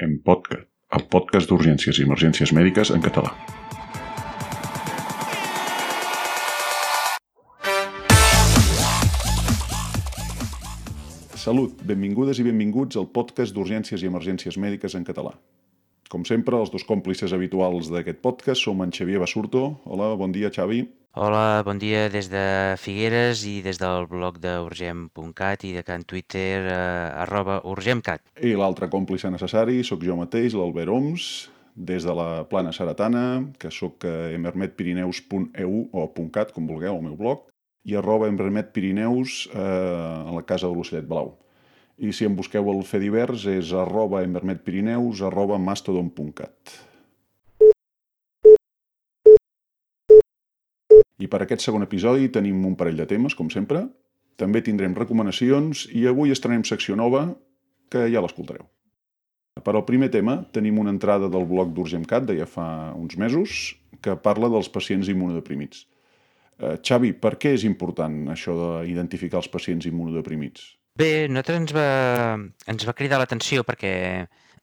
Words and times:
en 0.00 0.18
podcast, 0.24 0.64
el 0.96 1.02
podcast 1.12 1.50
d'urgències 1.50 1.98
i 2.00 2.06
emergències 2.06 2.52
mèdiques 2.56 2.90
en 2.94 3.02
català. 3.04 3.34
Salut, 11.40 11.76
benvingudes 11.88 12.40
i 12.40 12.44
benvinguts 12.44 13.00
al 13.00 13.08
podcast 13.12 13.56
d'urgències 13.56 14.02
i 14.04 14.08
emergències 14.10 14.60
mèdiques 14.60 14.96
en 14.96 15.06
català. 15.08 15.36
Com 16.10 16.24
sempre, 16.26 16.58
els 16.58 16.72
dos 16.74 16.82
còmplices 16.82 17.30
habituals 17.30 17.86
d'aquest 17.94 18.18
podcast 18.18 18.64
som 18.66 18.80
en 18.82 18.90
Xavier 18.90 19.20
Basurto. 19.22 19.76
Hola, 19.86 20.08
bon 20.18 20.32
dia, 20.34 20.50
Xavi. 20.50 20.82
Hola, 21.14 21.62
bon 21.66 21.78
dia 21.78 22.08
des 22.10 22.26
de 22.30 22.42
Figueres 22.82 23.44
i 23.46 23.60
des 23.62 23.78
del 23.78 24.08
blog 24.10 24.40
d'urgem.cat 24.42 25.64
i 25.66 25.70
de 25.74 25.84
Can 25.86 26.02
Twitter 26.06 26.66
eh, 26.66 27.22
arroba 27.22 27.60
urgemcat. 27.66 28.22
I 28.42 28.56
l'altre 28.58 28.90
còmplice 28.90 29.30
necessari 29.30 29.84
sóc 29.86 30.02
jo 30.06 30.18
mateix, 30.18 30.54
l'Albert 30.58 30.90
Oms, 30.94 31.28
des 31.74 32.06
de 32.06 32.14
la 32.14 32.44
plana 32.50 32.74
Saratana, 32.74 33.24
que 33.58 33.70
sóc 33.70 34.06
a 34.06 34.32
emermetpirineus.eu 34.34 35.76
o 35.94 36.08
.cat, 36.34 36.50
com 36.54 36.66
vulgueu, 36.66 36.96
al 36.96 37.06
meu 37.06 37.14
blog, 37.18 37.46
i 37.86 37.94
arroba 37.94 38.30
emermetpirineus 38.30 39.44
eh, 39.54 39.62
a 39.62 40.34
la 40.34 40.42
casa 40.42 40.66
de 40.66 40.74
l'Ocellet 40.74 41.06
Blau. 41.06 41.36
I 42.00 42.14
si 42.16 42.24
em 42.24 42.32
busqueu 42.32 42.64
el 42.72 42.78
fer 42.88 43.02
divers 43.02 43.42
és 43.50 43.74
arroba 43.76 44.22
emermetpirineus 44.24 45.20
arroba 45.28 45.58
mastodon.cat. 45.60 46.78
I 51.20 51.28
per 51.28 51.42
aquest 51.44 51.66
segon 51.66 51.84
episodi 51.84 52.30
tenim 52.32 52.64
un 52.64 52.78
parell 52.80 52.96
de 53.02 53.06
temes, 53.10 53.36
com 53.36 53.52
sempre. 53.52 53.84
També 54.40 54.64
tindrem 54.64 54.96
recomanacions 54.96 55.84
i 55.92 56.06
avui 56.08 56.32
estrenem 56.32 56.64
secció 56.64 56.96
nova, 56.96 57.26
que 57.92 58.06
ja 58.08 58.24
l'escoltareu. 58.24 58.64
Per 59.60 59.76
al 59.76 59.84
primer 59.84 60.08
tema 60.08 60.38
tenim 60.56 60.80
una 60.80 60.94
entrada 60.94 61.28
del 61.28 61.44
blog 61.44 61.74
d'Urgemcat 61.76 62.24
de 62.24 62.38
ja 62.40 62.48
fa 62.48 62.66
uns 62.96 63.20
mesos 63.20 63.74
que 64.00 64.16
parla 64.16 64.48
dels 64.48 64.72
pacients 64.72 65.12
immunodeprimits. 65.12 65.84
Eh, 66.56 66.76
Xavi, 66.80 67.12
per 67.12 67.36
què 67.36 67.52
és 67.58 67.68
important 67.68 68.22
això 68.32 68.56
d'identificar 68.56 69.42
els 69.42 69.52
pacients 69.52 69.84
immunodeprimits? 69.90 70.79
Bé, 70.98 71.24
a 71.24 71.28
nosaltres 71.30 71.58
ens 71.60 71.72
va, 71.72 71.84
ens 72.72 72.84
va 72.86 72.94
cridar 72.98 73.18
l'atenció 73.20 73.62
perquè 73.66 73.92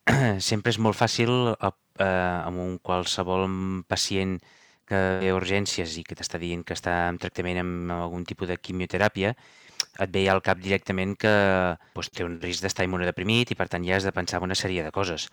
sempre 0.50 0.74
és 0.74 0.80
molt 0.80 0.98
fàcil 1.00 1.32
eh, 1.56 1.72
amb 2.06 2.60
un 2.64 2.78
qualsevol 2.84 3.48
pacient 3.88 4.38
que 4.88 5.00
ve 5.22 5.32
a 5.32 5.38
urgències 5.38 5.98
i 6.00 6.04
que 6.08 6.16
t'està 6.16 6.40
dient 6.40 6.64
que 6.68 6.76
està 6.76 6.96
en 7.12 7.18
tractament 7.20 7.60
amb 7.64 7.94
algun 7.96 8.26
tipus 8.28 8.48
de 8.52 8.58
quimioteràpia, 8.60 9.34
et 10.04 10.12
veia 10.14 10.34
al 10.34 10.44
cap 10.46 10.60
directament 10.64 11.16
que 11.20 11.32
doncs, 11.96 12.12
té 12.16 12.26
un 12.28 12.38
risc 12.44 12.64
d'estar 12.64 12.86
immunodeprimit 12.88 13.52
i 13.52 13.58
per 13.60 13.68
tant 13.72 13.84
ja 13.88 13.98
has 13.98 14.08
de 14.08 14.14
pensar 14.16 14.40
en 14.40 14.48
una 14.48 14.60
sèrie 14.60 14.84
de 14.86 14.94
coses. 14.96 15.28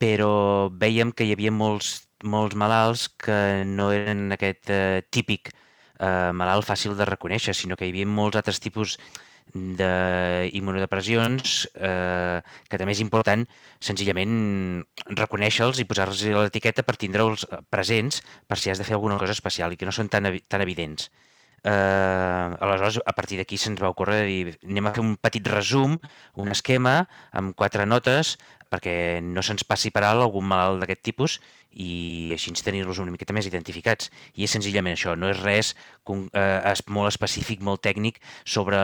Però 0.00 0.68
vèiem 0.84 1.12
que 1.12 1.24
hi 1.24 1.32
havia 1.32 1.52
molts, 1.54 2.08
molts 2.24 2.56
malalts 2.58 3.06
que 3.24 3.38
no 3.68 3.90
eren 3.94 4.32
aquest 4.36 4.72
eh, 4.72 5.04
típic 5.10 5.52
eh, 5.52 6.32
malalt 6.32 6.66
fàcil 6.68 6.96
de 6.98 7.08
reconèixer, 7.08 7.54
sinó 7.54 7.76
que 7.76 7.86
hi 7.86 7.94
havia 7.94 8.08
molts 8.10 8.40
altres 8.40 8.60
tipus 8.60 8.98
d'immunodepressions 9.54 11.68
eh, 11.74 12.40
que 12.68 12.78
també 12.80 12.92
és 12.96 13.04
important 13.04 13.44
senzillament 13.78 14.82
reconèixer-los 15.12 15.78
i 15.78 15.86
posar-los 15.86 16.24
l'etiqueta 16.24 16.82
per 16.82 16.96
tindre'ls 16.98 17.46
presents 17.70 18.22
per 18.48 18.58
si 18.58 18.70
has 18.70 18.78
de 18.80 18.86
fer 18.88 18.96
alguna 18.98 19.18
cosa 19.20 19.36
especial 19.36 19.72
i 19.72 19.78
que 19.78 19.86
no 19.86 19.94
són 19.94 20.08
tan, 20.10 20.24
tan 20.48 20.60
evidents. 20.64 21.10
Eh, 21.64 22.56
aleshores, 22.60 23.00
a 23.06 23.14
partir 23.16 23.38
d'aquí 23.40 23.56
se'ns 23.56 23.80
va 23.80 23.88
ocórrer 23.88 24.18
de 24.20 24.26
dir 24.28 24.56
anem 24.68 24.90
a 24.90 24.92
fer 24.92 25.00
un 25.00 25.14
petit 25.16 25.46
resum, 25.48 25.96
un 26.36 26.52
esquema 26.52 27.06
amb 27.32 27.56
quatre 27.56 27.86
notes 27.88 28.36
perquè 28.68 29.22
no 29.24 29.40
se'ns 29.40 29.64
passi 29.64 29.88
per 29.94 30.02
alt 30.04 30.20
algun 30.20 30.44
malalt 30.50 30.82
d'aquest 30.82 31.00
tipus 31.06 31.38
i 31.74 32.30
així 32.34 32.52
tenir-los 32.60 33.00
una 33.02 33.14
miqueta 33.14 33.34
més 33.34 33.48
identificats. 33.48 34.10
I 34.36 34.44
és 34.46 34.52
senzillament 34.54 34.94
això, 34.94 35.16
no 35.18 35.30
és 35.32 35.40
res 35.40 35.72
eh, 35.72 36.74
molt 36.88 37.10
específic, 37.10 37.64
molt 37.64 37.82
tècnic 37.82 38.20
sobre 38.44 38.78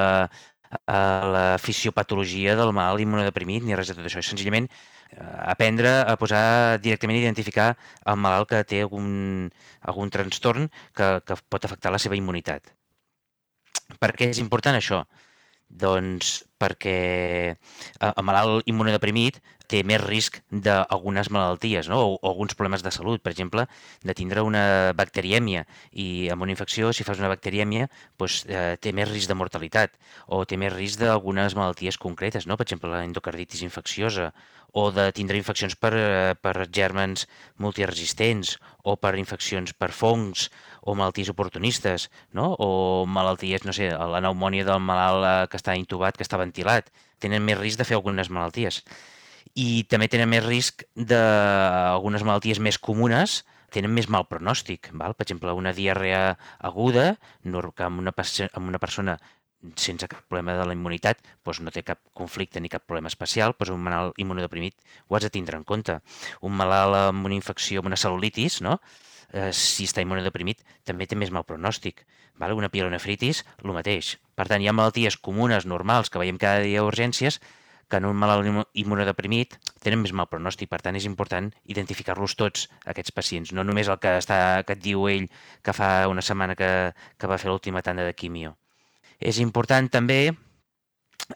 eh, 0.70 1.25
la 1.34 1.44
fisiopatologia 1.62 2.56
del 2.58 2.72
malalt 2.76 3.03
immunodeprimit 3.04 3.66
ni 3.66 3.76
res 3.78 3.91
de 3.91 3.98
tot 3.98 4.06
això. 4.06 4.22
És 4.22 4.31
senzillament 4.32 4.69
eh, 4.70 5.22
aprendre 5.54 5.94
a 6.03 6.16
posar 6.20 6.78
directament 6.82 7.19
a 7.19 7.25
identificar 7.25 7.70
el 8.06 8.20
malalt 8.20 8.50
que 8.53 8.62
té 8.64 8.82
algun, 8.84 9.48
algun 9.80 10.12
trastorn 10.14 10.70
que, 10.94 11.16
que 11.26 11.41
pot 11.48 11.66
afectar 11.66 11.92
la 11.94 12.03
seva 12.03 12.19
immunitat. 12.19 12.72
Per 13.98 14.12
què 14.14 14.30
és 14.30 14.38
important 14.42 14.78
això? 14.78 15.04
Doncs 15.70 16.41
perquè 16.60 17.56
el 18.00 18.26
malalt 18.26 18.69
immunodeprimit 18.69 19.41
té 19.71 19.82
més 19.87 20.03
risc 20.03 20.41
d'algunes 20.50 21.31
malalties 21.31 21.88
no? 21.91 22.00
o, 22.03 22.15
o 22.19 22.31
alguns 22.32 22.56
problemes 22.59 22.82
de 22.82 22.93
salut, 22.94 23.22
per 23.22 23.32
exemple, 23.34 23.66
de 24.03 24.16
tindre 24.19 24.43
una 24.47 24.93
bacterièmia 24.98 25.65
i 25.93 26.28
amb 26.34 26.43
una 26.47 26.54
infecció, 26.54 26.91
si 26.97 27.06
fas 27.06 27.22
una 27.22 27.31
bacterièmia, 27.31 27.87
doncs, 28.19 28.43
eh, 28.50 28.75
té 28.82 28.93
més 28.97 29.09
risc 29.10 29.31
de 29.31 29.38
mortalitat 29.38 29.94
o 30.26 30.43
té 30.44 30.59
més 30.60 30.75
risc 30.75 31.03
d'algunes 31.03 31.54
malalties 31.59 32.00
concretes, 32.03 32.48
no? 32.50 32.59
per 32.59 32.66
exemple, 32.66 32.91
la 32.91 33.04
endocarditis 33.06 33.62
infecciosa 33.66 34.32
o 34.72 34.91
de 34.94 35.10
tindre 35.15 35.38
infeccions 35.38 35.75
per, 35.78 35.92
eh, 35.94 36.34
per 36.34 36.66
gèrmens 36.71 37.27
multiresistents 37.59 38.56
o 38.82 38.97
per 38.97 39.16
infeccions 39.19 39.75
per 39.75 39.91
fongs 39.94 40.48
o 40.81 40.94
malalties 40.97 41.31
oportunistes, 41.31 42.09
no? 42.32 42.54
o 42.59 43.06
malalties, 43.06 43.66
no 43.69 43.75
sé, 43.77 43.91
la 43.91 44.22
pneumònia 44.22 44.66
del 44.66 44.82
malalt 44.82 45.27
eh, 45.27 45.48
que 45.50 45.60
està 45.60 45.77
intubat, 45.78 46.16
que 46.16 46.27
està 46.27 46.38
ventilat, 46.50 46.90
tenen 47.22 47.46
més 47.46 47.58
risc 47.58 47.80
de 47.80 47.88
fer 47.88 47.96
algunes 47.98 48.30
malalties 48.30 48.82
i 49.58 49.82
també 49.90 50.08
tenen 50.10 50.30
més 50.30 50.44
risc 50.44 50.84
d'algunes 50.94 52.22
malalties 52.26 52.60
més 52.62 52.78
comunes, 52.78 53.40
tenen 53.74 53.92
més 53.94 54.08
mal 54.10 54.26
pronòstic. 54.30 54.90
Val? 54.98 55.14
Per 55.14 55.26
exemple, 55.26 55.52
una 55.56 55.72
diarrea 55.74 56.36
aguda, 56.58 57.14
que 57.42 57.84
amb 57.86 58.02
una, 58.02 58.14
amb 58.14 58.68
una 58.68 58.78
persona 58.82 59.18
sense 59.76 60.08
cap 60.08 60.22
problema 60.24 60.54
de 60.56 60.64
la 60.64 60.72
immunitat 60.72 61.18
doncs 61.44 61.58
no 61.60 61.72
té 61.74 61.82
cap 61.84 61.98
conflicte 62.16 62.60
ni 62.60 62.70
cap 62.72 62.86
problema 62.86 63.10
especial, 63.12 63.52
doncs 63.58 63.74
un 63.74 63.82
malalt 63.84 64.16
immunodeprimit 64.22 64.78
ho 65.08 65.16
has 65.16 65.26
de 65.26 65.30
tindre 65.30 65.58
en 65.58 65.64
compte. 65.64 65.98
Un 66.40 66.56
malalt 66.56 66.96
amb 67.10 67.26
una 67.28 67.36
infecció, 67.36 67.80
amb 67.80 67.90
una 67.92 68.00
cel·lulitis, 68.00 68.60
no? 68.64 68.78
eh, 69.32 69.50
si 69.52 69.86
està 69.88 70.02
immunodeprimit, 70.04 70.64
també 70.84 71.06
té 71.06 71.18
més 71.18 71.32
mal 71.34 71.44
pronòstic. 71.44 72.06
Val? 72.40 72.56
Una 72.56 72.70
pielonefritis, 72.72 73.44
el 73.62 73.74
mateix. 73.76 74.16
Per 74.34 74.46
tant, 74.48 74.62
hi 74.62 74.68
ha 74.70 74.76
malalties 74.76 75.18
comunes, 75.20 75.66
normals, 75.68 76.10
que 76.10 76.20
veiem 76.22 76.40
cada 76.40 76.64
dia 76.64 76.80
a 76.80 76.86
urgències, 76.88 77.40
que 77.90 77.98
en 77.98 78.06
un 78.06 78.16
malalt 78.16 78.46
immunodeprimit 78.78 79.56
tenen 79.84 80.00
més 80.00 80.14
mal 80.16 80.28
pronòstic. 80.30 80.70
Per 80.70 80.80
tant, 80.80 80.96
és 80.96 81.06
important 81.08 81.50
identificar-los 81.74 82.36
tots, 82.38 82.68
aquests 82.88 83.12
pacients, 83.12 83.52
no 83.52 83.66
només 83.66 83.90
el 83.90 83.98
que, 84.00 84.14
està, 84.22 84.38
que 84.66 84.78
et 84.78 84.84
diu 84.84 85.08
ell 85.10 85.26
que 85.66 85.74
fa 85.76 86.06
una 86.08 86.24
setmana 86.24 86.56
que, 86.56 86.70
que 87.18 87.30
va 87.30 87.38
fer 87.42 87.50
l'última 87.50 87.82
tanda 87.82 88.06
de 88.06 88.14
quimio. 88.14 88.54
És 89.20 89.42
important 89.42 89.90
també, 89.92 90.30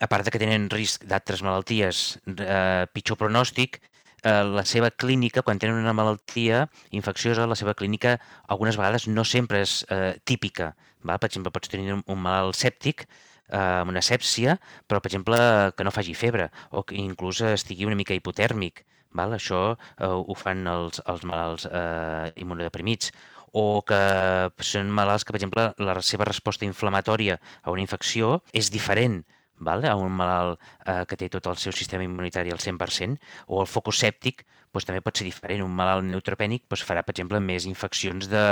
a 0.00 0.08
part 0.08 0.24
de 0.24 0.32
que 0.32 0.40
tenen 0.40 0.70
risc 0.72 1.04
d'altres 1.10 1.42
malalties, 1.44 2.04
eh, 2.38 2.86
pitjor 2.94 3.20
pronòstic, 3.20 3.82
eh, 4.24 4.42
la 4.44 4.64
seva 4.68 4.90
clínica, 4.90 5.42
quan 5.46 5.60
tenen 5.60 5.78
una 5.80 5.94
malaltia 5.96 6.64
infecciosa, 6.90 7.46
la 7.50 7.58
seva 7.58 7.76
clínica 7.78 8.16
algunes 8.48 8.78
vegades 8.80 9.06
no 9.08 9.24
sempre 9.28 9.62
és 9.64 9.82
eh, 9.90 10.16
típica. 10.24 10.72
Va? 11.04 11.18
Per 11.20 11.28
exemple, 11.30 11.52
pots 11.54 11.70
tenir 11.70 11.94
un 11.94 12.20
malalt 12.20 12.56
sèptic 12.58 13.04
eh, 13.04 13.58
amb 13.58 13.92
una 13.92 14.02
sèpsia, 14.02 14.58
però, 14.88 15.00
per 15.00 15.12
exemple, 15.12 15.38
que 15.76 15.86
no 15.86 15.94
faci 15.94 16.16
febre 16.16 16.50
o 16.70 16.82
que 16.82 16.96
inclús 17.00 17.44
estigui 17.52 17.86
una 17.88 17.98
mica 18.00 18.16
hipotèrmic. 18.16 18.84
Val? 19.14 19.36
Això 19.36 19.62
eh, 19.76 20.08
ho 20.08 20.34
fan 20.38 20.66
els, 20.66 21.00
els 21.06 21.24
malalts 21.28 21.68
eh, 21.70 22.32
immunodeprimits 22.42 23.12
o 23.54 23.84
que 23.86 24.00
són 24.66 24.90
malalts 24.90 25.22
que, 25.22 25.30
per 25.30 25.38
exemple, 25.38 25.68
la 25.78 25.94
seva 26.02 26.26
resposta 26.26 26.66
inflamatòria 26.66 27.38
a 27.62 27.70
una 27.70 27.84
infecció 27.84 28.40
és 28.52 28.72
diferent 28.74 29.20
val? 29.58 29.84
a 29.84 29.94
un 29.96 30.12
malalt 30.12 30.60
eh, 30.86 31.04
que 31.08 31.16
té 31.16 31.28
tot 31.28 31.46
el 31.50 31.56
seu 31.60 31.72
sistema 31.72 32.04
immunitari 32.04 32.52
al 32.52 32.62
100%, 32.62 33.18
o 33.48 33.62
el 33.62 33.70
focus 33.70 34.00
sèptic 34.04 34.44
doncs, 34.74 34.88
també 34.88 35.02
pot 35.04 35.16
ser 35.16 35.26
diferent. 35.28 35.64
Un 35.64 35.74
malalt 35.74 36.06
neutropènic 36.08 36.66
doncs, 36.68 36.84
farà, 36.86 37.04
per 37.06 37.14
exemple, 37.14 37.40
més 37.40 37.68
infeccions 37.70 38.28
de, 38.30 38.46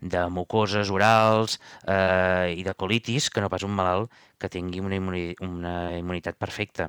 de 0.00 0.24
mucoses 0.34 0.90
orals 0.94 1.58
eh, 1.86 2.54
i 2.58 2.64
de 2.66 2.74
colitis 2.74 3.30
que 3.30 3.44
no 3.44 3.50
pas 3.52 3.64
un 3.66 3.74
malalt 3.74 4.12
que 4.38 4.48
tingui 4.48 4.80
una, 4.80 4.94
immuni 4.94 5.34
una 5.42 5.74
immunitat 5.98 6.38
perfecta. 6.38 6.88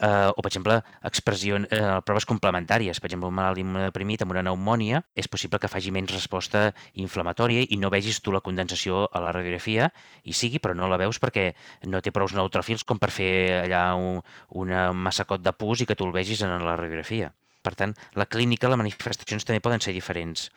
Eh, 0.00 0.30
o, 0.32 0.40
per 0.40 0.50
exemple, 0.50 0.78
expressió, 1.04 1.60
eh, 1.60 1.82
proves 2.08 2.26
complementàries. 2.28 3.00
Per 3.00 3.10
exemple, 3.10 3.28
un 3.28 3.36
malalt 3.36 3.60
immunodeprimit 3.60 4.24
amb 4.24 4.34
una 4.34 4.44
pneumònia 4.44 5.02
és 5.14 5.28
possible 5.28 5.60
que 5.60 5.70
faci 5.70 5.92
menys 5.94 6.14
resposta 6.16 6.70
inflamatòria 6.94 7.66
i 7.68 7.80
no 7.80 7.92
vegis 7.92 8.22
tu 8.24 8.32
la 8.32 8.42
condensació 8.44 9.04
a 9.12 9.22
la 9.22 9.34
radiografia, 9.36 9.90
i 10.24 10.32
sigui, 10.32 10.60
però 10.62 10.74
no 10.74 10.88
la 10.88 11.00
veus 11.00 11.20
perquè 11.22 11.50
no 11.86 12.00
té 12.00 12.12
prou 12.14 12.26
neutròfils 12.32 12.84
com 12.88 12.98
per 12.98 13.12
fer 13.14 13.32
allà 13.62 13.88
un, 13.94 14.22
una 14.64 14.90
massacot 14.92 15.44
de 15.44 15.52
pus 15.52 15.82
i 15.82 15.86
que 15.86 15.94
tu 15.94 16.08
el 16.08 16.16
vegis 16.16 16.42
en 16.42 16.56
la 16.64 16.76
radiografia. 16.80 17.32
Per 17.66 17.74
tant, 17.74 17.96
la 18.14 18.28
clínica, 18.30 18.70
les 18.70 18.78
manifestacions 18.78 19.46
també 19.46 19.62
poden 19.64 19.82
ser 19.82 19.96
diferents. 19.96 20.50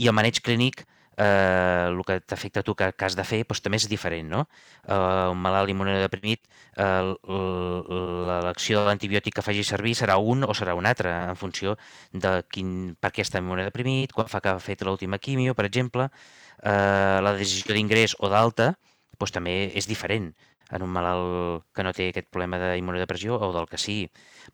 I 0.00 0.08
el 0.08 0.16
maneig 0.16 0.40
clínic 0.44 0.86
eh, 1.18 1.86
el 1.90 2.00
que 2.06 2.20
t'afecta 2.20 2.62
a 2.62 2.66
tu 2.66 2.74
que, 2.78 2.92
que 2.94 3.04
has 3.04 3.16
de 3.18 3.24
fer 3.26 3.42
doncs, 3.44 3.60
també 3.64 3.80
és 3.80 3.88
diferent. 3.90 4.30
No? 4.30 4.44
Eh, 4.86 5.28
un 5.32 5.40
malalt 5.42 5.70
immunodeprimit, 5.72 6.46
eh, 6.78 7.12
l'elecció 8.30 8.82
de 8.82 8.88
l'antibiòtic 8.88 9.38
que 9.38 9.44
faci 9.44 9.64
servir 9.66 9.96
serà 9.98 10.18
un 10.22 10.46
o 10.46 10.54
serà 10.54 10.76
un 10.78 10.86
altre, 10.88 11.12
en 11.32 11.36
funció 11.36 11.76
de 12.12 12.38
quin, 12.54 12.94
per 13.00 13.12
què 13.12 13.26
està 13.26 13.42
immunodeprimit, 13.42 14.14
quan 14.14 14.30
fa 14.30 14.40
que 14.44 14.54
ha 14.54 14.62
fet 14.62 14.86
l'última 14.86 15.18
quimio, 15.18 15.56
per 15.58 15.66
exemple, 15.68 16.08
eh, 16.62 17.18
la 17.24 17.34
decisió 17.36 17.74
d'ingrés 17.74 18.16
o 18.20 18.30
d'alta 18.32 18.76
doncs, 19.18 19.34
també 19.34 19.58
és 19.74 19.90
diferent 19.90 20.30
en 20.74 20.84
un 20.84 20.92
malalt 20.92 21.64
que 21.74 21.84
no 21.86 21.92
té 21.96 22.10
aquest 22.10 22.28
problema 22.32 22.60
d'immunodepressió 22.60 23.38
o 23.38 23.52
del 23.54 23.68
que 23.70 23.80
sigui. 23.80 24.08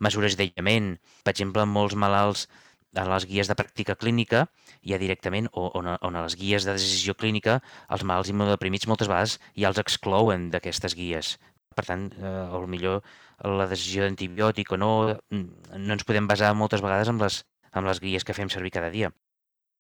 Mesures 0.07 0.37
d'aïllament, 0.39 0.95
per 1.25 1.35
exemple, 1.35 1.67
molts 1.67 1.97
malalts 1.99 2.47
a 2.95 3.05
les 3.11 3.27
guies 3.27 3.51
de 3.51 3.57
pràctica 3.59 3.97
clínica 3.99 4.45
hi 4.83 4.95
ha 4.95 5.01
directament, 5.03 5.49
o 5.53 5.67
on, 5.81 5.89
a 5.97 6.23
les 6.23 6.37
guies 6.39 6.67
de 6.67 6.77
decisió 6.77 7.17
clínica, 7.19 7.59
els 7.91 8.05
malalts 8.07 8.31
immunodeprimits 8.31 8.87
moltes 8.91 9.11
vegades 9.11 9.41
ja 9.59 9.71
els 9.71 9.81
exclouen 9.83 10.51
d'aquestes 10.55 10.95
guies. 10.95 11.35
Per 11.75 11.85
tant, 11.89 12.07
eh, 12.15 12.67
millor 12.71 13.03
la 13.43 13.67
decisió 13.67 14.05
d'antibiòtic 14.05 14.73
o 14.73 14.79
no, 14.79 14.91
no 15.31 15.97
ens 15.97 16.07
podem 16.07 16.31
basar 16.31 16.55
moltes 16.55 16.85
vegades 16.85 17.11
en 17.11 17.19
les, 17.19 17.43
en 17.75 17.85
les 17.91 18.01
guies 18.01 18.25
que 18.25 18.37
fem 18.37 18.51
servir 18.53 18.71
cada 18.71 18.91
dia. 18.95 19.11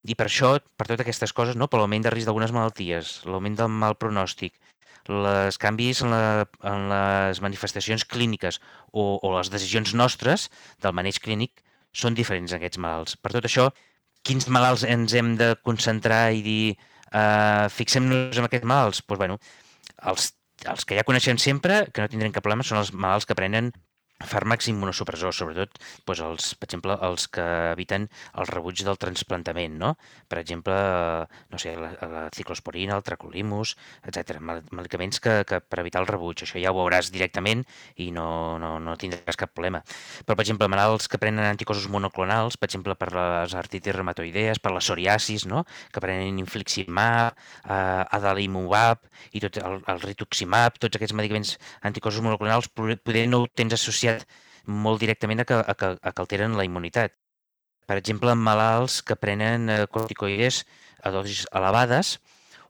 I 0.04 0.14
per 0.18 0.26
això, 0.26 0.58
per 0.76 0.86
totes 0.88 1.06
aquestes 1.06 1.32
coses, 1.32 1.56
no? 1.56 1.68
per 1.70 1.78
l'augment 1.80 2.02
de 2.04 2.10
risc 2.12 2.28
d'algunes 2.28 2.52
malalties, 2.52 3.20
l'augment 3.24 3.54
del 3.56 3.70
mal 3.72 3.94
pronòstic, 3.96 4.58
les 5.08 5.58
canvis 5.60 6.02
en, 6.04 6.12
la, 6.12 6.46
en 6.64 6.88
les 6.90 7.40
manifestacions 7.44 8.04
clíniques 8.08 8.60
o, 8.92 9.18
o 9.20 9.32
les 9.36 9.50
decisions 9.52 9.94
nostres 9.94 10.48
del 10.82 10.94
maneig 10.96 11.20
clínic 11.24 11.64
són 11.94 12.16
diferents 12.16 12.52
en 12.52 12.58
aquests 12.58 12.80
malalts. 12.82 13.16
Per 13.20 13.32
tot 13.34 13.46
això, 13.46 13.68
quins 14.24 14.48
malalts 14.48 14.86
ens 14.88 15.14
hem 15.14 15.34
de 15.40 15.52
concentrar 15.62 16.32
i 16.34 16.42
dir 16.42 16.74
uh, 16.74 17.70
fixem-nos 17.70 18.40
en 18.40 18.48
aquests 18.48 18.66
malalts? 18.66 19.02
Doncs, 19.02 19.08
pues, 19.08 19.20
bueno, 19.20 19.38
els, 20.10 20.30
els 20.66 20.88
que 20.88 20.98
ja 20.98 21.06
coneixem 21.06 21.38
sempre, 21.38 21.84
que 21.92 22.02
no 22.02 22.10
tindrem 22.10 22.34
cap 22.34 22.46
problema, 22.46 22.66
són 22.66 22.80
els 22.80 22.92
malalts 22.92 23.28
que 23.28 23.36
prenen 23.38 23.70
fàrmacs 24.28 24.68
immunosupressors, 24.72 25.38
sobretot 25.40 25.78
doncs 26.06 26.22
els, 26.24 26.50
per 26.58 26.68
exemple, 26.68 26.96
els 27.06 27.26
que 27.32 27.44
eviten 27.72 28.08
el 28.40 28.48
rebuig 28.50 28.84
del 28.86 28.98
transplantament, 29.00 29.76
no? 29.80 29.94
Per 30.28 30.38
exemple, 30.40 30.74
no 31.50 31.60
sé, 31.60 31.74
la, 31.78 31.92
la 32.10 32.24
ciclosporina, 32.34 32.96
el 32.96 33.04
tracolimus, 33.06 33.74
etc. 34.06 34.38
Medicaments 34.74 35.20
que, 35.20 35.40
que 35.48 35.60
per 35.60 35.80
evitar 35.82 36.02
el 36.02 36.10
rebuig, 36.10 36.44
això 36.44 36.60
ja 36.60 36.72
ho 36.72 36.78
veuràs 36.78 37.10
directament 37.14 37.64
i 38.00 38.10
no, 38.14 38.58
no, 38.62 38.76
no 38.82 38.96
tindràs 39.00 39.38
cap 39.40 39.54
problema. 39.54 39.82
Però, 40.24 40.36
per 40.36 40.44
exemple, 40.46 40.68
malalts 40.70 41.08
que 41.10 41.20
prenen 41.20 41.46
anticossos 41.48 41.88
monoclonals, 41.92 42.58
per 42.60 42.68
exemple, 42.70 42.96
per 42.98 43.10
les 43.14 43.56
artritis 43.58 43.96
reumatoidees, 43.96 44.60
per 44.62 44.74
la 44.74 44.82
psoriasis, 44.84 45.46
no? 45.50 45.64
que 45.92 46.02
prenen 46.02 46.38
infliximab, 46.42 47.38
eh, 47.64 48.16
adalimumab 48.18 49.02
i 49.34 49.42
tot 49.42 49.58
el, 49.62 49.80
el 49.90 50.02
rituximab, 50.02 50.78
tots 50.82 50.98
aquests 50.98 51.16
medicaments 51.16 51.54
anticossos 51.86 52.24
monoclonals, 52.24 52.70
poder 52.74 53.26
no 53.30 53.44
ho 53.44 53.48
tens 53.50 53.76
associat 53.76 54.13
associat 54.14 54.52
molt 54.66 55.00
directament 55.00 55.42
a 55.42 55.44
que, 55.44 55.54
a 55.60 55.74
que, 55.74 55.90
a 56.00 56.12
que 56.12 56.22
alteren 56.22 56.56
la 56.56 56.64
immunitat. 56.64 57.12
Per 57.86 57.98
exemple, 58.00 58.32
en 58.32 58.40
malalts 58.40 59.02
que 59.04 59.16
prenen 59.16 59.68
eh, 59.68 59.84
corticoides 59.92 60.64
a 61.04 61.12
dosis 61.12 61.44
elevades, 61.52 62.18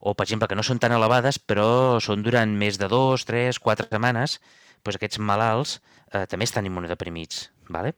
o 0.01 0.15
per 0.15 0.27
exemple 0.27 0.49
que 0.51 0.59
no 0.59 0.65
són 0.67 0.81
tan 0.83 0.93
elevades 0.93 1.39
però 1.39 2.01
són 2.03 2.25
durant 2.27 2.51
més 2.51 2.79
de 2.79 2.89
dos, 2.91 3.25
tres, 3.25 3.61
quatre 3.63 3.87
setmanes, 3.89 4.41
doncs 4.83 4.99
aquests 4.99 5.23
malalts 5.23 5.79
eh, 6.13 6.27
també 6.27 6.45
estan 6.45 6.67
immunodeprimits. 6.67 7.49
¿vale? 7.71 7.95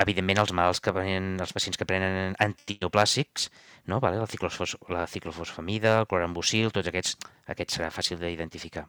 Evidentment, 0.00 0.42
els 0.42 0.52
malalts 0.52 0.80
que 0.82 0.92
prenen, 0.96 1.36
els 1.40 1.54
pacients 1.56 1.78
que 1.78 1.86
prenen 1.86 2.34
antineoplàssics, 2.40 3.50
no? 3.86 4.00
¿vale? 4.00 4.18
la, 4.18 4.26
ciclofos, 4.26 4.76
la 4.88 5.06
ciclofosfamida, 5.06 6.00
el 6.00 6.10
clorambucil, 6.10 6.72
tots 6.74 6.90
aquests, 6.90 7.16
aquests 7.54 7.78
serà 7.78 7.90
fàcil 7.94 8.20
d'identificar. 8.20 8.88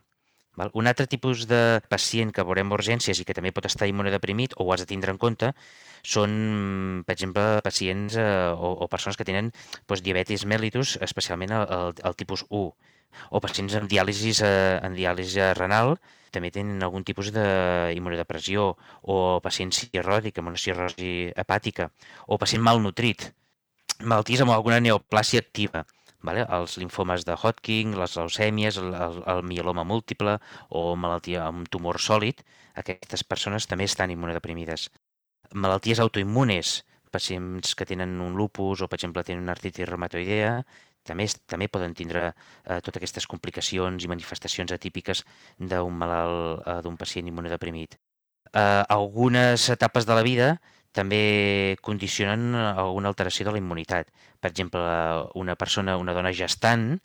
Val? 0.60 0.72
Un 0.76 0.88
altre 0.90 1.08
tipus 1.08 1.46
de 1.48 1.80
pacient 1.88 2.32
que 2.36 2.44
veurem 2.44 2.72
urgències 2.76 3.20
i 3.20 3.26
que 3.28 3.36
també 3.38 3.54
pot 3.56 3.68
estar 3.70 3.88
immunodeprimit 3.88 4.58
o 4.58 4.66
ho 4.66 4.74
has 4.74 4.84
de 4.84 4.90
tindre 4.90 5.14
en 5.14 5.20
compte 5.22 5.54
són, 6.04 7.04
per 7.08 7.16
exemple, 7.16 7.44
pacients 7.64 8.18
eh, 8.20 8.26
o, 8.52 8.74
o 8.84 8.88
persones 8.92 9.20
que 9.20 9.28
tenen 9.28 9.52
doncs, 9.88 10.04
diabetis 10.04 10.44
mellitus, 10.46 10.98
especialment 11.08 11.56
el, 11.56 11.68
el, 11.78 11.94
el 12.10 12.18
tipus 12.20 12.44
1, 12.50 12.64
o 13.32 13.42
pacients 13.44 13.78
amb 13.80 13.92
diàlisi, 13.92 14.34
eh, 14.44 14.80
amb 14.84 14.98
diàlisi 14.98 15.46
renal, 15.56 15.96
també 16.36 16.52
tenen 16.52 16.84
algun 16.84 17.04
tipus 17.08 17.32
d'immunodepressió, 17.36 18.68
o 19.04 19.16
pacient 19.44 19.72
cirròtic, 19.76 20.40
amb 20.40 20.52
una 20.52 20.60
cirrosi 20.60 21.30
hepàtica, 21.36 21.92
o 22.28 22.40
pacient 22.42 22.64
malnutrit, 22.64 23.30
malalties 24.02 24.44
amb 24.44 24.56
alguna 24.56 24.80
neoplàsia 24.84 25.44
activa 25.44 25.86
vale? 26.28 26.46
els 26.50 26.78
linfomes 26.82 27.26
de 27.28 27.36
Hodgkin, 27.36 27.96
les 28.00 28.16
leucèmies, 28.18 28.78
el, 28.82 28.94
el, 28.94 29.22
el 29.34 29.44
mieloma 29.48 29.86
múltiple 29.88 30.38
o 30.70 30.96
malaltia 30.96 31.46
amb 31.48 31.70
tumor 31.70 32.00
sòlid, 32.00 32.44
aquestes 32.82 33.24
persones 33.24 33.68
també 33.68 33.90
estan 33.90 34.14
immunodeprimides. 34.14 34.90
Malalties 35.54 36.00
autoimmunes, 36.00 36.82
pacients 37.12 37.76
que 37.76 37.86
tenen 37.86 38.20
un 38.24 38.38
lupus 38.40 38.82
o, 38.82 38.88
per 38.88 39.00
exemple, 39.00 39.24
tenen 39.28 39.44
una 39.44 39.56
artritis 39.58 39.90
reumatoidea, 39.90 40.62
també, 41.08 41.26
també 41.50 41.68
poden 41.68 41.96
tindre 41.98 42.28
eh, 42.30 42.80
totes 42.80 43.00
aquestes 43.02 43.28
complicacions 43.28 44.04
i 44.06 44.10
manifestacions 44.12 44.72
atípiques 44.72 45.24
d'un 45.58 45.98
malalt, 45.98 46.62
eh, 46.66 46.78
d'un 46.86 46.98
pacient 46.98 47.28
immunodeprimit. 47.28 47.98
Eh, 48.52 48.84
algunes 48.90 49.70
etapes 49.74 50.06
de 50.06 50.18
la 50.18 50.26
vida 50.28 50.52
també 50.98 51.78
condicionen 51.82 52.56
alguna 52.56 53.12
alteració 53.12 53.48
de 53.48 53.56
la 53.56 53.62
immunitat. 53.64 54.12
Per 54.42 54.52
exemple, 54.52 54.82
una 55.40 55.56
persona, 55.56 55.98
una 55.98 56.16
dona 56.18 56.34
gestant, 56.36 57.00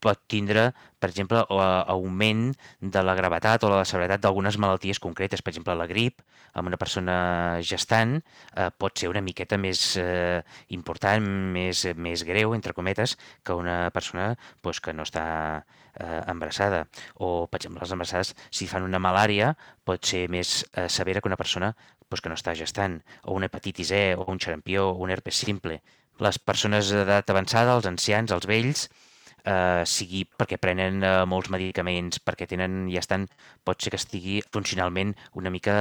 pot 0.00 0.20
tindre, 0.28 0.70
per 1.00 1.10
exemple, 1.10 1.42
augment 1.48 2.50
de 2.80 3.02
la 3.04 3.14
gravetat 3.16 3.64
o 3.64 3.70
la 3.72 3.84
severitat 3.88 4.22
d'algunes 4.24 4.58
malalties 4.60 5.00
concretes. 5.02 5.42
Per 5.42 5.52
exemple, 5.52 5.76
la 5.78 5.88
grip, 5.90 6.20
amb 6.56 6.68
una 6.70 6.78
persona 6.80 7.16
gestant, 7.64 8.16
eh, 8.56 8.68
pot 8.76 8.98
ser 8.98 9.10
una 9.12 9.24
miqueta 9.24 9.58
més 9.60 9.96
eh, 10.00 10.42
important, 10.76 11.24
més, 11.56 11.86
més 11.96 12.24
greu, 12.28 12.54
entre 12.54 12.76
cometes, 12.76 13.16
que 13.44 13.56
una 13.56 13.90
persona 13.94 14.34
pues, 14.62 14.80
que 14.80 14.92
no 14.92 15.06
està 15.08 15.26
eh, 15.96 16.22
embarassada. 16.26 16.86
O, 17.16 17.46
per 17.50 17.60
exemple, 17.60 17.82
les 17.84 17.96
embarassades, 17.96 18.34
si 18.50 18.68
fan 18.70 18.86
una 18.86 19.00
malària, 19.02 19.54
pot 19.84 20.04
ser 20.04 20.26
més 20.32 20.62
eh, 20.72 20.88
severa 20.92 21.20
que 21.20 21.28
una 21.32 21.40
persona 21.40 21.74
pues, 22.08 22.22
que 22.22 22.30
no 22.32 22.38
està 22.38 22.54
gestant, 22.54 23.00
o 23.24 23.34
una 23.34 23.50
hepatitis 23.50 23.90
E, 23.90 24.04
o 24.16 24.26
un 24.30 24.40
xarampió, 24.42 24.90
o 24.90 25.02
un 25.04 25.10
herpes 25.10 25.42
simple. 25.46 25.80
Les 26.22 26.38
persones 26.38 26.90
d'edat 26.92 27.30
avançada, 27.30 27.74
els 27.76 27.86
ancians, 27.90 28.32
els 28.32 28.46
vells, 28.48 28.86
eh, 29.46 29.84
sigui 29.86 30.24
perquè 30.38 30.58
prenen 30.62 31.02
eh, 31.04 31.12
molts 31.28 31.50
medicaments, 31.52 32.20
perquè 32.24 32.48
tenen, 32.50 32.86
ja 32.92 33.02
estan, 33.04 33.28
pot 33.64 33.82
ser 33.82 33.94
que 33.94 34.00
estigui 34.00 34.40
funcionalment 34.52 35.14
una 35.34 35.52
mica 35.54 35.76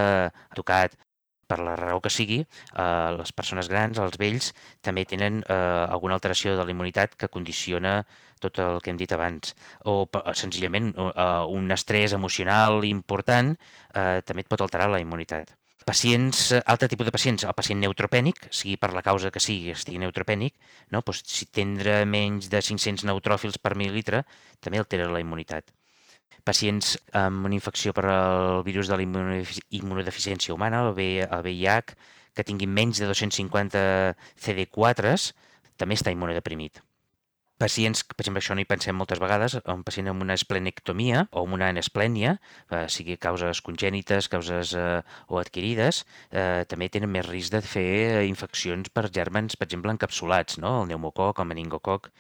tocat. 0.56 0.98
Per 1.46 1.60
la 1.62 1.76
raó 1.78 2.00
que 2.02 2.10
sigui, 2.10 2.40
eh, 2.42 3.10
les 3.20 3.32
persones 3.38 3.68
grans, 3.70 4.00
els 4.02 4.16
vells, 4.18 4.48
també 4.82 5.04
tenen 5.06 5.44
eh, 5.44 5.58
alguna 5.94 6.18
alteració 6.18 6.56
de 6.58 6.66
la 6.66 6.74
immunitat 6.74 7.14
que 7.22 7.30
condiciona 7.30 8.00
tot 8.42 8.58
el 8.64 8.80
que 8.82 8.90
hem 8.90 8.98
dit 8.98 9.14
abans. 9.14 9.54
O 9.86 10.08
senzillament 10.34 10.90
eh, 10.98 11.28
un 11.60 11.70
estrès 11.76 12.18
emocional 12.18 12.82
important 12.90 13.54
eh, 13.94 14.22
també 14.26 14.46
et 14.46 14.50
pot 14.50 14.66
alterar 14.66 14.90
la 14.90 15.04
immunitat. 15.04 15.54
Pacients, 15.86 16.52
eh, 16.52 16.62
altre 16.66 16.88
tipus 16.90 17.06
de 17.06 17.12
pacients, 17.14 17.44
el 17.46 17.54
pacient 17.54 17.78
neutropènic, 17.78 18.48
sigui 18.50 18.74
per 18.82 18.90
la 18.96 19.04
causa 19.06 19.30
que 19.30 19.42
sigui, 19.44 19.70
estigui 19.70 20.00
neutropènic, 20.02 20.56
no? 20.90 21.04
doncs, 21.06 21.22
si 21.30 21.46
tindre 21.58 22.00
menys 22.10 22.50
de 22.50 22.62
500 22.70 23.06
neutròfils 23.06 23.60
per 23.62 23.76
mil·lilitre, 23.78 24.24
també 24.66 24.82
altera 24.82 25.12
la 25.14 25.22
immunitat. 25.22 25.70
Pacients 26.46 26.96
amb 27.22 27.46
una 27.46 27.58
infecció 27.58 27.94
per 27.94 28.08
al 28.10 28.64
virus 28.66 28.90
de 28.90 28.98
la 28.98 29.06
immunodeficiència 29.06 30.58
humana, 30.58 30.82
el 30.90 30.98
VIH, 30.98 31.96
que 32.34 32.48
tinguin 32.50 32.74
menys 32.74 33.02
de 33.02 33.14
250 33.14 33.86
CD4s, 34.42 35.32
també 35.78 36.02
està 36.02 36.14
immunodeprimit 36.14 36.82
pacients, 37.62 38.04
per 38.12 38.24
exemple, 38.24 38.42
això 38.44 38.56
no 38.58 38.64
hi 38.64 38.68
pensem 38.70 38.98
moltes 39.00 39.22
vegades, 39.22 39.56
un 39.72 39.84
pacient 39.88 40.10
amb 40.12 40.26
una 40.26 40.36
esplenectomia 40.40 41.26
o 41.32 41.46
amb 41.46 41.58
una 41.58 41.70
anesplènia, 41.74 42.36
eh, 42.70 42.86
sigui 42.92 43.18
causes 43.28 43.62
congènites, 43.66 44.30
causes 44.32 44.74
eh, 44.76 45.02
o 45.32 45.40
adquirides, 45.42 46.04
eh, 46.32 46.64
també 46.70 46.90
tenen 46.92 47.12
més 47.12 47.28
risc 47.30 47.56
de 47.56 47.64
fer 47.66 48.26
infeccions 48.28 48.92
per 48.92 49.08
gèrmens, 49.20 49.56
per 49.60 49.70
exemple, 49.70 49.96
encapsulats, 49.96 50.60
no? 50.64 50.82
el 50.82 50.90
pneumococ, 50.90 51.40
el 51.40 51.52
meningococ, 51.54 52.12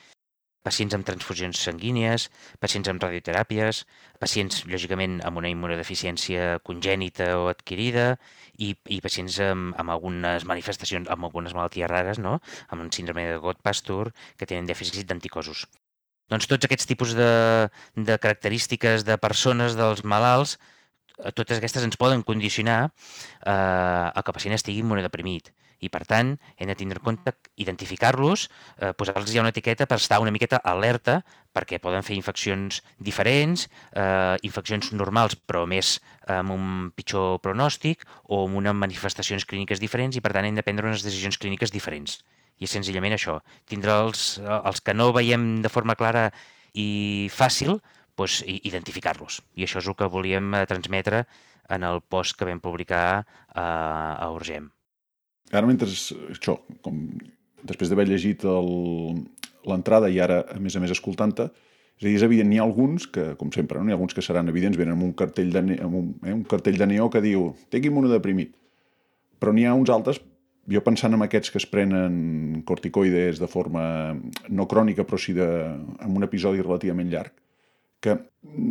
pacients 0.65 0.95
amb 0.97 1.05
transfusions 1.05 1.61
sanguínies, 1.67 2.27
pacients 2.61 2.89
amb 2.89 3.03
radioteràpies, 3.03 3.83
pacients, 4.21 4.63
lògicament, 4.71 5.19
amb 5.27 5.41
una 5.41 5.51
immunodeficiència 5.53 6.59
congènita 6.65 7.29
o 7.37 7.47
adquirida 7.51 8.15
i, 8.57 8.73
i 8.89 8.99
pacients 9.05 9.37
amb, 9.45 9.75
amb 9.81 9.93
algunes 9.93 10.47
manifestacions, 10.49 11.09
amb 11.13 11.29
algunes 11.29 11.53
malalties 11.53 11.91
rares, 11.91 12.21
no? 12.21 12.39
amb 12.69 12.85
un 12.85 12.91
síndrome 12.91 13.27
de 13.29 13.41
Gott-Pastur, 13.43 14.09
que 14.39 14.49
tenen 14.49 14.69
dèficit 14.69 15.05
d'anticossos. 15.09 15.67
Doncs 16.33 16.47
tots 16.49 16.65
aquests 16.65 16.89
tipus 16.89 17.13
de, 17.13 17.29
de 17.93 18.15
característiques 18.17 19.05
de 19.05 19.19
persones, 19.21 19.77
dels 19.77 20.01
malalts, 20.01 20.57
totes 21.37 21.59
aquestes 21.59 21.85
ens 21.85 21.95
poden 21.95 22.25
condicionar 22.27 22.79
eh, 22.89 23.51
a 23.53 24.19
que 24.19 24.33
el 24.33 24.35
pacient 24.35 24.57
estigui 24.57 24.81
immunodeprimit 24.83 25.53
I, 25.85 25.89
per 25.93 26.03
tant, 26.09 26.33
hem 26.57 26.71
de 26.71 26.75
tindre 26.79 27.01
en 27.01 27.05
compte 27.05 27.33
identificar-los, 27.61 28.47
eh, 28.79 28.91
posar-los 28.97 29.29
ja 29.31 29.43
una 29.43 29.53
etiqueta 29.53 29.85
per 29.85 29.99
estar 30.01 30.19
una 30.23 30.33
miqueta 30.33 30.57
alerta 30.63 31.19
perquè 31.55 31.79
poden 31.79 32.03
fer 32.03 32.17
infeccions 32.17 32.81
diferents, 32.97 33.67
eh, 33.93 34.35
infeccions 34.43 34.91
normals 34.97 35.37
però 35.37 35.65
més 35.69 35.99
amb 36.27 36.55
un 36.55 36.91
pitjor 36.95 37.39
pronòstic 37.45 38.03
o 38.25 38.43
amb 38.45 38.57
unes 38.63 38.75
manifestacions 38.75 39.45
clíniques 39.45 39.79
diferents 39.83 40.17
i 40.17 40.23
per 40.25 40.33
tant 40.35 40.47
hem 40.49 40.57
de 40.57 40.65
prendre 40.65 40.89
unes 40.89 41.05
decisions 41.05 41.37
clíniques 41.37 41.71
diferents. 41.71 42.23
I 42.59 42.67
és 42.67 42.71
senzillament 42.71 43.13
això, 43.15 43.39
tindre 43.67 43.93
els, 44.05 44.37
els 44.39 44.79
que 44.81 44.95
no 44.95 45.11
veiem 45.15 45.61
de 45.61 45.71
forma 45.71 45.95
clara 45.99 46.29
i 46.73 47.27
fàcil, 47.31 47.77
doncs, 48.15 48.41
identificar-los. 48.47 49.41
I 49.55 49.67
això 49.67 49.81
és 49.81 49.89
el 49.91 49.97
que 49.99 50.07
volíem 50.11 50.53
eh, 50.55 50.65
transmetre 50.69 51.25
en 51.69 51.83
el 51.83 52.01
post 52.01 52.37
que 52.37 52.47
vam 52.47 52.61
publicar 52.63 53.25
a, 53.53 53.65
a 53.65 54.29
Urgem. 54.31 54.69
Ara, 55.55 55.67
mentre 55.69 55.87
això, 55.87 56.57
com 56.83 57.05
després 57.65 57.89
d'haver 57.89 58.07
llegit 58.09 58.43
l'entrada 59.65 60.09
i 60.11 60.19
ara, 60.21 60.43
a 60.51 60.59
més 60.61 60.75
a 60.75 60.83
més, 60.83 60.93
escoltant-te, 60.93 61.49
és 61.95 62.03
a 62.03 62.09
dir, 62.09 62.15
és 62.17 62.25
evident, 62.27 62.49
n'hi 62.51 62.59
ha 62.59 62.65
alguns 62.65 63.07
que, 63.07 63.29
com 63.39 63.51
sempre, 63.55 63.79
no? 63.79 63.87
n'hi 63.87 63.95
ha 63.95 63.97
alguns 63.97 64.13
que 64.13 64.23
seran 64.25 64.51
evidents, 64.51 64.77
venen 64.77 64.97
amb 64.97 65.05
un 65.07 65.13
cartell 65.15 65.53
de, 65.53 65.63
amb 65.79 65.95
un, 65.95 66.09
eh, 66.25 66.33
un 66.35 66.43
cartell 66.43 66.77
de 66.81 66.89
neó 66.91 67.07
que 67.09 67.23
diu 67.23 67.53
«Tegui 67.71 67.91
deprimit». 68.11 68.55
Però 69.39 69.53
n'hi 69.55 69.65
ha 69.65 69.73
uns 69.73 69.89
altres, 69.89 70.19
jo 70.67 70.81
pensant 70.81 71.13
en 71.13 71.21
aquests 71.21 71.51
que 71.53 71.59
es 71.61 71.67
prenen 71.69 72.63
corticoides 72.65 73.39
de 73.39 73.47
forma 73.47 74.15
no 74.49 74.67
crònica, 74.67 75.05
però 75.05 75.17
sí 75.17 75.33
de, 75.33 75.47
en 76.01 76.15
un 76.15 76.23
episodi 76.23 76.61
relativament 76.61 77.09
llarg, 77.11 77.33
que 78.05 78.15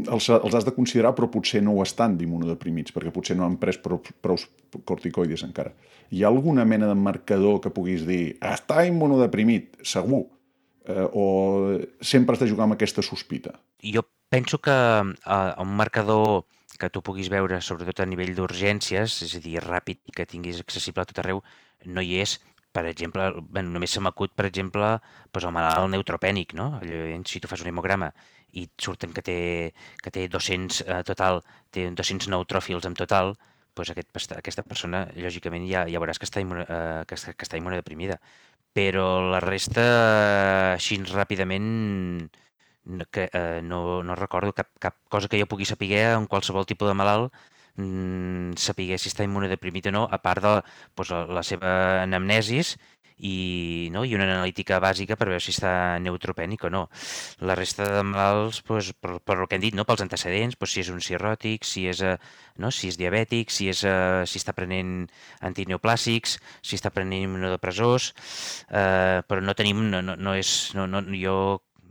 els, 0.06 0.28
els 0.30 0.54
has 0.54 0.66
de 0.66 0.74
considerar 0.76 1.14
però 1.16 1.28
potser 1.32 1.62
no 1.64 1.74
ho 1.74 1.82
estan 1.82 2.16
d'immunodeprimits 2.20 2.94
perquè 2.94 3.12
potser 3.14 3.36
no 3.38 3.46
han 3.48 3.58
pres 3.62 3.80
prou, 3.82 4.00
prou 4.22 4.38
corticoides 4.86 5.44
encara. 5.46 5.74
Hi 6.14 6.22
ha 6.22 6.30
alguna 6.30 6.66
mena 6.68 6.88
de 6.90 6.96
marcador 6.98 7.60
que 7.64 7.74
puguis 7.74 8.06
dir 8.06 8.36
està 8.54 8.84
immunodeprimit, 8.86 9.80
segur, 9.82 10.24
eh, 10.86 11.06
o 11.10 11.26
sempre 12.00 12.36
has 12.36 12.44
de 12.44 12.50
jugar 12.52 12.68
amb 12.68 12.78
aquesta 12.78 13.02
sospita? 13.02 13.56
Jo 13.82 14.06
penso 14.30 14.60
que 14.62 14.74
eh, 14.74 15.52
un 15.62 15.76
marcador 15.76 16.44
que 16.78 16.90
tu 16.90 17.02
puguis 17.06 17.30
veure, 17.30 17.60
sobretot 17.62 18.02
a 18.02 18.08
nivell 18.08 18.34
d'urgències, 18.34 19.20
és 19.26 19.36
a 19.38 19.42
dir, 19.42 19.60
ràpid 19.62 20.00
i 20.10 20.14
que 20.16 20.26
tinguis 20.26 20.58
accessible 20.62 21.04
a 21.04 21.10
tot 21.10 21.20
arreu, 21.22 21.42
no 21.86 22.02
hi 22.02 22.18
és, 22.24 22.38
per 22.74 22.82
exemple, 22.90 23.28
bueno, 23.54 23.70
només 23.76 23.92
se 23.94 24.02
m'acut, 24.02 24.32
per 24.34 24.48
exemple, 24.48 24.96
doncs 25.30 25.46
el 25.46 25.54
malalt 25.54 25.92
neutropènic, 25.92 26.56
no? 26.58 26.72
Si 27.30 27.38
tu 27.38 27.50
fas 27.50 27.62
un 27.62 27.70
hemograma 27.70 28.10
i 28.60 28.68
surten 28.80 29.12
que 29.14 29.22
té, 29.26 29.38
que 30.02 30.12
té 30.14 30.28
200 30.30 30.80
eh, 30.86 31.02
total, 31.08 31.42
té 31.74 31.88
200 31.90 32.30
neutròfils 32.32 32.86
en 32.88 32.96
total, 32.98 33.34
doncs 33.74 33.90
aquest, 33.94 34.34
aquesta 34.38 34.64
persona, 34.66 35.04
lògicament, 35.18 35.66
ja, 35.70 35.84
ja 35.90 36.02
veuràs 36.02 36.20
que 36.22 36.28
està, 36.28 36.42
immune, 36.44 36.66
eh, 36.68 37.02
que, 37.10 37.18
que 37.34 37.46
està 37.46 37.58
immunodeprimida. 37.58 38.20
Però 38.74 39.06
la 39.30 39.40
resta, 39.42 39.84
així 40.74 40.98
ràpidament, 41.10 41.66
no, 42.84 43.06
que, 43.10 43.28
eh, 43.32 43.60
no, 43.62 44.02
no 44.02 44.16
recordo 44.18 44.52
cap, 44.52 44.70
cap 44.82 44.96
cosa 45.08 45.28
que 45.28 45.40
jo 45.40 45.50
pugui 45.50 45.66
saber 45.66 46.04
en 46.12 46.26
qualsevol 46.30 46.66
tipus 46.66 46.90
de 46.90 46.96
malalt, 46.98 47.34
mm, 47.76 48.54
saber 48.60 48.98
si 48.98 49.10
està 49.10 49.26
immunodeprimit 49.26 49.88
o 49.90 49.94
no, 49.94 50.04
a 50.10 50.18
part 50.22 50.42
de 50.42 50.54
doncs, 50.96 51.10
la, 51.10 51.24
la 51.40 51.44
seva 51.46 51.74
anamnesis 52.02 52.76
i, 53.18 53.88
no? 53.92 54.04
i 54.04 54.14
una 54.16 54.26
analítica 54.26 54.80
bàsica 54.82 55.16
per 55.16 55.28
veure 55.30 55.42
si 55.42 55.52
està 55.54 55.98
neutropènic 56.02 56.64
o 56.66 56.70
no. 56.72 56.84
La 57.46 57.56
resta 57.58 57.86
de 57.96 58.02
malalts, 58.06 58.62
doncs, 58.66 58.92
per, 58.98 59.18
per 59.22 59.38
el 59.38 59.48
que 59.48 59.58
hem 59.58 59.64
dit, 59.64 59.76
no? 59.76 59.86
pels 59.88 60.04
antecedents, 60.04 60.58
doncs, 60.58 60.74
si 60.74 60.82
és 60.82 60.90
un 60.92 61.02
cirròtic, 61.04 61.66
si 61.68 61.86
és, 61.90 62.02
eh, 62.02 62.16
no? 62.58 62.72
si 62.74 62.90
és 62.90 62.98
diabètic, 63.00 63.52
si, 63.54 63.68
és, 63.70 63.84
uh, 63.88 64.24
si 64.28 64.40
està 64.42 64.54
prenent 64.56 65.04
antineoplàssics, 65.46 66.38
si 66.62 66.80
està 66.80 66.90
prenent 66.94 67.28
immunodepressors, 67.28 68.10
eh, 68.70 69.20
però 69.28 69.44
no 69.44 69.54
tenim, 69.54 69.86
no, 69.90 70.02
no, 70.02 70.16
no 70.16 70.34
és, 70.38 70.74
no, 70.74 70.88
no, 70.90 71.04
jo 71.14 71.36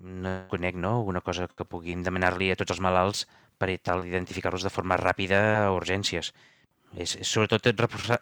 no 0.03 0.33
conec 0.51 0.75
no? 0.75 0.99
una 1.07 1.21
cosa 1.21 1.47
que 1.47 1.65
puguin 1.65 2.03
demanar-li 2.03 2.51
a 2.51 2.57
tots 2.59 2.75
els 2.75 2.83
malalts 2.83 3.23
per 3.57 3.71
tal 3.79 4.03
identificar-los 4.03 4.65
de 4.65 4.71
forma 4.73 4.99
ràpida 4.99 5.39
a 5.63 5.71
urgències. 5.71 6.33
És, 6.93 7.15
és 7.17 7.27
sobretot 7.27 7.65
reforçar, 7.79 8.19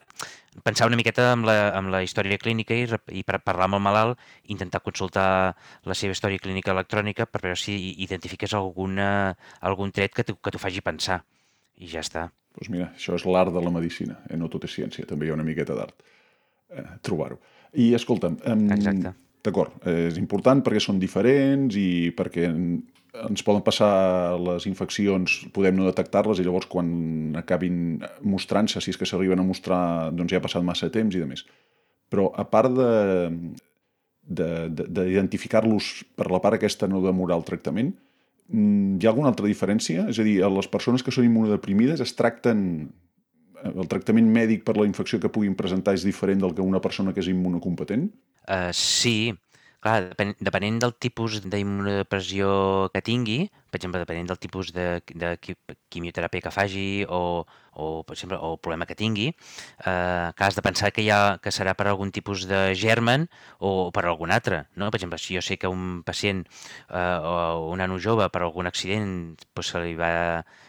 pensar 0.63 0.87
una 0.87 0.99
miqueta 0.99 1.31
amb 1.33 1.47
la, 1.47 1.55
amb 1.75 1.91
la 1.91 2.01
història 2.05 2.39
clínica 2.39 2.75
i, 2.75 2.85
i 3.19 3.23
per 3.27 3.41
parlar 3.43 3.67
amb 3.67 3.79
el 3.79 3.83
malalt, 3.83 4.21
intentar 4.53 4.83
consultar 4.83 5.55
la 5.87 5.97
seva 5.97 6.15
història 6.15 6.39
clínica 6.39 6.71
electrònica 6.71 7.27
per 7.27 7.43
veure 7.43 7.59
si 7.59 7.75
identifiques 8.03 8.55
alguna, 8.55 9.35
algun 9.59 9.91
tret 9.91 10.15
que 10.15 10.23
t'ho 10.23 10.61
faci 10.61 10.83
pensar. 10.85 11.21
I 11.81 11.89
ja 11.91 12.03
està. 12.05 12.29
Doncs 12.51 12.67
pues 12.67 12.71
mira, 12.71 12.89
això 12.95 13.15
és 13.15 13.25
l'art 13.25 13.53
de 13.55 13.63
la 13.63 13.71
medicina, 13.71 14.17
eh? 14.29 14.37
no 14.37 14.49
tot 14.51 14.67
és 14.67 14.73
ciència, 14.75 15.07
també 15.07 15.27
hi 15.27 15.31
ha 15.31 15.37
una 15.37 15.47
miqueta 15.47 15.75
d'art 15.77 16.03
eh, 16.75 16.87
trobar-ho. 17.01 17.39
I 17.79 17.93
escolta'm... 17.95 18.39
Um, 18.45 18.65
Exacte. 18.75 19.13
D'acord, 19.41 19.73
eh, 19.89 20.09
és 20.11 20.19
important 20.21 20.59
perquè 20.61 20.81
són 20.83 20.99
diferents 21.01 21.73
i 21.79 22.11
perquè 22.13 22.45
ens 23.11 23.43
poden 23.43 23.63
passar 23.65 24.37
les 24.39 24.65
infeccions, 24.69 25.41
podem 25.55 25.75
no 25.75 25.87
detectar-les 25.89 26.39
i 26.39 26.45
llavors 26.45 26.69
quan 26.71 27.35
acabin 27.39 27.99
mostrant-se, 28.23 28.79
si 28.79 28.93
és 28.93 28.99
que 28.99 29.07
s'arriben 29.07 29.41
a 29.41 29.47
mostrar, 29.47 29.81
doncs 30.15 30.31
ja 30.31 30.39
ha 30.39 30.45
passat 30.45 30.63
massa 30.63 30.91
temps 30.93 31.15
i 31.15 31.23
de 31.23 31.27
més. 31.27 31.43
Però 32.11 32.29
a 32.35 32.47
part 32.47 32.71
de 32.75 32.91
d'identificar-los 34.31 35.87
per 36.15 36.29
la 36.31 36.39
part 36.39 36.55
aquesta 36.55 36.87
no 36.87 37.01
demorar 37.03 37.35
el 37.39 37.43
tractament, 37.43 37.89
mm, 38.47 38.99
hi 39.01 39.05
ha 39.05 39.11
alguna 39.11 39.31
altra 39.33 39.49
diferència? 39.49 40.07
És 40.07 40.19
a 40.21 40.23
dir, 40.23 40.39
les 40.45 40.69
persones 40.71 41.03
que 41.03 41.11
són 41.11 41.25
immunodeprimides 41.27 41.99
es 42.05 42.15
tracten 42.15 42.91
el 43.61 43.87
tractament 43.89 44.29
mèdic 44.31 44.63
per 44.65 44.77
la 44.77 44.87
infecció 44.87 45.19
que 45.19 45.29
puguin 45.29 45.55
presentar 45.57 45.93
és 45.97 46.05
diferent 46.07 46.39
del 46.41 46.55
que 46.55 46.65
una 46.65 46.81
persona 46.81 47.13
que 47.13 47.21
és 47.21 47.29
immunocompetent? 47.29 48.07
Uh, 48.47 48.71
sí, 48.73 49.33
Clar, 49.81 50.11
depen 50.11 50.35
depenent 50.45 50.75
del 50.81 50.91
tipus 51.01 51.39
d'immunodepressió 51.41 52.49
que 52.93 53.01
tingui, 53.01 53.37
per 53.73 53.79
exemple, 53.79 54.01
depenent 54.03 54.27
del 54.29 54.37
tipus 54.37 54.69
de, 54.75 54.83
de 55.23 55.31
quimioteràpia 55.89 56.43
que 56.45 56.51
faci 56.53 56.83
o, 57.09 57.21
o, 57.73 57.87
per 58.05 58.13
exemple, 58.13 58.37
o 58.37 58.51
el 58.53 58.59
problema 58.61 58.85
que 58.85 58.97
tingui, 58.99 59.31
eh, 59.31 60.27
que 60.37 60.45
has 60.45 60.59
de 60.59 60.61
pensar 60.61 60.91
que, 60.93 61.07
ha, 61.09 61.39
que 61.41 61.49
serà 61.55 61.73
per 61.73 61.87
algun 61.89 62.13
tipus 62.13 62.45
de 62.45 62.61
germen 62.77 63.25
o 63.57 63.89
per 63.89 64.05
algun 64.05 64.29
altre. 64.37 64.67
No? 64.77 64.91
Per 64.93 65.01
exemple, 65.01 65.17
si 65.17 65.39
jo 65.39 65.41
sé 65.41 65.57
que 65.57 65.73
un 65.73 66.03
pacient 66.05 66.45
eh, 66.45 67.17
o 67.17 67.73
un 67.73 67.81
nano 67.81 67.97
jove 67.97 68.29
per 68.29 68.45
algun 68.45 68.69
accident 68.69 69.33
doncs 69.41 69.73
se 69.73 69.81
li 69.81 69.97
va, 69.97 70.13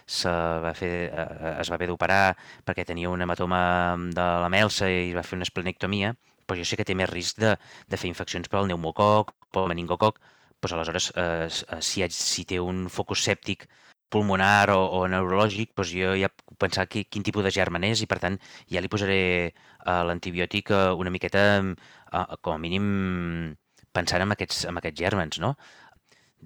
se 0.09 0.33
va 0.65 0.73
fer, 0.73 0.95
eh, 1.13 1.57
es 1.59 1.69
va 1.69 1.77
haver 1.77 1.93
d'operar 1.93 2.25
perquè 2.65 2.89
tenia 2.89 3.13
un 3.13 3.21
hematoma 3.21 3.63
de 4.09 4.29
la 4.47 4.53
melsa 4.57 4.89
i 4.89 5.13
va 5.13 5.27
fer 5.27 5.37
una 5.37 5.51
esplenectomia, 5.53 6.17
però 6.47 6.59
jo 6.61 6.67
sé 6.69 6.79
que 6.79 6.87
té 6.89 6.97
més 6.99 7.11
risc 7.11 7.41
de, 7.43 7.55
de 7.89 8.01
fer 8.01 8.11
infeccions 8.11 8.49
per 8.49 8.61
al 8.61 8.69
pneumococ, 8.69 9.35
pel 9.55 9.69
meningococ, 9.71 10.21
doncs 10.63 10.75
aleshores, 10.77 11.11
eh, 11.17 11.49
eh, 11.49 11.81
si, 11.83 12.05
si 12.15 12.45
té 12.49 12.61
un 12.63 12.87
focus 12.93 13.25
sèptic 13.29 13.67
pulmonar 14.13 14.71
o, 14.75 14.81
o 14.99 15.01
neurològic, 15.09 15.73
doncs 15.77 15.93
jo 15.97 16.13
ja 16.21 16.29
puc 16.31 16.59
pensar 16.61 16.87
qui, 16.91 17.05
quin 17.09 17.25
tipus 17.27 17.47
de 17.47 17.53
germen 17.55 17.87
és 17.89 18.05
i, 18.05 18.09
per 18.11 18.21
tant, 18.23 18.37
ja 18.71 18.83
li 18.85 18.91
posaré 18.93 19.23
uh, 19.49 20.03
l'antibiòtic 20.09 20.71
uh, 20.75 20.93
una 21.01 21.13
miqueta, 21.15 21.45
uh, 21.63 22.37
com 22.45 22.59
a 22.59 22.61
mínim, 22.61 22.85
pensant 23.97 24.25
en 24.25 24.35
aquests, 24.37 24.67
en 24.69 24.81
aquests 24.81 25.01
gèrmens, 25.01 25.41
no? 25.41 25.55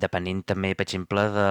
Depenent 0.07 0.45
també, 0.47 0.75
per 0.79 0.87
exemple, 0.87 1.27
de, 1.35 1.49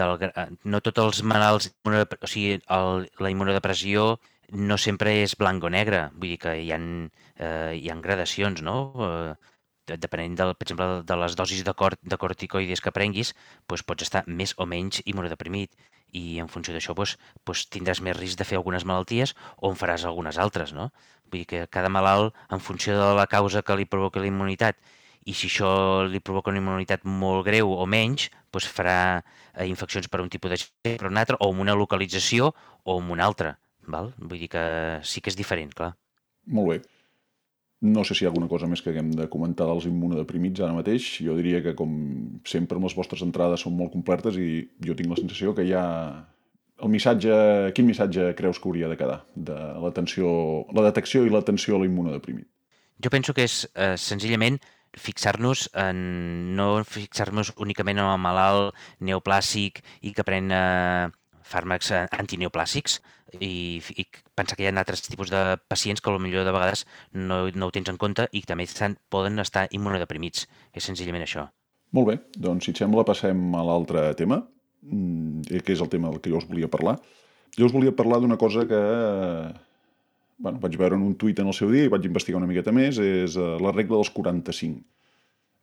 del, 0.00 0.28
no 0.64 0.82
tots 0.84 1.04
els 1.04 1.22
malalts, 1.32 1.70
o 1.88 2.30
sigui, 2.30 2.60
el, 2.76 3.06
la 3.24 3.32
immunodepressió 3.32 4.12
no 4.52 4.76
sempre 4.78 5.14
és 5.22 5.36
blanc 5.38 5.64
o 5.64 5.70
negre, 5.70 6.08
vull 6.16 6.34
dir 6.34 6.40
que 6.42 6.56
hi 6.58 6.70
ha, 6.74 6.78
eh, 6.78 7.72
hi 7.78 7.90
ha 7.90 7.96
gradacions, 8.02 8.62
no? 8.66 8.76
Eh, 9.06 9.96
depenent, 9.98 10.36
del, 10.38 10.54
per 10.54 10.66
exemple, 10.66 10.88
de 11.06 11.16
les 11.18 11.34
dosis 11.36 11.64
de, 11.66 11.74
cort, 11.74 11.98
de 12.02 12.16
corticoides 12.16 12.80
que 12.80 12.92
prenguis, 12.94 13.32
doncs 13.68 13.82
pots 13.82 14.06
estar 14.06 14.22
més 14.26 14.54
o 14.56 14.66
menys 14.66 15.02
immunodeprimit 15.04 15.74
i 16.14 16.38
en 16.42 16.50
funció 16.50 16.74
d'això 16.74 16.94
doncs, 16.94 17.16
doncs 17.46 17.66
tindràs 17.74 18.02
més 18.02 18.16
risc 18.16 18.38
de 18.38 18.46
fer 18.46 18.58
algunes 18.58 18.86
malalties 18.86 19.34
o 19.58 19.70
en 19.70 19.78
faràs 19.78 20.04
algunes 20.06 20.38
altres, 20.38 20.72
no? 20.76 20.90
Vull 21.30 21.42
dir 21.42 21.48
que 21.50 21.66
cada 21.70 21.90
malalt, 21.90 22.34
en 22.50 22.60
funció 22.60 22.98
de 22.98 23.14
la 23.18 23.26
causa 23.26 23.62
que 23.62 23.76
li 23.78 23.86
provoca 23.86 24.22
la 24.22 24.30
immunitat, 24.30 24.78
i 25.26 25.34
si 25.36 25.50
això 25.50 25.70
li 26.08 26.20
provoca 26.24 26.50
una 26.50 26.62
immunitat 26.62 27.04
molt 27.04 27.44
greu 27.46 27.72
o 27.74 27.86
menys, 27.86 28.30
doncs 28.50 28.68
farà 28.72 29.00
eh, 29.20 29.66
infeccions 29.68 30.08
per 30.08 30.22
un 30.22 30.30
tipus 30.32 30.54
de 30.54 30.96
per 30.96 31.10
un 31.10 31.18
altre, 31.20 31.36
o 31.40 31.50
amb 31.50 31.66
una 31.66 31.76
localització 31.76 32.54
o 32.84 32.98
amb 32.98 33.12
una 33.16 33.26
altra. 33.26 33.58
Val? 33.94 34.12
Vull 34.18 34.40
dir 34.44 34.50
que 34.52 34.64
sí 35.06 35.20
que 35.20 35.32
és 35.32 35.38
diferent, 35.38 35.74
clar. 35.76 35.92
Molt 36.46 36.72
bé. 36.72 36.80
No 37.80 38.02
sé 38.04 38.12
si 38.12 38.24
hi 38.24 38.26
ha 38.26 38.30
alguna 38.30 38.48
cosa 38.48 38.68
més 38.68 38.82
que 38.84 38.92
haguem 38.92 39.08
de 39.16 39.26
comentar 39.32 39.64
dels 39.68 39.86
immunodeprimits 39.88 40.60
ara 40.60 40.76
mateix. 40.76 41.06
Jo 41.24 41.36
diria 41.38 41.62
que, 41.64 41.72
com 41.78 41.94
sempre, 42.44 42.76
amb 42.76 42.88
les 42.88 42.96
vostres 42.96 43.24
entrades 43.24 43.64
són 43.64 43.76
molt 43.78 43.94
completes 43.94 44.36
i 44.36 44.66
jo 44.84 44.96
tinc 44.96 45.08
la 45.08 45.20
sensació 45.20 45.54
que 45.56 45.64
hi 45.64 45.72
ha 45.76 45.86
el 46.80 46.92
missatge... 46.92 47.32
Quin 47.76 47.88
missatge 47.88 48.34
creus 48.36 48.60
que 48.60 48.68
hauria 48.68 48.90
de 48.90 48.98
quedar 49.00 49.22
de 49.34 49.56
l'atenció, 49.84 50.28
la 50.76 50.84
detecció 50.90 51.24
i 51.24 51.32
l'atenció 51.32 51.78
a 51.78 51.82
l'immunodeprimit? 51.82 52.48
Jo 53.00 53.12
penso 53.12 53.32
que 53.32 53.48
és 53.48 53.62
eh, 53.72 53.96
senzillament 53.96 54.60
fixar-nos 55.00 55.68
en 55.78 56.00
no 56.58 56.82
fixar-nos 56.84 57.54
únicament 57.62 58.00
en 58.02 58.10
el 58.10 58.20
malalt 58.20 58.76
neoplàssic 59.00 59.80
i 60.02 60.12
que 60.16 60.26
pren 60.26 60.50
eh, 60.52 61.08
fàrmacs 61.50 61.90
antineoplàssics 61.92 63.00
i, 63.38 63.80
i 63.80 64.06
pensar 64.38 64.56
que 64.56 64.64
hi 64.64 64.70
ha 64.70 64.74
altres 64.74 65.04
tipus 65.06 65.30
de 65.30 65.58
pacients 65.70 66.02
que 66.02 66.12
potser 66.12 66.44
de 66.46 66.54
vegades 66.54 66.84
no, 67.12 67.42
no 67.54 67.68
ho 67.68 67.74
tens 67.74 67.90
en 67.92 67.98
compte 68.00 68.28
i 68.32 68.42
també 68.46 68.66
estan, 68.66 68.96
poden 69.10 69.38
estar 69.42 69.66
immunodeprimits. 69.70 70.46
És 70.74 70.86
senzillament 70.86 71.26
això. 71.26 71.48
Molt 71.96 72.06
bé, 72.06 72.18
doncs 72.38 72.66
si 72.66 72.74
et 72.74 72.82
sembla 72.82 73.06
passem 73.06 73.54
a 73.58 73.64
l'altre 73.66 74.12
tema, 74.18 74.40
mm, 74.82 75.60
que 75.66 75.74
és 75.74 75.82
el 75.82 75.90
tema 75.90 76.10
del 76.10 76.22
que 76.22 76.30
jo 76.30 76.38
us 76.38 76.46
volia 76.46 76.70
parlar. 76.70 76.98
Jo 77.56 77.66
us 77.66 77.74
volia 77.74 77.94
parlar 77.96 78.20
d'una 78.22 78.38
cosa 78.38 78.66
que 78.70 78.80
bueno, 80.40 80.58
vaig 80.62 80.76
veure 80.80 80.96
en 80.96 81.02
un 81.04 81.16
tuit 81.20 81.38
en 81.38 81.50
el 81.50 81.56
seu 81.56 81.70
dia 81.72 81.84
i 81.84 81.92
vaig 81.92 82.06
investigar 82.08 82.38
una 82.40 82.48
miqueta 82.48 82.72
més, 82.72 82.98
és 82.98 83.36
eh, 83.36 83.50
la 83.60 83.74
regla 83.74 83.98
dels 83.98 84.10
45, 84.14 84.80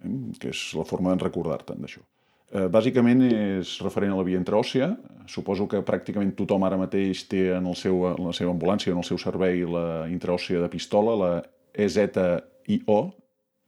eh, 0.05 0.13
que 0.41 0.51
és 0.53 0.61
la 0.77 0.85
forma 0.85 1.15
de 1.15 1.25
recordar-te'n 1.25 1.81
d'això. 1.81 2.03
Eh, 2.47 2.67
bàsicament 2.71 3.25
és 3.27 3.73
referent 3.83 4.13
a 4.13 4.17
la 4.19 4.23
via 4.23 4.39
intraòssia. 4.39 4.93
Suposo 5.27 5.67
que 5.67 5.83
pràcticament 5.83 6.31
tothom 6.37 6.63
ara 6.63 6.79
mateix 6.79 7.25
té 7.27 7.49
en, 7.57 7.65
el 7.67 7.75
seu, 7.75 8.05
en 8.13 8.29
la 8.29 8.35
seva 8.35 8.53
ambulància, 8.55 8.93
en 8.93 9.01
el 9.01 9.07
seu 9.07 9.19
servei, 9.19 9.65
la 9.67 10.07
intraòssia 10.07 10.61
de 10.63 10.69
pistola, 10.71 11.15
la 11.19 11.31
EZIO, 11.75 12.99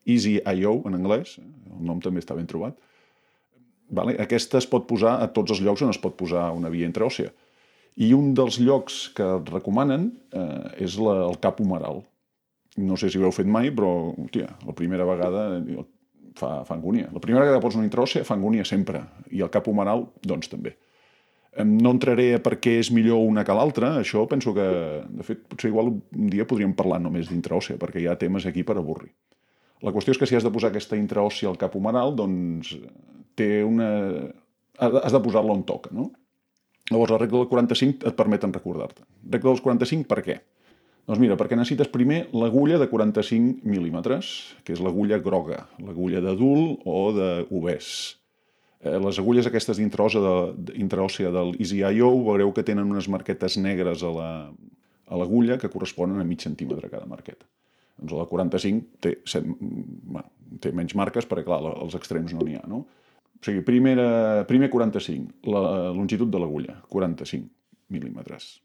Easy 0.10 0.40
IO 0.40 0.80
en 0.88 0.96
anglès, 0.96 1.36
el 1.40 1.84
nom 1.86 2.00
també 2.02 2.24
està 2.24 2.38
ben 2.38 2.48
trobat. 2.50 2.78
Vale? 3.94 4.16
Aquesta 4.22 4.58
es 4.62 4.68
pot 4.70 4.88
posar 4.88 5.18
a 5.22 5.28
tots 5.34 5.52
els 5.54 5.62
llocs 5.66 5.84
on 5.84 5.92
es 5.92 6.00
pot 6.02 6.16
posar 6.18 6.48
una 6.56 6.72
via 6.72 6.88
intraòssia. 6.88 7.34
I 8.00 8.14
un 8.16 8.32
dels 8.38 8.62
llocs 8.64 9.10
que 9.18 9.28
et 9.36 9.52
recomanen 9.52 10.08
eh, 10.32 10.86
és 10.86 10.96
la, 11.02 11.18
el 11.28 11.38
cap 11.44 11.60
humeral. 11.60 12.04
No 12.80 12.96
sé 12.98 13.10
si 13.12 13.20
ho 13.20 13.28
heu 13.28 13.36
fet 13.36 13.50
mai, 13.50 13.74
però, 13.76 14.14
hòstia, 14.14 14.54
la 14.66 14.76
primera 14.78 15.06
vegada 15.10 15.50
fa, 16.40 16.52
fa 16.68 16.76
angúnia. 16.76 17.10
La 17.14 17.22
primera 17.24 17.44
vegada 17.44 17.60
que 17.60 17.66
pots 17.66 17.78
una 17.80 17.88
intròssia 17.88 18.26
fa 18.28 18.38
angúnia 18.38 18.66
sempre, 18.68 19.04
i 19.32 19.44
el 19.46 19.52
cap 19.54 19.68
humeral, 19.70 20.08
doncs 20.26 20.52
també. 20.52 20.76
No 21.66 21.92
entraré 21.96 22.30
a 22.38 22.44
per 22.44 22.56
què 22.62 22.78
és 22.80 22.92
millor 22.96 23.26
una 23.26 23.44
que 23.44 23.56
l'altra, 23.58 23.96
això 24.00 24.24
penso 24.30 24.54
que, 24.56 24.68
de 25.10 25.26
fet, 25.26 25.42
potser 25.50 25.72
igual 25.72 25.92
un 25.92 26.30
dia 26.32 26.48
podríem 26.48 26.76
parlar 26.78 27.02
només 27.04 27.32
d'intraòssia, 27.32 27.80
perquè 27.82 28.04
hi 28.04 28.08
ha 28.08 28.20
temes 28.22 28.46
aquí 28.48 28.64
per 28.64 28.78
avorrir. 28.80 29.12
La 29.84 29.94
qüestió 29.96 30.14
és 30.14 30.20
que 30.20 30.28
si 30.30 30.38
has 30.38 30.46
de 30.46 30.52
posar 30.54 30.72
aquesta 30.74 30.98
intraòssia 31.00 31.50
al 31.50 31.60
cap 31.60 31.76
humeral, 31.76 32.16
doncs 32.16 32.76
té 33.40 33.64
una... 33.64 33.90
has 34.80 35.16
de 35.16 35.22
posar-la 35.24 35.56
on 35.56 35.66
toca, 35.68 35.92
no? 35.96 36.10
Llavors, 36.90 37.12
la 37.14 37.20
regla 37.22 37.44
del 37.44 37.50
45 37.52 38.08
et 38.10 38.18
permeten 38.18 38.54
recordar-te. 38.56 39.06
Regla 39.30 39.52
dels 39.54 39.64
45 39.66 40.08
per 40.10 40.24
què? 40.26 40.40
Doncs 41.10 41.18
mira, 41.24 41.34
perquè 41.34 41.58
necessites 41.58 41.90
primer 41.90 42.28
l'agulla 42.38 42.78
de 42.78 42.86
45 42.86 43.66
mil·límetres, 43.66 44.28
que 44.62 44.76
és 44.76 44.82
l'agulla 44.86 45.18
groga, 45.26 45.64
l'agulla 45.82 46.22
d'adult 46.22 46.84
o 46.86 47.00
d'obès. 47.16 47.88
Eh, 48.86 48.94
les 49.02 49.18
agulles 49.18 49.50
aquestes 49.50 49.82
d'intraòssia 49.82 50.22
de, 50.22 51.34
del 51.34 51.56
EasyIO 51.58 52.12
veureu 52.28 52.54
que 52.54 52.66
tenen 52.68 52.94
unes 52.94 53.10
marquetes 53.10 53.58
negres 53.58 54.06
a 54.06 54.14
l'agulla 54.14 55.58
la, 55.58 55.60
que 55.64 55.74
corresponen 55.74 56.22
a 56.22 56.28
mig 56.30 56.46
centímetre 56.46 56.94
cada 56.94 57.10
marqueta. 57.10 57.50
Doncs 57.98 58.14
la 58.14 58.30
45 58.30 59.02
té, 59.02 59.18
7, 59.26 59.58
bueno, 60.14 60.30
té 60.62 60.76
menys 60.78 60.94
marques 60.94 61.26
perquè, 61.26 61.50
clar, 61.50 61.74
als 61.74 61.98
extrems 61.98 62.38
no 62.38 62.46
n'hi 62.46 62.62
ha, 62.62 62.64
no? 62.70 62.86
O 62.86 63.46
sigui, 63.50 63.66
primera, 63.66 64.46
primer 64.46 64.70
45, 64.70 65.42
la 65.50 65.90
longitud 65.90 66.30
de 66.30 66.46
l'agulla, 66.46 66.84
45 66.94 67.50
mil·límetres. 67.90 68.60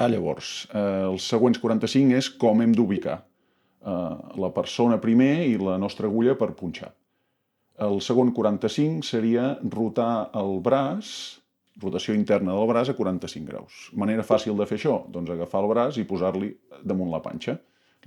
Ah, 0.00 0.08
llavors, 0.08 0.64
eh, 0.72 0.80
els 1.04 1.26
següents 1.28 1.58
45 1.60 2.14
és 2.16 2.30
com 2.40 2.62
hem 2.64 2.70
d'ubicar 2.72 3.18
eh, 3.20 4.14
la 4.40 4.48
persona 4.56 4.96
primer 5.02 5.44
i 5.44 5.58
la 5.60 5.74
nostra 5.82 6.08
agulla 6.08 6.38
per 6.40 6.54
punxar. 6.56 6.88
El 7.84 8.00
segon 8.04 8.32
45 8.32 9.04
seria 9.04 9.44
rotar 9.76 10.30
el 10.40 10.56
braç, 10.64 11.12
rotació 11.84 12.16
interna 12.16 12.56
del 12.56 12.72
braç 12.72 12.94
a 12.94 12.96
45 12.96 13.44
graus. 13.52 13.84
Manera 13.92 14.24
fàcil 14.24 14.56
de 14.56 14.70
fer 14.72 14.80
això? 14.80 14.96
Doncs 15.12 15.36
agafar 15.36 15.64
el 15.66 15.72
braç 15.74 16.00
i 16.00 16.08
posar-li 16.08 16.54
damunt 16.80 17.12
la 17.12 17.20
panxa. 17.20 17.58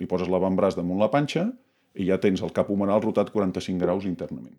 Li 0.01 0.09
poses 0.09 0.33
l'avantbraç 0.33 0.81
damunt 0.81 1.01
la 1.01 1.13
panxa 1.13 1.51
i 1.93 2.09
ja 2.09 2.17
tens 2.17 2.41
el 2.41 2.57
cap 2.57 2.73
humeral 2.73 3.05
rotat 3.05 3.29
45 3.29 3.77
graus 3.85 4.09
internament 4.09 4.57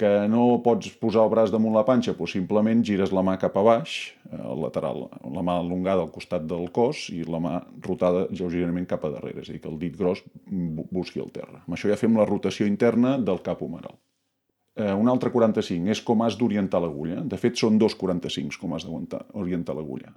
que 0.00 0.10
no 0.32 0.44
pots 0.64 0.88
posar 1.00 1.26
el 1.26 1.32
braç 1.32 1.50
damunt 1.52 1.74
la 1.76 1.84
panxa, 1.84 2.14
doncs 2.16 2.32
simplement 2.38 2.80
gires 2.86 3.12
la 3.12 3.24
mà 3.26 3.36
cap 3.40 3.56
a 3.60 3.64
baix, 3.66 3.96
eh, 4.30 4.38
al 4.40 4.62
lateral, 4.64 5.08
la 5.34 5.44
mà 5.44 5.58
allongada 5.60 6.06
al 6.06 6.12
costat 6.14 6.46
del 6.48 6.70
cos 6.72 7.08
i 7.12 7.20
la 7.28 7.40
mà 7.42 7.58
rotada 7.84 8.26
lleugerament 8.32 8.88
cap 8.88 9.04
a 9.04 9.12
darrere, 9.12 9.44
és 9.44 9.50
a 9.50 9.52
dir, 9.52 9.60
que 9.60 9.68
el 9.68 9.78
dit 9.82 9.96
gros 9.96 10.22
busqui 10.46 11.20
el 11.20 11.32
terra. 11.34 11.60
Amb 11.66 11.76
això 11.76 11.92
ja 11.92 12.00
fem 12.00 12.16
la 12.16 12.28
rotació 12.28 12.68
interna 12.70 13.18
del 13.18 13.42
cap 13.44 13.60
humeral. 13.62 13.98
Eh, 14.80 14.94
un 14.94 15.10
altre 15.12 15.32
45 15.34 15.92
és 15.92 16.00
com 16.00 16.22
has 16.24 16.38
d'orientar 16.40 16.80
l'agulla. 16.80 17.20
De 17.20 17.36
fet, 17.36 17.58
són 17.60 17.76
dos 17.78 17.96
45 17.98 18.56
com 18.60 18.72
has 18.74 18.86
d'orientar 18.88 19.76
l'agulla. 19.76 20.14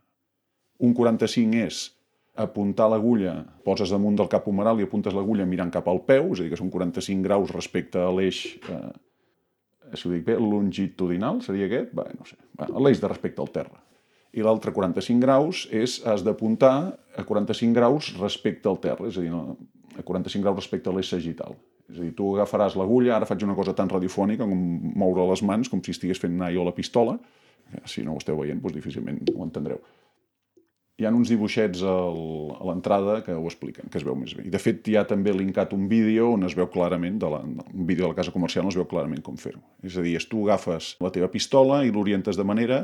Un 0.80 0.94
45 0.96 1.60
és 1.66 1.84
apuntar 2.36 2.88
l'agulla, 2.90 3.44
poses 3.66 3.92
damunt 3.94 4.16
del 4.18 4.30
cap 4.32 4.48
humeral 4.50 4.80
i 4.80 4.88
apuntes 4.88 5.14
l'agulla 5.14 5.46
mirant 5.46 5.70
cap 5.74 5.88
al 5.90 6.02
peu, 6.08 6.32
és 6.34 6.40
a 6.40 6.46
dir, 6.46 6.54
que 6.54 6.58
són 6.58 6.72
45 6.74 7.22
graus 7.26 7.52
respecte 7.54 8.02
a 8.02 8.10
l'eix 8.16 8.46
eh, 8.70 8.90
si 10.00 10.08
ho 10.08 10.14
dic 10.14 10.26
bé, 10.28 10.38
longitudinal, 10.40 11.42
seria 11.46 11.68
aquest? 11.70 11.94
Bé, 11.96 12.06
no 12.18 12.28
sé, 12.30 12.38
l'eix 12.80 13.02
de 13.02 13.10
respecte 13.12 13.44
al 13.44 13.52
terra. 13.54 13.82
I 14.34 14.42
l'altre 14.46 14.74
45 14.74 15.22
graus 15.22 15.68
és, 15.70 16.00
has 16.10 16.24
d'apuntar 16.26 16.74
a 17.18 17.26
45 17.28 17.78
graus 17.78 18.10
respecte 18.18 18.70
al 18.70 18.80
terra, 18.82 19.08
és 19.10 19.20
a 19.20 19.26
dir, 19.26 19.34
a 19.34 20.06
45 20.06 20.42
graus 20.42 20.64
respecte 20.64 20.90
a 20.90 20.96
l'eix 20.96 21.12
sagital. 21.14 21.58
És 21.92 22.00
a 22.00 22.02
dir, 22.02 22.14
tu 22.18 22.32
agafaràs 22.34 22.78
l'agulla, 22.80 23.18
ara 23.18 23.30
faig 23.30 23.46
una 23.46 23.58
cosa 23.58 23.76
tan 23.78 23.92
radiofònica 23.92 24.48
com 24.50 24.64
moure 24.98 25.28
les 25.30 25.44
mans, 25.46 25.70
com 25.70 25.84
si 25.86 25.94
estigués 25.94 26.22
fent 26.22 26.34
anar 26.40 26.54
jo 26.56 26.66
la 26.66 26.74
pistola, 26.74 27.20
si 27.90 28.02
no 28.06 28.16
ho 28.16 28.22
esteu 28.22 28.40
veient, 28.40 28.62
doncs 28.62 28.76
difícilment 28.76 29.22
ho 29.34 29.46
entendreu 29.46 29.82
hi 31.00 31.08
ha 31.08 31.12
uns 31.12 31.32
dibuixets 31.32 31.82
al, 31.90 32.18
a 32.54 32.66
l'entrada 32.70 33.18
que 33.26 33.34
ho 33.34 33.46
expliquen, 33.50 33.90
que 33.90 33.98
es 33.98 34.06
veu 34.06 34.16
més 34.18 34.36
bé. 34.38 34.46
I 34.46 34.52
de 34.54 34.60
fet 34.62 34.86
hi 34.90 34.98
ha 35.00 35.06
també 35.10 35.34
linkat 35.34 35.74
un 35.74 35.88
vídeo 35.90 36.30
on 36.36 36.46
es 36.46 36.54
veu 36.58 36.68
clarament, 36.74 37.18
de 37.22 37.30
la, 37.34 37.40
un 37.42 37.86
vídeo 37.88 38.06
de 38.06 38.12
la 38.12 38.18
casa 38.20 38.34
comercial 38.36 38.68
on 38.68 38.74
es 38.74 38.78
veu 38.78 38.86
clarament 38.90 39.24
com 39.26 39.40
fer-ho. 39.42 39.62
És 39.82 39.98
a 39.98 40.04
dir, 40.06 40.20
tu 40.30 40.44
agafes 40.46 40.94
la 41.02 41.10
teva 41.14 41.32
pistola 41.34 41.82
i 41.84 41.94
l'orientes 41.94 42.38
de 42.38 42.46
manera 42.46 42.84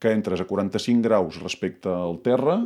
que 0.00 0.14
entres 0.16 0.40
a 0.40 0.46
45 0.48 1.04
graus 1.04 1.36
respecte 1.42 1.92
al 1.92 2.22
terra 2.24 2.62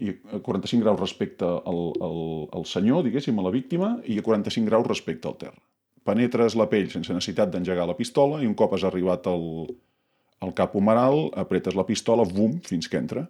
i 0.00 0.14
a 0.32 0.40
45 0.40 0.80
graus 0.86 1.02
respecte 1.02 1.44
al, 1.44 1.82
al, 2.00 2.22
al 2.56 2.64
senyor, 2.64 3.04
diguéssim, 3.04 3.36
a 3.36 3.44
la 3.44 3.52
víctima, 3.52 3.98
i 4.08 4.16
a 4.16 4.24
45 4.24 4.70
graus 4.70 4.88
respecte 4.88 5.28
al 5.28 5.36
terra. 5.36 5.60
Penetres 6.08 6.56
la 6.56 6.64
pell 6.70 6.88
sense 6.88 7.12
necessitat 7.12 7.52
d'engegar 7.52 7.84
la 7.84 7.98
pistola 7.98 8.40
i 8.40 8.48
un 8.48 8.56
cop 8.56 8.72
has 8.72 8.88
arribat 8.88 9.28
al, 9.28 9.68
al 10.40 10.56
cap 10.56 10.72
humeral, 10.80 11.26
apretes 11.36 11.76
la 11.76 11.84
pistola, 11.84 12.24
bum, 12.24 12.56
fins 12.64 12.88
que 12.88 12.96
entra 12.96 13.26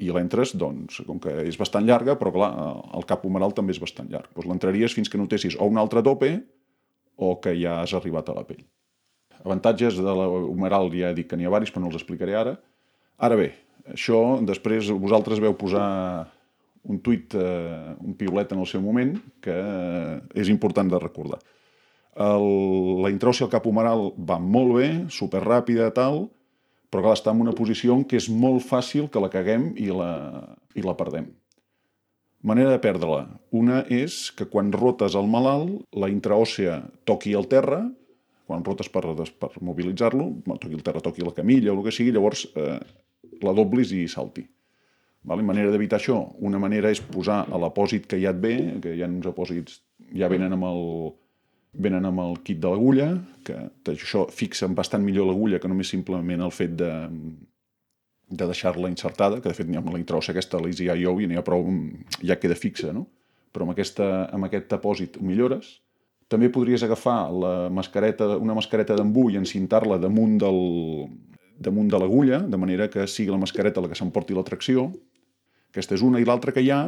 i 0.00 0.08
l'entres, 0.14 0.54
doncs, 0.56 1.02
com 1.06 1.20
que 1.22 1.32
és 1.44 1.58
bastant 1.60 1.84
llarga, 1.86 2.16
però 2.18 2.32
clar, 2.34 2.50
el 2.96 3.06
cap 3.08 3.24
humeral 3.28 3.52
també 3.56 3.74
és 3.76 3.80
bastant 3.82 4.08
llarg. 4.10 4.30
Doncs 4.34 4.48
l'entraries 4.48 4.96
fins 4.96 5.12
que 5.12 5.20
notessis 5.20 5.58
o 5.60 5.68
un 5.68 5.80
altre 5.80 6.02
tope 6.06 6.32
o 7.20 7.34
que 7.44 7.52
ja 7.60 7.80
has 7.82 7.92
arribat 7.96 8.30
a 8.32 8.36
la 8.38 8.46
pell. 8.48 8.64
Avantatges 9.44 9.96
de 10.00 10.16
la 10.16 10.26
humeral 10.28 10.90
ja 10.92 11.12
he 11.12 11.16
dit 11.16 11.28
que 11.28 11.36
n'hi 11.36 11.48
ha 11.48 11.52
varis, 11.52 11.72
però 11.72 11.84
no 11.84 11.92
els 11.92 12.00
explicaré 12.00 12.36
ara. 12.36 12.56
Ara 13.20 13.36
bé, 13.36 13.52
això 13.92 14.40
després 14.48 14.88
vosaltres 14.96 15.40
veu 15.40 15.56
posar 15.60 15.86
un 16.88 17.00
tuit, 17.04 17.34
eh, 17.36 17.94
un 18.00 18.16
piulet 18.16 18.52
en 18.52 18.60
el 18.64 18.68
seu 18.68 18.80
moment, 18.80 19.14
que 19.44 19.52
eh, 19.52 20.18
és 20.40 20.48
important 20.48 20.88
de 20.88 21.00
recordar. 21.00 21.40
El, 22.20 22.46
la 23.04 23.12
intròcia 23.12 23.46
al 23.46 23.52
cap 23.52 23.66
humeral 23.68 24.10
va 24.16 24.40
molt 24.40 24.76
bé, 24.78 24.88
superràpida, 25.12 25.90
tal, 25.96 26.24
però 26.90 27.04
clar, 27.04 27.14
està 27.16 27.34
en 27.34 27.44
una 27.44 27.54
posició 27.56 27.94
en 27.94 28.02
què 28.04 28.18
és 28.18 28.28
molt 28.30 28.64
fàcil 28.66 29.08
que 29.10 29.22
la 29.22 29.30
caguem 29.32 29.70
i 29.78 29.88
la, 29.94 30.10
i 30.74 30.82
la 30.84 30.96
perdem. 30.98 31.30
Manera 32.42 32.72
de 32.72 32.80
perdre-la. 32.80 33.26
Una 33.52 33.82
és 33.92 34.30
que 34.36 34.46
quan 34.48 34.72
rotes 34.72 35.14
el 35.18 35.28
malalt, 35.28 35.82
la 35.92 36.08
intraòssia 36.10 36.80
toqui 37.08 37.34
al 37.36 37.46
terra, 37.50 37.82
quan 38.48 38.64
rotes 38.66 38.88
per, 38.90 39.04
per 39.38 39.50
mobilitzar-lo, 39.60 40.30
toqui 40.48 40.74
el 40.74 40.82
terra, 40.86 41.02
toqui 41.04 41.22
la 41.22 41.36
camilla 41.36 41.70
o 41.70 41.76
el 41.76 41.84
que 41.86 41.94
sigui, 41.94 42.14
llavors 42.16 42.48
eh, 42.58 42.80
la 43.44 43.54
doblis 43.54 43.92
i 43.94 44.06
salti. 44.10 44.46
Vale? 45.30 45.44
Manera 45.44 45.70
d'evitar 45.70 46.00
això. 46.00 46.16
Una 46.40 46.58
manera 46.58 46.90
és 46.90 47.02
posar 47.04 47.44
a 47.44 47.60
l'apòsit 47.60 48.08
que 48.10 48.18
ja 48.22 48.32
et 48.32 48.40
ve, 48.40 48.54
que 48.82 48.96
hi 48.96 49.04
ha 49.04 49.10
uns 49.10 49.28
apòsits, 49.28 49.82
ja 50.16 50.30
venen 50.32 50.56
amb 50.56 50.66
el, 50.66 50.82
venen 51.72 52.06
amb 52.08 52.20
el 52.24 52.40
kit 52.44 52.58
de 52.62 52.70
l'agulla, 52.70 53.12
que 53.46 53.56
això 53.92 54.26
fixa 54.34 54.68
bastant 54.74 55.04
millor 55.04 55.28
l'agulla 55.28 55.60
que 55.60 55.70
només 55.70 55.90
simplement 55.92 56.42
el 56.42 56.52
fet 56.54 56.74
de, 56.78 56.90
de 58.30 58.46
deixar-la 58.46 58.90
insertada, 58.90 59.40
que 59.40 59.48
de 59.48 59.54
fet 59.54 59.70
amb 59.76 59.92
la 59.92 60.00
introssa 60.00 60.32
aquesta, 60.32 60.60
l'Easy 60.62 60.88
IO, 60.90 61.18
i 61.20 61.28
n'hi 61.30 61.38
ha 61.38 61.46
prou, 61.46 61.66
ja 62.22 62.38
queda 62.40 62.58
fixa, 62.58 62.94
no? 62.94 63.06
Però 63.50 63.66
amb, 63.66 63.74
aquesta, 63.74 64.28
amb 64.30 64.46
aquest 64.46 64.72
apòsit 64.76 65.18
ho 65.18 65.26
millores. 65.26 65.80
També 66.30 66.50
podries 66.54 66.84
agafar 66.86 67.24
la 67.34 67.54
mascareta, 67.74 68.36
una 68.38 68.54
mascareta 68.54 68.94
d'embú 68.94 69.28
i 69.30 69.38
encintar-la 69.40 69.98
damunt, 69.98 70.36
del, 70.38 70.60
damunt 71.58 71.90
de 71.90 71.98
l'agulla, 71.98 72.38
de 72.46 72.60
manera 72.60 72.86
que 72.90 73.08
sigui 73.10 73.34
la 73.34 73.40
mascareta 73.42 73.82
la 73.82 73.90
que 73.90 73.98
s'emporti 73.98 74.36
la 74.36 74.46
tracció. 74.46 74.86
Aquesta 75.74 75.98
és 75.98 76.06
una, 76.06 76.22
i 76.22 76.26
l'altra 76.26 76.54
que 76.54 76.62
hi 76.62 76.70
ha 76.70 76.84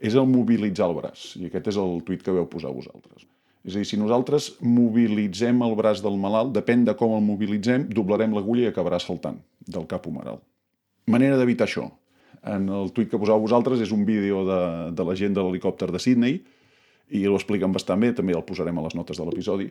és 0.00 0.16
el 0.18 0.26
mobilitzar 0.26 0.88
el 0.90 0.96
braç, 0.98 1.34
i 1.38 1.46
aquest 1.46 1.70
és 1.70 1.78
el 1.78 2.00
tuit 2.06 2.24
que 2.24 2.34
veu 2.34 2.48
posar 2.50 2.74
vosaltres. 2.74 3.28
És 3.66 3.74
a 3.74 3.82
dir, 3.82 3.88
si 3.88 3.98
nosaltres 4.00 4.54
mobilitzem 4.64 5.60
el 5.66 5.74
braç 5.76 6.00
del 6.04 6.16
malalt, 6.20 6.54
depèn 6.56 6.86
de 6.86 6.94
com 6.96 7.12
el 7.16 7.24
mobilitzem, 7.24 7.88
doblarem 7.92 8.32
l'agulla 8.36 8.64
i 8.64 8.70
acabarà 8.70 9.00
saltant 9.02 9.36
del 9.68 9.84
cap 9.90 10.06
humeral. 10.08 10.40
Manera 11.10 11.36
d'evitar 11.36 11.68
això. 11.68 11.90
En 12.40 12.70
el 12.72 12.88
tuit 12.96 13.10
que 13.10 13.20
poseu 13.20 13.40
vosaltres 13.42 13.82
és 13.84 13.92
un 13.92 14.06
vídeo 14.08 14.46
de, 14.48 14.62
de 14.96 15.04
la 15.04 15.16
gent 15.18 15.36
de 15.36 15.44
l'helicòpter 15.44 15.90
de 15.92 16.00
Sydney 16.00 16.40
i 17.12 17.26
ho 17.26 17.36
expliquen 17.36 17.74
bastant 17.74 18.00
bé, 18.00 18.14
també 18.16 18.32
el 18.36 18.46
posarem 18.48 18.78
a 18.80 18.84
les 18.86 18.96
notes 18.96 19.18
de 19.18 19.26
l'episodi, 19.26 19.68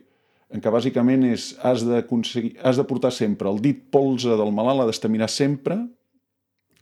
en 0.49 0.62
què 0.62 0.71
bàsicament 0.73 1.23
és, 1.30 1.52
has, 1.65 1.86
has 1.86 2.78
de 2.78 2.86
portar 2.89 3.12
sempre 3.13 3.49
el 3.49 3.62
dit 3.62 3.82
polze 3.93 4.34
del 4.38 4.54
malalt, 4.54 4.84
ha 4.84 4.89
d'estar 4.89 5.10
mirar 5.10 5.30
sempre 5.30 5.78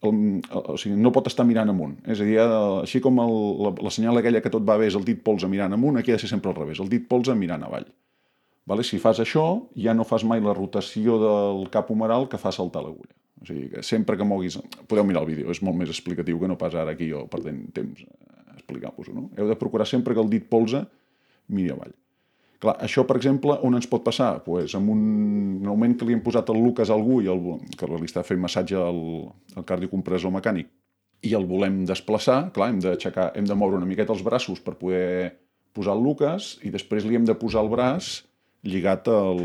el, 0.05 0.41
o 0.45 0.75
sigui, 0.77 0.97
no 1.01 1.11
pot 1.15 1.29
estar 1.29 1.45
mirant 1.47 1.71
amunt. 1.73 1.95
És 2.05 2.21
a 2.21 2.27
dir, 2.27 2.37
així 2.41 3.01
com 3.03 3.21
el, 3.23 3.37
la, 3.65 3.73
la 3.87 3.93
senyal 3.93 4.19
aquella 4.19 4.41
que 4.45 4.51
tot 4.53 4.65
va 4.67 4.77
bé 4.77 4.91
és 4.91 4.97
el 4.99 5.05
dit 5.07 5.21
polze 5.23 5.49
mirant 5.49 5.73
amunt, 5.73 5.97
aquí 5.97 6.13
ha 6.13 6.19
de 6.19 6.23
ser 6.25 6.31
sempre 6.31 6.53
al 6.53 6.59
revés, 6.59 6.81
el 6.83 6.91
dit 6.91 7.07
polze 7.09 7.35
mirant 7.35 7.65
avall. 7.65 7.87
Vale? 8.67 8.83
Si 8.83 8.99
fas 8.99 9.21
això, 9.23 9.45
ja 9.79 9.95
no 9.95 10.03
fas 10.03 10.25
mai 10.27 10.43
la 10.43 10.53
rotació 10.53 11.15
del 11.21 11.69
cap 11.71 11.89
humeral 11.93 12.27
que 12.27 12.39
fa 12.41 12.51
saltar 12.51 12.83
l'agulla. 12.83 13.15
O 13.41 13.45
sigui, 13.47 13.69
que 13.71 13.83
sempre 13.85 14.17
que 14.17 14.25
moguis... 14.27 14.57
Podeu 14.89 15.05
mirar 15.07 15.23
el 15.23 15.29
vídeo, 15.29 15.51
és 15.53 15.61
molt 15.63 15.77
més 15.79 15.91
explicatiu 15.93 16.39
que 16.41 16.49
no 16.51 16.57
pas 16.59 16.75
ara 16.75 16.95
aquí 16.97 17.07
jo 17.07 17.23
perdent 17.31 17.67
temps 17.75 18.03
explicant-vos-ho. 18.57 19.13
No? 19.15 19.29
Heu 19.37 19.47
de 19.47 19.55
procurar 19.55 19.87
sempre 19.87 20.17
que 20.17 20.23
el 20.23 20.31
dit 20.33 20.49
polze 20.49 20.83
miri 21.47 21.71
avall. 21.71 21.93
Clar, 22.63 22.73
això, 22.81 23.03
per 23.05 23.19
exemple, 23.19 23.53
on 23.67 23.77
ens 23.77 23.85
pot 23.89 24.01
passar? 24.05 24.31
Pues 24.45 24.73
amb 24.77 24.89
un, 24.89 25.01
augment 25.69 25.93
que 25.97 26.07
li 26.07 26.15
hem 26.17 26.23
posat 26.25 26.49
al 26.49 26.57
Lucas 26.63 26.89
a 26.89 26.95
algú 26.97 27.19
i 27.21 27.29
el, 27.29 27.43
que 27.77 27.89
li 27.91 28.09
està 28.09 28.23
fent 28.25 28.41
massatge 28.41 28.79
al, 28.81 29.01
al 29.55 29.65
cardiocompressor 29.67 30.33
mecànic 30.33 30.71
i 31.25 31.33
el 31.37 31.45
volem 31.49 31.83
desplaçar, 31.89 32.47
clar, 32.53 32.71
hem 32.71 32.79
d'aixecar, 32.81 33.31
hem 33.37 33.45
de 33.49 33.57
moure 33.57 33.77
una 33.79 33.89
miqueta 33.89 34.13
els 34.13 34.23
braços 34.25 34.61
per 34.63 34.77
poder 34.77 35.37
posar 35.77 35.95
el 35.97 36.03
Lucas 36.05 36.55
i 36.65 36.73
després 36.73 37.05
li 37.05 37.17
hem 37.17 37.25
de 37.25 37.35
posar 37.37 37.63
el 37.65 37.71
braç 37.73 38.21
lligat 38.65 39.09
el, 39.11 39.41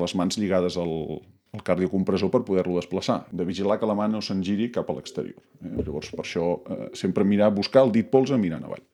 les 0.00 0.16
mans 0.16 0.36
lligades 0.40 0.76
al, 0.80 1.20
al 1.56 1.64
cardiocompressor 1.66 2.32
per 2.32 2.42
poder-lo 2.46 2.78
desplaçar, 2.78 3.24
de 3.32 3.46
vigilar 3.48 3.78
que 3.80 3.88
la 3.88 3.96
mà 3.98 4.08
no 4.10 4.22
se'n 4.24 4.42
giri 4.46 4.70
cap 4.74 4.90
a 4.90 4.96
l'exterior. 4.96 5.40
Eh? 5.60 5.76
Llavors, 5.80 6.12
per 6.14 6.24
això, 6.24 6.46
eh, 6.70 6.88
sempre 6.98 7.26
mirar, 7.26 7.50
buscar 7.54 7.84
el 7.86 7.92
dit 7.94 8.10
polze 8.10 8.38
mirant 8.40 8.64
avall. 8.66 8.84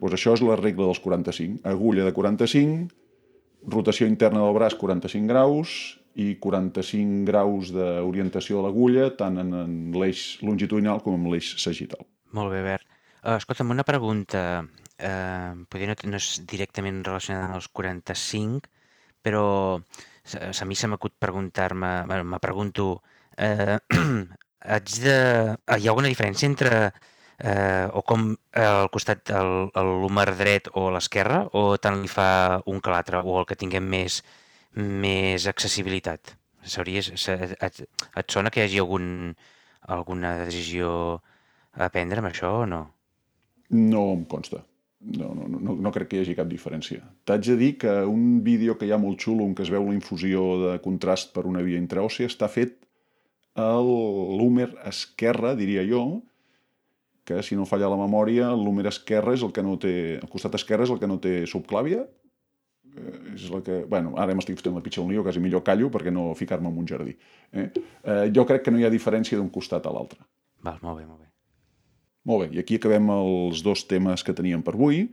Doncs 0.00 0.16
això 0.16 0.34
és 0.36 0.42
la 0.44 0.56
regla 0.58 0.88
dels 0.88 1.00
45. 1.04 1.60
Agulla 1.68 2.06
de 2.06 2.14
45, 2.16 2.88
rotació 3.70 4.08
interna 4.08 4.44
del 4.44 4.56
braç 4.56 4.76
45 4.80 5.28
graus 5.28 5.74
i 6.20 6.32
45 6.42 7.26
graus 7.28 7.70
d'orientació 7.74 8.58
de 8.58 8.66
l'agulla 8.66 9.10
tant 9.16 9.38
en, 9.42 9.52
en 9.54 9.74
l'eix 9.94 10.40
longitudinal 10.42 11.02
com 11.04 11.18
en 11.18 11.28
l'eix 11.32 11.52
sagital. 11.62 12.02
Molt 12.36 12.52
bé, 12.54 12.64
Bert. 12.64 12.86
Uh, 13.20 13.36
escolta'm, 13.36 13.70
una 13.74 13.84
pregunta. 13.84 14.64
Uh, 15.00 15.64
potser 15.68 15.88
no, 15.88 15.96
no 16.12 16.20
és 16.20 16.30
directament 16.48 17.04
relacionada 17.04 17.50
amb 17.50 17.60
els 17.60 17.68
45, 17.76 18.64
però 19.24 19.44
a 19.80 20.64
mi 20.64 20.76
se 20.76 20.88
m'acut 20.88 21.14
preguntar-me, 21.18 22.06
bueno, 22.06 22.24
me 22.24 22.38
pregunto, 22.38 23.02
eh, 23.36 23.78
haig 24.72 24.96
de, 25.02 25.16
hi 25.56 25.86
ha 25.86 25.90
alguna 25.92 26.10
diferència 26.12 26.48
entre 26.48 26.92
eh, 27.40 27.88
o 27.92 28.02
com 28.06 28.30
eh, 28.32 28.64
al 28.64 28.90
costat 28.92 29.32
l'húmer 29.32 30.28
dret 30.38 30.70
o 30.74 30.88
a 30.88 30.94
l'esquerra, 30.96 31.42
o 31.56 31.76
tant 31.82 32.00
li 32.02 32.10
fa 32.10 32.60
un 32.66 32.80
que 32.80 32.92
l'altre, 32.92 33.22
o 33.24 33.40
el 33.40 33.48
que 33.48 33.58
tinguem 33.58 33.86
més, 33.88 34.20
més 34.76 35.48
accessibilitat? 35.50 36.36
Sabries, 36.60 37.10
et, 37.32 37.84
et 37.88 38.32
sona 38.32 38.52
que 38.52 38.60
hi 38.60 38.68
hagi 38.68 38.80
algun, 38.82 39.34
alguna 39.88 40.36
decisió 40.44 41.20
a 41.72 41.88
prendre 41.88 42.20
amb 42.20 42.28
això 42.30 42.60
o 42.62 42.66
no? 42.68 42.82
No 43.70 44.10
em 44.12 44.26
consta. 44.28 44.64
No, 45.00 45.30
no, 45.32 45.46
no, 45.48 45.74
no 45.80 45.90
crec 45.94 46.10
que 46.10 46.18
hi 46.18 46.24
hagi 46.26 46.36
cap 46.36 46.48
diferència. 46.50 47.00
T'haig 47.24 47.46
de 47.46 47.56
dir 47.56 47.70
que 47.80 47.92
un 48.04 48.42
vídeo 48.44 48.74
que 48.76 48.84
hi 48.84 48.92
ha 48.92 49.00
molt 49.00 49.22
xulo 49.24 49.46
en 49.48 49.54
què 49.56 49.64
es 49.64 49.70
veu 49.72 49.86
la 49.86 49.96
infusió 49.96 50.42
de 50.60 50.74
contrast 50.84 51.32
per 51.32 51.46
una 51.48 51.62
via 51.64 51.80
intraòssia 51.80 52.28
està 52.28 52.50
fet 52.52 52.76
a 53.56 53.70
l'húmer 53.80 54.68
esquerre, 54.90 55.54
diria 55.56 55.86
jo, 55.88 56.20
que 57.30 57.44
si 57.46 57.54
no 57.54 57.68
falla 57.68 57.90
la 57.92 57.98
memòria, 58.00 58.50
l'húmer 58.58 58.88
esquerre 58.90 59.36
és 59.38 59.44
el 59.46 59.54
que 59.54 59.62
no 59.62 59.76
té... 59.78 59.94
El 60.18 60.30
costat 60.32 60.58
esquerre 60.58 60.88
és 60.88 60.90
el 60.90 60.98
que 60.98 61.08
no 61.10 61.20
té 61.22 61.44
subclàvia. 61.46 62.02
Eh, 62.90 63.14
és 63.36 63.46
la 63.54 63.62
que... 63.66 63.84
Bueno, 63.90 64.16
ara 64.18 64.34
m'estic 64.34 64.58
fotent 64.58 64.74
la 64.74 64.82
pitxa 64.82 65.04
un 65.04 65.12
lío, 65.12 65.22
quasi 65.26 65.42
millor 65.42 65.62
callo 65.66 65.92
perquè 65.94 66.10
no 66.14 66.32
ficar-me 66.34 66.72
en 66.72 66.82
un 66.82 66.90
jardí. 66.90 67.14
Eh? 67.54 67.68
Eh, 67.70 68.24
jo 68.34 68.46
crec 68.48 68.66
que 68.66 68.74
no 68.74 68.82
hi 68.82 68.88
ha 68.88 68.92
diferència 68.92 69.38
d'un 69.38 69.52
costat 69.54 69.86
a 69.86 69.94
l'altre. 69.94 70.18
Val, 70.66 70.82
molt 70.82 70.98
bé, 70.98 71.06
molt 71.06 71.22
bé. 71.22 71.30
Molt 72.26 72.42
bé, 72.42 72.50
i 72.58 72.60
aquí 72.60 72.76
acabem 72.76 73.06
els 73.14 73.62
dos 73.64 73.86
temes 73.88 74.26
que 74.26 74.34
teníem 74.36 74.60
per 74.66 74.74
avui 74.74 75.06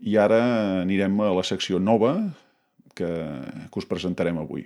i 0.00 0.14
ara 0.16 0.38
anirem 0.84 1.18
a 1.20 1.34
la 1.36 1.44
secció 1.44 1.80
nova 1.82 2.14
que, 2.96 3.10
que 3.68 3.82
us 3.82 3.88
presentarem 3.90 4.38
avui. 4.40 4.64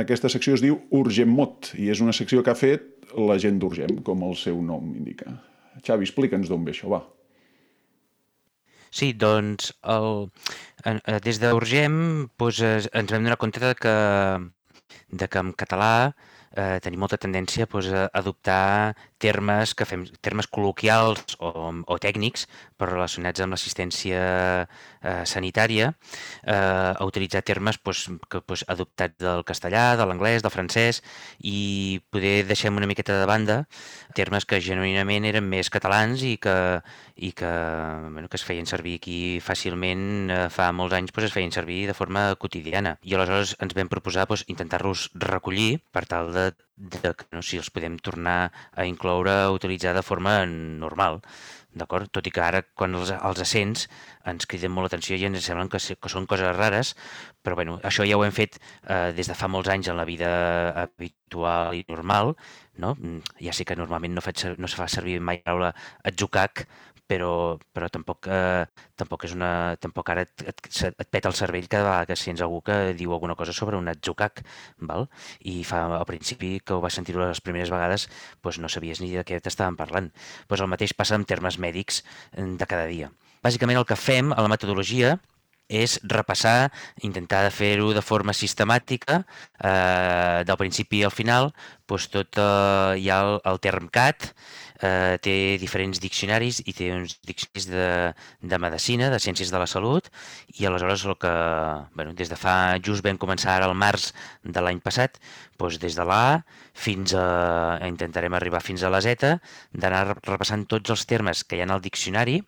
Aquesta 0.00 0.30
secció 0.32 0.56
es 0.56 0.62
diu 0.64 0.80
Urgent 0.98 1.30
Mot 1.30 1.70
i 1.78 1.90
és 1.92 2.00
una 2.02 2.14
secció 2.16 2.42
que 2.42 2.50
ha 2.50 2.58
fet 2.58 3.12
la 3.14 3.36
gent 3.38 3.60
d'Urgent, 3.62 4.00
com 4.06 4.24
el 4.26 4.34
seu 4.38 4.58
nom 4.62 4.90
indica. 4.94 5.36
Xavi, 5.86 6.06
explica'ns 6.08 6.50
d'on 6.50 6.64
ve 6.66 6.74
això, 6.74 6.90
va. 6.90 7.04
Sí, 8.94 9.12
doncs 9.18 9.72
el, 9.90 10.28
des 11.22 11.40
d'Urgent 11.42 11.98
doncs, 12.38 12.60
ens 12.90 13.14
vam 13.14 13.26
donar 13.26 13.38
compte 13.42 13.72
que, 13.78 13.94
de 15.10 15.28
que 15.30 15.42
en 15.42 15.50
català 15.58 15.94
eh, 16.54 16.78
tenim 16.82 17.02
molta 17.02 17.18
tendència 17.18 17.66
doncs, 17.70 17.90
a 17.90 18.06
adoptar 18.20 18.94
termes 19.24 19.72
que 19.74 19.88
fem 19.88 20.04
termes 20.24 20.48
col·loquials 20.52 21.38
o, 21.40 21.50
o 21.88 21.98
tècnics 22.02 22.46
però 22.78 22.92
relacionats 22.92 23.40
amb 23.40 23.54
l'assistència 23.54 24.20
eh, 24.64 25.22
sanitària, 25.28 25.92
eh, 26.42 26.54
a 26.54 27.06
utilitzar 27.06 27.44
termes 27.46 27.78
doncs, 27.80 28.06
que, 28.28 28.42
doncs, 28.44 28.64
adoptats 28.68 29.16
del 29.22 29.44
castellà, 29.48 29.84
de 29.98 30.06
l'anglès, 30.08 30.42
del 30.44 30.52
francès 30.54 31.00
i 31.40 32.00
poder 32.12 32.42
deixem 32.48 32.76
una 32.76 32.88
miqueta 32.90 33.16
de 33.20 33.28
banda 33.30 33.62
termes 34.14 34.46
que 34.48 34.60
genuïnament 34.62 35.26
eren 35.30 35.46
més 35.48 35.70
catalans 35.72 36.22
i 36.26 36.36
que, 36.42 36.56
i 37.16 37.32
que, 37.36 37.52
bueno, 38.10 38.28
que 38.28 38.38
es 38.40 38.46
feien 38.46 38.66
servir 38.66 38.98
aquí 39.00 39.18
fàcilment 39.44 40.04
eh, 40.30 40.42
fa 40.54 40.70
molts 40.76 40.96
anys 40.98 41.14
doncs, 41.14 41.30
es 41.30 41.36
feien 41.36 41.54
servir 41.54 41.84
de 41.88 41.96
forma 41.96 42.26
quotidiana. 42.40 42.96
I 43.02 43.16
aleshores 43.16 43.56
ens 43.62 43.74
vam 43.76 43.90
proposar 43.92 44.26
doncs, 44.30 44.46
intentar-los 44.50 45.08
recollir 45.14 45.78
per 45.94 46.06
tal 46.10 46.32
de 46.34 46.50
de 46.76 47.14
que 47.14 47.26
no, 47.32 47.42
si 47.42 47.58
els 47.60 47.70
podem 47.70 47.98
tornar 48.02 48.52
a 48.74 48.86
incloure, 48.88 49.32
a 49.44 49.52
utilitzar 49.54 49.94
de 49.94 50.02
forma 50.02 50.42
normal. 50.46 51.20
D'acord? 51.74 52.10
Tot 52.14 52.26
i 52.26 52.32
que 52.34 52.42
ara, 52.42 52.62
quan 52.78 52.94
els, 52.94 53.10
els 53.14 53.40
accents 53.42 53.86
ens 54.30 54.46
criden 54.50 54.70
molt 54.74 54.86
l'atenció 54.86 55.18
i 55.18 55.26
ens 55.26 55.42
semblen 55.46 55.70
que, 55.70 55.78
que 55.78 56.10
són 56.10 56.26
coses 56.30 56.54
rares, 56.54 56.94
però 57.42 57.58
bueno, 57.58 57.80
això 57.82 58.06
ja 58.06 58.18
ho 58.18 58.24
hem 58.26 58.34
fet 58.34 58.60
eh, 58.60 59.10
des 59.16 59.30
de 59.30 59.34
fa 59.38 59.50
molts 59.50 59.70
anys 59.74 59.90
en 59.90 59.98
la 59.98 60.06
vida 60.06 60.30
habitual 60.84 61.74
i 61.74 61.84
normal. 61.88 62.34
No? 62.78 62.94
Ja 63.42 63.54
sé 63.54 63.66
que 63.66 63.78
normalment 63.78 64.14
no, 64.14 64.22
faig, 64.22 64.46
no 64.58 64.70
se 64.70 64.78
fa 64.78 64.88
servir 64.90 65.20
mai 65.20 65.42
la 65.42 65.46
paraula 65.46 65.74
atzucac, 66.10 66.66
però, 67.06 67.58
però 67.74 67.88
tampoc, 67.92 68.28
eh, 68.28 68.64
tampoc 68.96 69.26
és 69.28 69.34
una... 69.36 69.50
Tampoc 69.80 70.10
ara 70.12 70.24
et, 70.24 70.44
et, 70.48 70.62
et 70.88 71.10
peta 71.10 71.30
el 71.30 71.36
cervell 71.38 71.68
cada 71.68 71.84
vegada 71.88 72.08
que 72.10 72.16
sents 72.18 72.42
algú 72.44 72.62
que 72.64 72.78
diu 72.98 73.12
alguna 73.12 73.36
cosa 73.38 73.52
sobre 73.56 73.76
un 73.76 73.90
atzucac, 73.92 74.44
val? 74.78 75.08
I 75.40 75.60
fa, 75.68 75.84
al 75.98 76.06
principi, 76.08 76.56
que 76.64 76.76
ho 76.76 76.80
vas 76.84 76.96
sentir 76.96 77.16
les 77.18 77.42
primeres 77.44 77.72
vegades, 77.74 78.08
doncs 78.42 78.60
no 78.62 78.72
sabies 78.72 79.02
ni 79.04 79.12
de 79.14 79.26
què 79.26 79.40
t'estaven 79.40 79.76
parlant. 79.80 80.10
Doncs 80.48 80.64
el 80.64 80.72
mateix 80.72 80.96
passa 80.96 81.18
en 81.18 81.28
termes 81.28 81.60
mèdics 81.60 82.02
eh, 82.32 82.44
de 82.44 82.66
cada 82.66 82.88
dia. 82.90 83.12
Bàsicament 83.44 83.76
el 83.76 83.88
que 83.88 84.00
fem 84.00 84.32
a 84.32 84.40
la 84.40 84.50
metodologia 84.52 85.18
és 85.68 85.96
repassar, 86.04 86.70
intentar 87.02 87.48
fer-ho 87.52 87.92
de 87.96 88.02
forma 88.04 88.34
sistemàtica, 88.36 89.22
eh, 89.58 90.44
del 90.44 90.58
principi 90.60 91.02
al 91.04 91.12
final, 91.12 91.52
doncs 91.88 92.08
tot 92.12 92.38
eh, 92.38 93.00
hi 93.00 93.08
ha 93.08 93.20
el, 93.24 93.40
el 93.44 93.60
term 93.60 93.88
CAT, 93.88 94.34
eh, 94.82 95.16
té 95.22 95.34
diferents 95.60 96.00
diccionaris 96.02 96.60
i 96.64 96.74
té 96.74 96.90
uns 96.94 97.16
diccionaris 97.26 97.68
de, 97.70 97.88
de 98.42 98.58
medicina, 98.58 99.10
de 99.12 99.20
ciències 99.22 99.52
de 99.52 99.60
la 99.60 99.68
salut, 99.70 100.08
i 100.58 100.66
aleshores 100.66 101.04
el 101.06 101.16
que, 101.20 101.34
bueno, 101.94 102.14
des 102.18 102.32
de 102.32 102.38
fa, 102.40 102.76
just 102.82 103.04
vam 103.04 103.18
començar 103.20 103.54
ara 103.54 103.68
al 103.70 103.76
març 103.78 104.12
de 104.42 104.64
l'any 104.64 104.80
passat, 104.84 105.20
doncs 105.58 105.78
des 105.82 105.94
de 105.98 106.06
l'A 106.08 106.42
fins 106.74 107.14
a, 107.14 107.78
intentarem 107.86 108.34
arribar 108.34 108.62
fins 108.64 108.82
a 108.82 108.90
la 108.90 109.02
Z, 109.04 109.36
d'anar 109.72 110.18
repassant 110.24 110.66
tots 110.66 110.90
els 110.90 111.06
termes 111.06 111.44
que 111.44 111.58
hi 111.58 111.64
ha 111.64 111.70
al 111.70 111.84
diccionari, 111.84 112.40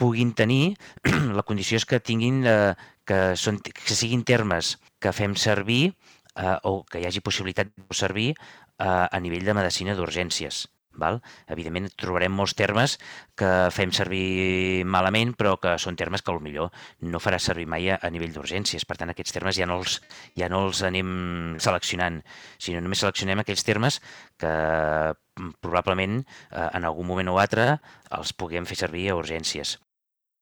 puguin 0.00 0.32
tenir, 0.32 0.76
la 1.38 1.44
condició 1.44 1.76
és 1.76 1.84
que 1.84 2.00
tinguin, 2.00 2.40
eh, 2.48 2.72
que, 3.04 3.20
són, 3.36 3.60
que 3.60 3.96
siguin 3.96 4.24
termes 4.24 4.78
que 5.00 5.12
fem 5.12 5.36
servir 5.36 5.82
eh, 5.90 6.56
o 6.64 6.80
que 6.88 7.02
hi 7.02 7.08
hagi 7.08 7.20
possibilitat 7.24 7.72
de 7.76 7.96
servir 7.96 8.30
eh, 8.32 8.86
a 8.86 9.20
nivell 9.20 9.44
de 9.44 9.56
medicina 9.60 9.96
d'urgències. 9.98 10.64
Val? 10.98 11.20
Evidentment 11.50 11.88
trobarem 12.00 12.32
molts 12.34 12.54
termes 12.58 12.96
que 13.38 13.50
fem 13.74 13.92
servir 13.94 14.84
malament, 14.84 15.34
però 15.38 15.56
que 15.62 15.76
són 15.78 15.96
termes 15.96 16.22
que 16.22 16.34
millor 16.40 16.70
no 17.02 17.20
farà 17.22 17.38
servir 17.38 17.66
mai 17.66 17.90
a, 17.90 17.98
a 18.02 18.10
nivell 18.10 18.32
d'urgències. 18.34 18.84
Per 18.88 18.96
tant, 18.96 19.10
aquests 19.12 19.34
termes 19.36 19.56
ja 19.56 19.66
no, 19.66 19.80
els, 19.80 20.00
ja 20.38 20.48
no 20.48 20.64
els 20.66 20.82
anem 20.86 21.56
seleccionant, 21.58 22.20
sinó 22.58 22.80
només 22.80 23.02
seleccionem 23.02 23.42
aquells 23.42 23.64
termes 23.66 24.00
que 24.40 24.50
mm, 24.50 25.54
probablement 25.60 26.20
eh, 26.22 26.68
en 26.72 26.84
algun 26.84 27.06
moment 27.06 27.32
o 27.32 27.38
altre 27.42 27.78
els 28.16 28.32
puguem 28.32 28.66
fer 28.66 28.78
servir 28.80 29.10
a 29.10 29.18
urgències. 29.18 29.78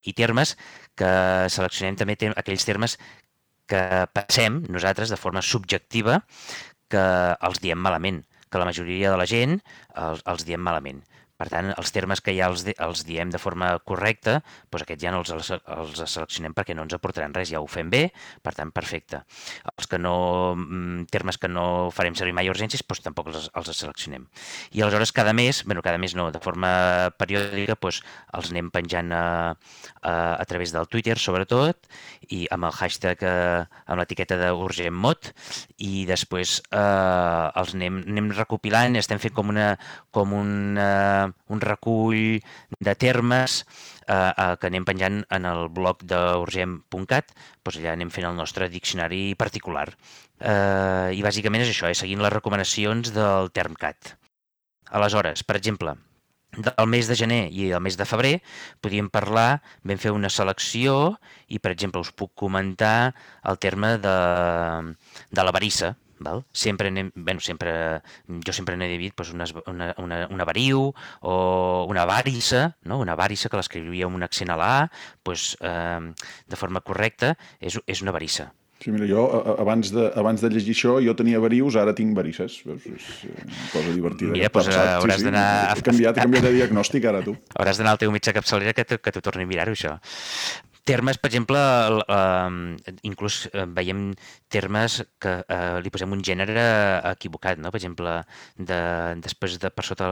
I 0.06 0.14
termes 0.14 0.54
que 0.96 1.11
seleccionem 1.50 1.98
també 1.98 2.16
tem 2.16 2.34
aquells 2.37 2.64
termes 2.64 2.96
que 3.68 3.82
passem 4.14 4.62
nosaltres 4.72 5.11
de 5.12 5.18
forma 5.20 5.42
subjectiva 5.44 6.22
que 6.88 7.04
els 7.44 7.61
diem 7.61 7.80
malament 7.84 8.22
que 8.50 8.61
la 8.61 8.68
majoria 8.68 9.12
de 9.12 9.20
la 9.20 9.28
gent 9.28 9.58
els, 9.94 10.24
els 10.24 10.44
diem 10.48 10.62
malament. 10.64 11.02
Per 11.38 11.46
tant, 11.53 11.70
els 11.79 11.92
termes 11.94 12.18
que 12.24 12.35
ja 12.35 12.48
els, 12.51 12.64
els 12.66 13.05
diem 13.07 13.31
de 13.31 13.38
forma 13.38 13.70
correcta, 13.87 14.40
doncs 14.72 14.85
aquests 14.85 15.05
ja 15.05 15.12
no 15.14 15.20
els, 15.22 15.53
els 15.55 16.01
seleccionem 16.11 16.55
perquè 16.57 16.74
no 16.74 16.83
ens 16.83 16.96
aportaran 16.96 17.35
res, 17.37 17.53
ja 17.53 17.61
ho 17.62 17.68
fem 17.70 17.90
bé, 17.92 18.09
per 18.42 18.57
tant, 18.57 18.72
perfecte. 18.74 19.22
Els 19.70 19.87
que 19.87 20.01
no, 20.03 20.14
mm, 20.59 21.07
termes 21.14 21.38
que 21.38 21.51
no 21.51 21.92
farem 21.94 22.16
servir 22.18 22.35
mai 22.35 22.51
urgències, 22.51 22.83
doncs 22.83 23.05
tampoc 23.07 23.31
els, 23.31 23.46
els 23.55 23.70
seleccionem. 23.70 24.27
I 24.74 24.83
aleshores 24.83 25.14
cada 25.14 25.33
mes, 25.37 25.62
bueno, 25.64 25.85
cada 25.87 26.01
mes 26.03 26.16
no, 26.18 26.27
de 26.35 26.42
forma 26.42 26.72
periòdica, 27.22 27.79
doncs 27.79 28.03
els 28.35 28.51
anem 28.51 28.72
penjant 28.74 29.14
a, 29.14 29.24
a, 30.03 30.12
a 30.35 30.44
través 30.51 30.74
del 30.74 30.90
Twitter, 30.90 31.18
sobretot, 31.22 31.87
i 32.35 32.46
amb 32.51 32.66
el 32.66 32.74
hashtag, 32.74 33.22
eh, 33.22 33.62
amb 33.87 34.03
l'etiqueta 34.03 34.40
d'urgent 34.42 34.98
mod, 35.07 35.31
i 35.79 36.03
després 36.11 36.59
eh, 36.72 37.46
els 37.62 37.79
anem, 37.79 38.03
anem 38.11 38.35
recopilant, 38.35 38.98
estem 38.98 39.22
fent 39.22 39.38
com 39.38 39.55
una, 39.55 39.70
com 40.11 40.35
una 40.35 40.88
un 41.48 41.62
recull 41.64 42.40
de 42.80 42.94
termes 42.94 43.60
eh, 44.06 44.14
eh, 44.14 44.54
que 44.60 44.70
anem 44.70 44.86
penjant 44.88 45.20
en 45.34 45.48
el 45.48 45.68
blog 45.74 46.04
d'urgent.cat, 46.08 47.34
doncs 47.64 47.78
allà 47.80 47.94
anem 47.94 48.10
fent 48.14 48.28
el 48.30 48.38
nostre 48.38 48.70
diccionari 48.72 49.34
particular. 49.38 49.88
Eh, 50.40 51.14
I 51.18 51.22
bàsicament 51.24 51.64
és 51.64 51.72
això, 51.74 51.90
és 51.90 52.04
seguint 52.04 52.22
les 52.24 52.34
recomanacions 52.34 53.14
del 53.14 53.52
TermCat. 53.54 54.14
Aleshores, 54.98 55.44
per 55.44 55.58
exemple, 55.58 55.96
del 56.56 56.86
mes 56.88 57.08
de 57.08 57.16
gener 57.18 57.42
i 57.52 57.68
el 57.76 57.82
mes 57.84 57.98
de 58.00 58.06
febrer 58.08 58.38
podíem 58.80 59.10
parlar, 59.12 59.60
vam 59.84 60.00
fer 60.00 60.14
una 60.16 60.30
selecció 60.32 61.18
i, 61.46 61.58
per 61.58 61.72
exemple, 61.74 62.00
us 62.00 62.12
puc 62.12 62.32
comentar 62.34 63.14
el 63.44 63.58
terme 63.60 63.96
de, 64.00 64.18
de 65.30 65.44
la 65.44 65.52
varissa, 65.52 65.94
Val? 66.24 66.44
Sempre, 66.52 66.92
anem, 66.92 67.11
bueno, 67.14 67.40
sempre, 67.40 67.72
jo 68.26 68.54
sempre 68.54 68.76
n'he 68.76 68.90
dit 68.98 69.14
pues, 69.16 69.33
una, 69.35 69.46
una, 69.66 69.92
una, 69.98 70.20
una 70.35 70.46
variu 70.48 70.88
o 71.20 71.35
una 71.88 72.04
varissa, 72.09 72.76
no? 72.85 73.00
una 73.00 73.16
varissa 73.18 73.48
que 73.48 73.61
l'escrivia 73.61 74.09
amb 74.09 74.18
un 74.18 74.26
accent 74.26 74.50
a 74.54 74.59
la 74.59 74.70
A, 74.78 74.87
pues, 75.22 75.57
eh, 75.61 76.12
de 76.48 76.57
forma 76.57 76.83
correcta, 76.85 77.37
és, 77.61 77.78
és 77.87 78.02
una 78.02 78.14
varissa. 78.14 78.52
Sí, 78.78 78.92
mira, 78.94 79.09
jo 79.11 79.24
abans 79.59 79.90
de, 79.90 80.04
abans 80.20 80.38
de 80.38 80.48
llegir 80.54 80.76
això 80.76 80.92
jo 81.02 81.14
tenia 81.18 81.40
varius, 81.42 81.74
ara 81.81 81.96
tinc 81.98 82.14
varisses. 82.14 82.61
És, 82.62 82.85
és 82.87 83.09
una 83.26 83.64
cosa 83.72 83.90
divertida. 83.90 84.31
Mira, 84.37 84.52
doncs 84.54 84.70
pues, 84.70 84.78
hauràs 84.78 85.18
sí, 85.18 85.24
sí. 85.24 85.26
d'anar... 85.26 85.46
He 85.74 85.83
canviat, 85.88 86.14
he 86.14 86.26
canviat 86.28 86.46
de 86.46 86.52
diagnòstic 86.61 87.09
ara, 87.11 87.24
tu. 87.26 87.35
Hauràs 87.59 87.81
d'anar 87.83 87.96
al 87.96 88.02
teu 88.04 88.14
metge 88.14 88.35
capçalera 88.37 88.76
que, 88.78 88.87
que 88.87 89.14
t'ho 89.14 89.24
torni 89.24 89.48
a 89.48 89.50
mirar-ho, 89.50 89.74
això 89.74 89.96
termes, 90.88 91.18
per 91.20 91.29
exemple, 91.31 91.61
eh, 92.16 92.96
inclús 93.09 93.40
veiem 93.77 94.05
termes 94.48 95.01
que 95.22 95.35
eh, 95.44 95.79
li 95.85 95.92
posem 95.92 96.14
un 96.16 96.24
gènere 96.24 96.64
equivocat, 97.12 97.61
no? 97.61 97.72
Per 97.74 97.81
exemple, 97.83 98.14
de, 98.57 98.81
després 99.24 99.59
de 99.62 99.72
per 99.74 99.85
sota 99.87 100.09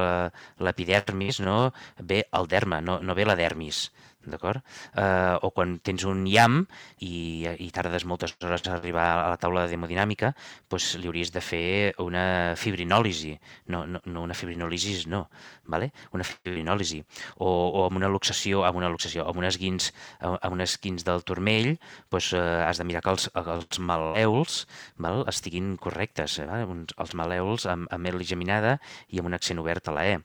l'epidermis, 0.60 1.40
no? 1.44 1.70
ve 2.10 2.24
el 2.38 2.50
derma, 2.52 2.82
no, 2.84 3.00
no 3.00 3.16
ve 3.16 3.24
la 3.28 3.38
dermis 3.38 3.86
d'acord? 4.32 4.62
Eh, 4.96 5.36
o 5.42 5.50
quan 5.54 5.76
tens 5.84 6.04
un 6.08 6.24
IAM 6.26 6.62
i, 7.04 7.46
i 7.62 7.70
tardes 7.74 8.06
moltes 8.08 8.36
hores 8.42 8.66
a 8.66 8.74
arribar 8.76 9.06
a 9.12 9.28
la 9.34 9.40
taula 9.40 9.66
de 9.66 9.76
hemodinàmica, 9.76 10.32
doncs 10.70 10.94
li 11.00 11.10
hauries 11.10 11.32
de 11.34 11.42
fer 11.44 11.94
una 12.02 12.54
fibrinòlisi, 12.58 13.36
no, 13.72 13.84
no, 13.86 14.02
no 14.04 14.24
una 14.26 14.36
fibrinòlisi, 14.36 14.96
no, 15.12 15.26
vale? 15.66 15.92
una 16.16 16.26
fibrinòlisi. 16.26 17.02
O, 17.38 17.48
o 17.48 17.86
amb 17.86 18.00
una 18.00 18.10
luxació, 18.12 18.64
amb 18.66 18.80
una 18.80 18.90
luxació, 18.92 19.26
amb 19.26 19.42
unes 19.42 19.58
guins, 19.60 19.92
amb 20.20 20.52
unes 20.54 20.78
guins 20.82 21.06
del 21.06 21.24
turmell, 21.26 21.74
doncs, 22.10 22.32
eh, 22.36 22.42
has 22.66 22.80
de 22.80 22.88
mirar 22.88 23.04
que 23.04 23.14
els, 23.14 23.30
els 23.36 23.80
malèols 23.82 24.64
val? 25.02 25.24
estiguin 25.30 25.74
correctes, 25.80 26.38
eh? 26.42 26.46
els 26.46 27.14
malèols 27.18 27.66
amb, 27.70 27.90
amb 27.92 28.10
L 28.10 28.24
geminada 28.26 28.76
i 29.12 29.20
amb 29.20 29.30
un 29.30 29.36
accent 29.36 29.60
obert 29.62 29.88
a 29.90 29.96
la 29.96 30.06
E. 30.08 30.16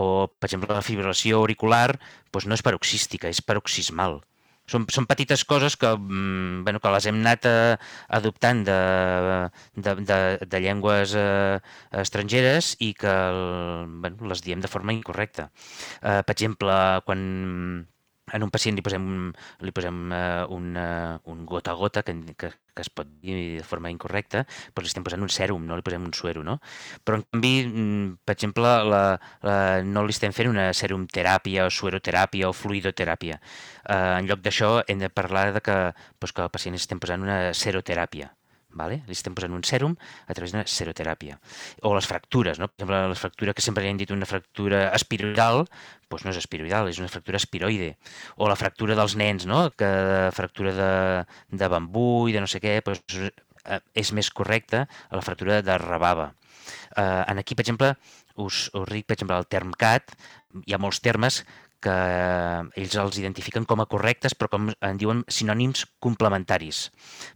O, 0.00 0.28
per 0.28 0.48
exemple, 0.48 0.72
la 0.74 0.84
fibrilació 0.84 1.40
auricular 1.40 1.98
doncs 2.32 2.48
no 2.48 2.58
és 2.58 2.64
paroxística, 2.66 3.30
és 3.30 3.42
paroxismal. 3.44 4.20
Són, 4.70 4.84
són 4.94 5.06
petites 5.10 5.42
coses 5.50 5.74
que, 5.80 5.88
mm, 5.96 6.62
bueno, 6.66 6.80
que 6.82 6.92
les 6.94 7.06
hem 7.10 7.18
anat 7.24 7.46
eh, 7.50 7.76
adoptant 8.18 8.62
de, 8.68 8.76
de, 9.74 9.94
de, 10.10 10.18
de 10.52 10.60
llengües 10.62 11.14
eh, 11.18 11.58
estrangeres 12.02 12.76
i 12.78 12.92
que 12.94 13.14
bueno, 14.04 14.28
les 14.30 14.44
diem 14.46 14.62
de 14.62 14.70
forma 14.70 14.94
incorrecta. 14.94 15.48
Eh, 16.02 16.20
per 16.22 16.36
exemple, 16.36 16.76
quan 17.08 17.24
en 18.32 18.44
un 18.46 18.50
pacient 18.52 18.76
li 18.76 18.84
posem, 18.84 19.04
li 19.66 19.72
posem 19.76 20.00
uh, 20.14 20.46
un, 20.56 20.72
uh, 20.78 21.18
un 21.32 21.44
gota 21.48 21.74
a 21.74 21.78
gota, 21.78 22.02
que, 22.06 22.14
que, 22.38 22.50
que 22.74 22.84
es 22.84 22.90
pot 22.90 23.08
dir 23.22 23.36
de 23.58 23.66
forma 23.66 23.92
incorrecta, 23.92 24.44
però 24.74 24.84
li 24.84 24.90
estem 24.92 25.06
posant 25.06 25.24
un 25.26 25.32
sèrum, 25.32 25.66
no 25.66 25.78
li 25.78 25.86
posem 25.86 26.06
un 26.06 26.14
suero, 26.16 26.44
no? 26.46 26.58
Però, 27.04 27.20
en 27.20 27.26
canvi, 27.28 27.54
mm, 27.66 28.18
per 28.24 28.36
exemple, 28.36 28.74
la, 28.92 29.04
la, 29.46 29.56
no 29.86 30.04
li 30.06 30.16
estem 30.16 30.34
fent 30.36 30.50
una 30.50 30.70
teràpia 31.14 31.66
o 31.66 31.70
sueroteràpia 31.70 32.48
o 32.50 32.56
fluidoteràpia. 32.56 33.40
Uh, 33.84 34.18
en 34.20 34.28
lloc 34.30 34.44
d'això, 34.44 34.80
hem 34.88 35.00
de 35.02 35.10
parlar 35.10 35.50
de 35.56 35.64
que, 35.64 35.78
doncs, 36.20 36.34
que 36.34 36.46
al 36.46 36.52
pacient 36.54 36.78
estem 36.78 37.00
posant 37.02 37.22
una 37.26 37.40
seroteràpia. 37.54 38.30
Vale? 38.78 39.00
Li 39.08 39.16
estem 39.16 39.34
posant 39.34 39.54
un 39.56 39.64
sèrum 39.66 39.96
a 40.30 40.34
través 40.36 40.52
d'una 40.52 40.62
seroteràpia. 40.70 41.40
O 41.82 41.94
les 41.96 42.06
fractures, 42.06 42.60
no? 42.62 42.68
Per 42.70 42.78
exemple, 42.78 43.00
la 43.10 43.18
fractura 43.18 43.54
que 43.56 43.64
sempre 43.64 43.82
li 43.82 43.90
hem 43.90 43.98
dit 43.98 44.12
una 44.14 44.28
fractura 44.30 44.84
espiroidal, 44.94 45.64
doncs 46.10 46.26
no 46.26 46.30
és 46.30 46.38
espiroidal, 46.38 46.90
és 46.90 47.00
una 47.02 47.10
fractura 47.10 47.40
espiroide. 47.40 47.96
O 48.38 48.48
la 48.50 48.58
fractura 48.58 48.94
dels 48.98 49.16
nens, 49.18 49.46
no? 49.50 49.64
Que 49.74 49.90
fractura 50.36 50.74
de, 50.76 50.90
de 51.50 51.70
bambú 51.72 52.28
i 52.30 52.36
de 52.36 52.44
no 52.44 52.50
sé 52.50 52.62
què, 52.62 52.78
doncs, 52.86 53.18
és 53.94 54.12
més 54.16 54.30
correcta 54.30 54.86
a 54.86 55.18
la 55.18 55.24
fractura 55.24 55.60
de 55.66 55.78
rebava. 55.82 56.30
Eh, 56.96 57.24
en 57.26 57.42
aquí, 57.42 57.56
per 57.56 57.66
exemple, 57.66 57.94
us, 58.36 58.68
us 58.74 58.86
dic, 58.90 59.06
per 59.06 59.18
exemple, 59.18 59.36
el 59.36 59.50
term 59.50 59.74
CAT, 59.76 60.14
hi 60.66 60.74
ha 60.74 60.80
molts 60.82 61.02
termes 61.04 61.42
que 61.84 61.94
ells 62.80 62.96
els 63.00 63.18
identifiquen 63.20 63.66
com 63.68 63.82
a 63.82 63.88
correctes, 63.90 64.34
però 64.36 64.50
com 64.52 64.68
en 64.72 65.00
diuen 65.00 65.22
sinònims 65.32 65.86
complementaris. 66.02 66.88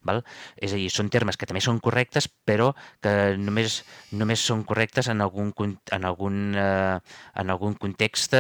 Val? 0.05 0.23
És 0.57 0.75
a 0.75 0.81
dir, 0.81 0.91
són 0.93 1.11
termes 1.13 1.39
que 1.41 1.49
també 1.49 1.63
són 1.65 1.81
correctes, 1.85 2.29
però 2.29 2.73
que 3.05 3.35
només, 3.41 3.83
només 4.13 4.45
són 4.45 4.65
correctes 4.69 5.09
en 5.13 5.25
algun, 5.25 5.53
en 5.65 6.05
algun, 6.05 6.43
eh, 6.57 6.99
en 7.41 7.55
algun 7.55 7.79
context 7.81 8.37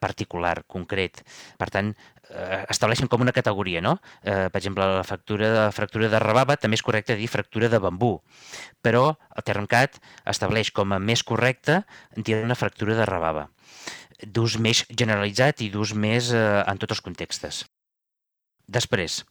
particular, 0.00 0.62
concret. 0.66 1.24
Per 1.58 1.68
tant, 1.74 1.92
eh, 2.30 2.64
estableixen 2.68 3.08
com 3.08 3.22
una 3.24 3.34
categoria, 3.34 3.82
no? 3.84 3.98
Eh, 4.22 4.48
per 4.52 4.60
exemple, 4.60 4.86
la 4.86 5.04
fractura 5.04 5.50
de, 5.54 5.66
fractura 5.72 6.08
de 6.12 6.22
rebava 6.22 6.56
també 6.56 6.78
és 6.78 6.84
correcte 6.86 7.16
dir 7.18 7.28
fractura 7.28 7.68
de 7.68 7.80
bambú, 7.82 8.18
però 8.82 9.18
el 9.34 9.46
Termcat 9.46 9.98
estableix 10.24 10.70
com 10.72 10.92
a 10.92 11.00
més 11.02 11.24
correcte 11.24 11.82
dir 12.16 12.38
una 12.42 12.58
fractura 12.58 12.98
de 12.98 13.06
rebava 13.08 13.48
d'ús 14.26 14.58
més 14.58 14.84
generalitzat 14.90 15.62
i 15.62 15.70
d'ús 15.72 15.94
més 15.94 16.32
eh, 16.34 16.62
en 16.66 16.78
tots 16.78 16.98
els 16.98 17.04
contextes. 17.04 17.64
Després, 18.68 19.22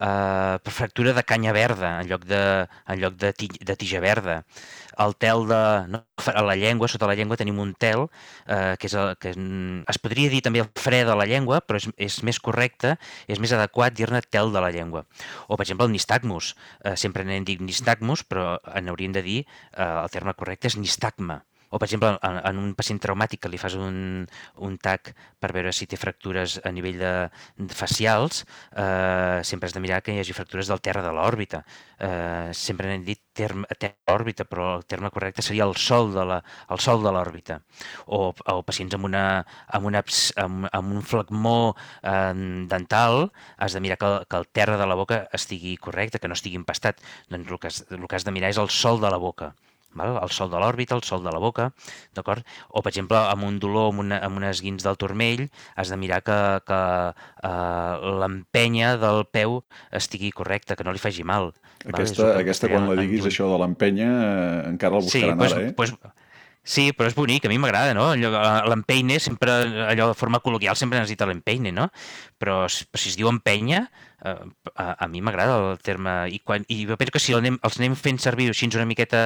eh, 0.00 0.56
per 0.64 0.72
fractura 0.72 1.12
de 1.12 1.22
canya 1.22 1.52
verda 1.52 1.90
en 2.00 2.08
lloc 2.08 2.22
de, 2.24 2.38
en 2.88 3.00
lloc 3.02 3.18
de, 3.20 3.32
ti, 3.36 3.48
de 3.60 3.74
tija 3.76 4.00
verda. 4.00 4.38
El 5.04 5.12
tel 5.20 5.44
de... 5.50 5.58
No, 5.92 6.00
a 6.32 6.42
la 6.46 6.54
llengua, 6.56 6.88
sota 6.88 7.08
la 7.10 7.16
llengua 7.18 7.36
tenim 7.36 7.58
un 7.60 7.74
tel 7.76 8.06
eh, 8.48 8.72
que, 8.80 8.88
és 8.88 8.94
el, 8.96 9.12
que 9.20 9.34
es 9.36 10.00
podria 10.00 10.32
dir 10.32 10.40
també 10.46 10.62
el 10.64 10.70
fre 10.80 11.02
de 11.04 11.16
la 11.20 11.26
llengua, 11.28 11.60
però 11.60 11.76
és, 11.82 11.90
és 12.08 12.16
més 12.24 12.40
correcte, 12.40 12.94
és 13.28 13.42
més 13.42 13.52
adequat 13.52 13.98
dir-ne 13.98 14.22
tel 14.30 14.54
de 14.54 14.64
la 14.64 14.72
llengua. 14.72 15.04
O, 15.44 15.58
per 15.58 15.66
exemple, 15.66 15.90
el 15.90 15.92
nistagmus. 15.92 16.54
Eh, 16.80 16.96
sempre 16.96 17.26
n'hem 17.28 17.44
dit 17.44 17.60
nistagmus, 17.60 18.24
però 18.24 18.56
n'hauríem 18.80 19.12
de 19.12 19.26
dir, 19.28 19.38
eh, 19.76 19.92
el 20.06 20.08
terme 20.16 20.32
correcte 20.40 20.72
és 20.72 20.80
nistagma. 20.80 21.42
O, 21.70 21.78
per 21.78 21.86
exemple, 21.88 22.12
en, 22.22 22.38
en 22.50 22.60
un 22.62 22.74
pacient 22.78 23.00
traumàtic 23.02 23.42
que 23.42 23.50
li 23.50 23.58
fas 23.58 23.74
un, 23.78 24.26
un 24.62 24.76
TAC 24.78 25.12
per 25.42 25.50
veure 25.56 25.72
si 25.74 25.88
té 25.90 25.98
fractures 25.98 26.58
a 26.64 26.72
nivell 26.74 26.98
de, 27.00 27.12
de 27.58 27.74
facials, 27.76 28.44
eh, 28.76 29.40
sempre 29.44 29.68
has 29.68 29.74
de 29.74 29.82
mirar 29.82 30.02
que 30.02 30.14
hi 30.14 30.20
hagi 30.22 30.36
fractures 30.36 30.70
del 30.70 30.82
terra 30.84 31.02
de 31.04 31.12
l'òrbita. 31.16 31.62
Eh, 31.98 32.52
sempre 32.54 32.90
n'hem 32.90 33.04
dit 33.06 33.20
terme, 33.36 33.66
terra 33.78 34.14
òrbita, 34.14 34.46
però 34.48 34.76
el 34.78 34.86
terme 34.86 35.10
correcte 35.10 35.42
seria 35.42 35.66
el 35.66 35.76
sol 35.80 36.12
de 36.14 36.24
la, 36.30 36.40
el 36.70 36.82
sol 36.82 37.02
de 37.04 37.12
l'òrbita. 37.12 37.60
O, 38.06 38.30
o 38.32 38.56
pacients 38.66 38.96
amb, 38.96 39.10
una, 39.10 39.26
amb, 39.66 39.90
una, 39.90 40.04
amb, 40.44 40.70
amb 40.70 40.96
un 40.96 41.02
flagmó 41.02 41.58
eh, 42.02 42.32
dental, 42.70 43.30
has 43.58 43.76
de 43.76 43.82
mirar 43.82 43.98
que 43.98 44.10
el, 44.12 44.18
que 44.30 44.42
el 44.42 44.48
terra 44.48 44.78
de 44.78 44.86
la 44.86 44.98
boca 44.98 45.24
estigui 45.36 45.76
correcte, 45.76 46.22
que 46.22 46.30
no 46.30 46.38
estigui 46.38 46.60
empastat. 46.62 47.02
Doncs 47.32 47.50
el 47.50 47.60
que 47.60 47.72
has, 47.72 47.84
el 47.90 48.06
que 48.06 48.18
has 48.18 48.26
de 48.26 48.34
mirar 48.34 48.54
és 48.54 48.62
el 48.62 48.70
sol 48.70 49.02
de 49.02 49.10
la 49.10 49.20
boca 49.20 49.54
val? 49.98 50.18
el 50.22 50.32
sol 50.34 50.50
de 50.52 50.60
l'òrbita, 50.62 50.96
el 50.96 51.04
sol 51.06 51.24
de 51.24 51.32
la 51.32 51.40
boca, 51.42 51.70
d'acord? 52.16 52.44
O, 52.68 52.82
per 52.82 52.92
exemple, 52.92 53.18
amb 53.18 53.46
un 53.48 53.60
dolor, 53.62 53.90
amb, 53.92 54.04
una, 54.04 54.20
amb 54.26 54.40
unes 54.40 54.62
guins 54.64 54.84
del 54.86 54.98
turmell, 55.00 55.46
has 55.76 55.92
de 55.92 56.00
mirar 56.00 56.22
que, 56.26 56.38
que 56.66 56.82
eh, 57.50 58.12
l'empenya 58.22 58.96
del 59.02 59.24
peu 59.32 59.60
estigui 59.94 60.32
correcta, 60.36 60.76
que 60.76 60.86
no 60.86 60.94
li 60.94 61.02
faci 61.02 61.26
mal. 61.26 61.52
Aquesta, 61.86 62.32
val? 62.32 62.44
aquesta 62.44 62.70
quan 62.72 62.88
la 62.90 63.00
diguis, 63.00 63.26
això 63.28 63.50
de 63.52 63.58
l'empenya, 63.62 64.12
eh, 64.12 64.62
encara 64.74 65.00
el 65.00 65.08
buscaran 65.08 65.36
sí, 65.36 65.42
pues, 65.42 65.56
ara, 65.56 65.66
eh? 65.68 65.74
Pues, 65.76 65.96
Sí, 66.66 66.88
però 66.98 67.06
és 67.06 67.14
bonic, 67.14 67.44
a 67.46 67.50
mi 67.52 67.60
m'agrada, 67.62 67.92
no? 67.94 68.08
L'empeine, 68.66 69.20
sempre, 69.22 69.52
allò 69.86 70.08
de 70.10 70.16
forma 70.18 70.40
col·loquial, 70.42 70.74
sempre 70.74 70.98
necessita 70.98 71.28
l'empeine, 71.30 71.70
no? 71.70 71.86
Però 72.42 72.64
si 72.66 73.12
es 73.12 73.14
diu 73.14 73.30
empenya, 73.30 73.84
a, 74.74 74.86
a 75.04 75.08
mi 75.08 75.22
m'agrada 75.24 75.56
el 75.72 75.80
terme 75.84 76.14
i, 76.32 76.40
quan, 76.44 76.64
i 76.72 76.82
jo 76.88 76.96
penso 76.98 77.14
que 77.14 77.22
si 77.22 77.34
el 77.34 77.42
anem, 77.42 77.58
els 77.66 77.78
anem 77.80 77.96
fent 77.98 78.18
servir 78.22 78.48
així 78.50 78.68
una 78.74 78.86
miqueta 78.88 79.20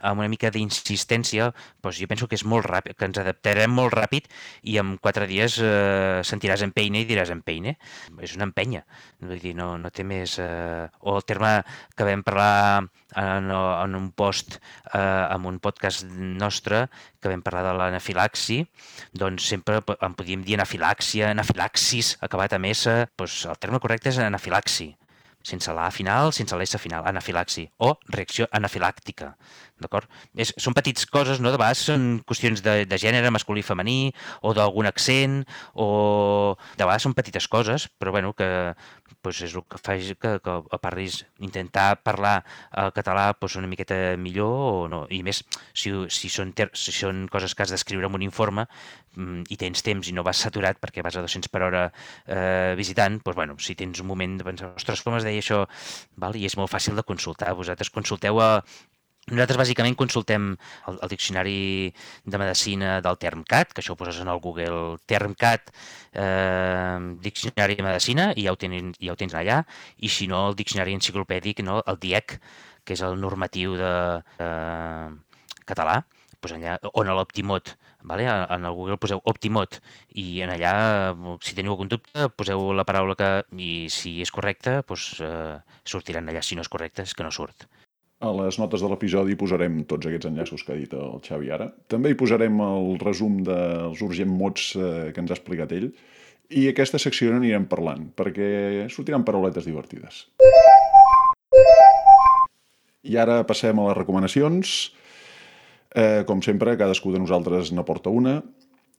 amb 0.00 0.22
una 0.22 0.28
mica 0.32 0.50
d'insistència, 0.50 1.50
doncs 1.82 2.00
jo 2.00 2.08
penso 2.10 2.28
que 2.30 2.38
és 2.38 2.44
molt 2.48 2.66
ràpid, 2.66 2.96
que 2.98 3.08
ens 3.08 3.20
adaptarem 3.20 3.72
molt 3.72 3.94
ràpid 3.96 4.30
i 4.62 4.78
en 4.80 4.96
quatre 5.02 5.28
dies 5.30 5.58
eh, 5.62 6.20
sentiràs 6.26 6.64
empeine 6.66 7.02
i 7.02 7.08
diràs 7.08 7.32
empeine. 7.34 7.76
És 8.20 8.34
una 8.38 8.48
empenya, 8.48 8.84
vull 9.20 9.40
dir, 9.42 9.54
no, 9.58 9.74
no 9.78 9.92
té 9.94 10.06
més... 10.06 10.38
Eh, 10.40 10.88
o 11.00 11.16
el 11.18 11.26
terme 11.28 11.52
que 11.96 12.06
vam 12.06 12.24
parlar 12.24 12.82
en, 13.16 13.50
en 13.50 13.94
un 13.98 14.10
post 14.16 14.58
eh, 14.94 15.00
en 15.00 15.46
un 15.46 15.58
podcast 15.62 16.06
nostre 16.08 16.86
que 17.20 17.28
vam 17.28 17.42
parlar 17.44 17.62
de 17.66 17.72
l'anafilaxi, 17.76 18.62
doncs 19.12 19.48
sempre 19.52 19.80
en 19.92 20.14
podíem 20.16 20.44
dir 20.46 20.56
anafilàxia, 20.56 21.30
anafilaxis, 21.34 22.14
acabat 22.24 22.54
a 22.56 22.60
mesa, 22.62 22.94
doncs 23.20 23.42
el 23.50 23.60
terme 23.60 23.80
correcte 23.82 24.08
és 24.12 24.20
anafilaxi, 24.30 24.92
sense 25.42 25.72
la 25.72 25.90
final, 25.90 26.32
sense 26.36 26.56
l'S 26.56 26.76
final, 26.80 27.06
anafilaxi, 27.08 27.64
o 27.80 27.94
reacció 28.12 28.46
anafilàctica, 28.52 29.32
d'acord? 29.80 30.08
Són 30.60 30.76
petites 30.76 31.06
coses, 31.08 31.40
no? 31.40 31.52
De 31.52 31.60
vegades 31.60 31.84
són 31.88 32.20
qüestions 32.28 32.60
de, 32.64 32.84
de 32.88 32.98
gènere 33.00 33.32
masculí 33.32 33.64
i 33.64 33.66
femení, 33.66 34.12
o 34.44 34.52
d'algun 34.56 34.88
accent, 34.90 35.40
o 35.74 36.56
de 36.76 36.84
vegades 36.84 37.08
són 37.08 37.16
petites 37.16 37.48
coses, 37.48 37.88
però 37.98 38.12
bueno, 38.16 38.34
que 38.36 38.50
pues 39.22 39.40
és 39.44 39.54
el 39.54 39.64
que 39.68 39.78
fa 39.80 39.96
que, 39.98 40.32
que 40.44 40.78
parlis, 40.82 41.20
intentar 41.42 42.02
parlar 42.02 42.40
el 42.82 42.92
català 42.96 43.32
pues, 43.38 43.56
una 43.60 43.68
miqueta 43.70 44.16
millor 44.16 44.54
o 44.70 44.88
no. 44.92 45.02
I 45.10 45.22
més, 45.26 45.42
si, 45.74 45.92
si, 46.08 46.30
són, 46.32 46.52
ter, 46.56 46.70
si 46.74 46.94
són 46.94 47.26
coses 47.32 47.54
que 47.54 47.64
has 47.64 47.74
d'escriure 47.74 48.08
en 48.08 48.18
un 48.18 48.24
informe 48.26 48.66
mm, 49.16 49.48
i 49.50 49.58
tens 49.60 49.84
temps 49.86 50.08
i 50.08 50.14
no 50.16 50.24
vas 50.26 50.40
saturat 50.46 50.80
perquè 50.80 51.04
vas 51.06 51.18
a 51.18 51.24
200 51.26 51.50
per 51.52 51.64
hora 51.66 51.86
eh, 52.26 52.74
visitant, 52.78 53.20
doncs, 53.24 53.36
bueno, 53.36 53.58
si 53.58 53.76
tens 53.78 54.00
un 54.00 54.10
moment 54.10 54.38
de 54.40 54.46
pensar, 54.46 54.72
ostres, 54.76 55.04
com 55.06 55.18
es 55.18 55.26
deia 55.26 55.42
això? 55.42 55.64
Val? 56.20 56.38
I 56.38 56.46
és 56.48 56.56
molt 56.60 56.72
fàcil 56.72 56.96
de 56.98 57.06
consultar. 57.06 57.52
Vosaltres 57.58 57.92
consulteu 57.94 58.40
a, 58.40 58.50
nosaltres 59.30 59.60
bàsicament 59.60 59.96
consultem 59.98 60.50
el, 60.90 60.98
el 61.00 61.12
diccionari 61.12 61.60
de 62.24 62.40
medicina 62.42 62.98
del 63.04 63.18
TermCat, 63.22 63.74
que 63.74 63.82
això 63.84 63.94
ho 63.94 64.00
poses 64.00 64.20
en 64.22 64.30
el 64.32 64.40
Google 64.44 64.98
TermCat, 65.10 65.72
eh, 66.12 66.98
diccionari 67.24 67.78
de 67.78 67.86
medicina, 67.86 68.30
i 68.36 68.46
ja 68.46 68.54
ho, 68.54 68.60
tenen, 68.60 68.92
ja 69.00 69.14
ho 69.14 69.18
tens 69.20 69.36
allà, 69.38 69.62
i 69.98 70.12
si 70.12 70.28
no, 70.30 70.48
el 70.50 70.58
diccionari 70.58 70.96
enciclopèdic, 70.98 71.64
no? 71.66 71.80
el 71.86 72.00
DIEC, 72.02 72.38
que 72.84 72.96
és 72.96 73.04
el 73.06 73.18
normatiu 73.20 73.76
de, 73.78 73.92
eh, 74.42 75.10
català, 75.70 76.02
pues 76.40 76.54
allà, 76.56 76.78
on 76.96 77.08
a 77.08 77.14
l'Optimot, 77.14 77.74
vale? 78.02 78.26
en 78.26 78.64
el 78.64 78.76
Google 78.76 78.96
poseu 79.00 79.20
Optimot 79.28 79.78
i 80.22 80.40
en 80.44 80.52
allà, 80.54 80.72
si 81.44 81.56
teniu 81.56 81.76
algun 81.76 81.90
dubte, 81.92 82.30
poseu 82.36 82.70
la 82.76 82.86
paraula 82.88 83.16
que, 83.18 83.30
i 83.60 83.90
si 83.92 84.16
és 84.24 84.32
correcta, 84.34 84.80
pues, 84.86 85.12
eh, 85.24 85.58
sortiran 85.84 86.28
allà. 86.28 86.42
Si 86.42 86.56
no 86.56 86.64
és 86.64 86.72
correcte, 86.72 87.04
és 87.04 87.14
que 87.14 87.26
no 87.26 87.34
surt. 87.34 87.68
A 88.20 88.30
les 88.36 88.58
notes 88.60 88.82
de 88.84 88.88
l'episodi 88.92 89.32
posarem 89.40 89.78
tots 89.88 90.04
aquests 90.04 90.28
enllaços 90.28 90.60
que 90.60 90.74
ha 90.74 90.76
dit 90.76 90.92
el 90.92 91.22
Xavi 91.24 91.48
ara. 91.56 91.70
També 91.88 92.10
hi 92.12 92.18
posarem 92.20 92.58
el 92.60 92.98
resum 93.00 93.38
dels 93.46 94.02
urgent 94.04 94.28
mots 94.28 94.74
eh, 94.76 95.08
que 95.16 95.22
ens 95.22 95.32
ha 95.32 95.38
explicat 95.38 95.72
ell. 95.72 95.86
I 96.52 96.66
aquesta 96.68 97.00
secció 97.00 97.30
n'anirem 97.32 97.64
parlant, 97.70 98.10
perquè 98.18 98.90
sortiran 98.92 99.24
parauletes 99.24 99.64
divertides. 99.64 100.26
I 103.08 103.16
ara 103.16 103.40
passem 103.48 103.80
a 103.80 103.88
les 103.88 103.96
recomanacions. 104.02 104.76
Eh, 105.96 106.20
com 106.28 106.44
sempre, 106.44 106.76
cadascú 106.76 107.14
de 107.16 107.24
nosaltres 107.24 107.72
n'aporta 107.72 108.12
una. 108.12 108.42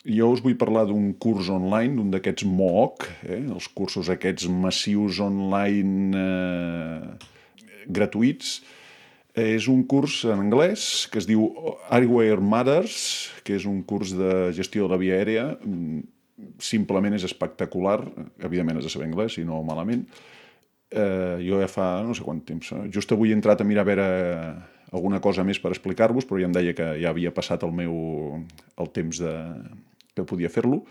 Jo 0.01 0.31
us 0.33 0.41
vull 0.41 0.57
parlar 0.57 0.87
d'un 0.89 1.11
curs 1.21 1.53
online, 1.53 1.93
d'un 1.99 2.09
d'aquests 2.09 2.49
MOOC, 2.49 3.09
eh, 3.29 3.43
els 3.45 3.69
cursos 3.69 4.09
aquests 4.09 4.49
massius 4.49 5.21
online 5.21 6.25
eh, 6.25 7.83
gratuïts, 7.85 8.63
és 9.37 9.67
un 9.71 9.85
curs 9.87 10.25
en 10.27 10.41
anglès 10.43 11.07
que 11.11 11.21
es 11.21 11.27
diu 11.29 11.45
Airware 11.89 12.41
Matters, 12.43 13.31
que 13.45 13.55
és 13.55 13.65
un 13.69 13.81
curs 13.87 14.11
de 14.17 14.51
gestió 14.55 14.87
de 14.87 14.91
la 14.91 14.99
via 14.99 15.15
aèria. 15.19 15.45
Simplement 16.59 17.15
és 17.15 17.23
espectacular. 17.23 18.01
Evidentment 18.43 18.81
has 18.81 18.89
de 18.89 18.91
saber 18.91 19.07
anglès, 19.07 19.37
si 19.37 19.45
no 19.47 19.61
malament. 19.63 20.03
Eh, 20.91 21.39
jo 21.47 21.61
ja 21.61 21.69
fa 21.71 22.01
no 22.03 22.15
sé 22.17 22.25
quant 22.25 22.41
temps. 22.43 22.73
Eh? 22.75 22.89
Just 22.91 23.13
avui 23.15 23.31
he 23.31 23.37
entrat 23.37 23.61
a 23.61 23.67
mirar 23.67 23.85
a 23.85 23.89
veure 23.91 24.07
alguna 24.91 25.21
cosa 25.23 25.45
més 25.47 25.61
per 25.63 25.71
explicar-vos, 25.71 26.27
però 26.27 26.41
ja 26.41 26.49
em 26.49 26.55
deia 26.55 26.75
que 26.75 26.89
ja 26.99 27.13
havia 27.13 27.31
passat 27.31 27.63
el 27.63 27.71
meu 27.71 27.95
el 28.75 28.91
temps 28.91 29.21
de, 29.23 29.31
que 30.15 30.27
podia 30.27 30.51
fer-lo. 30.51 30.83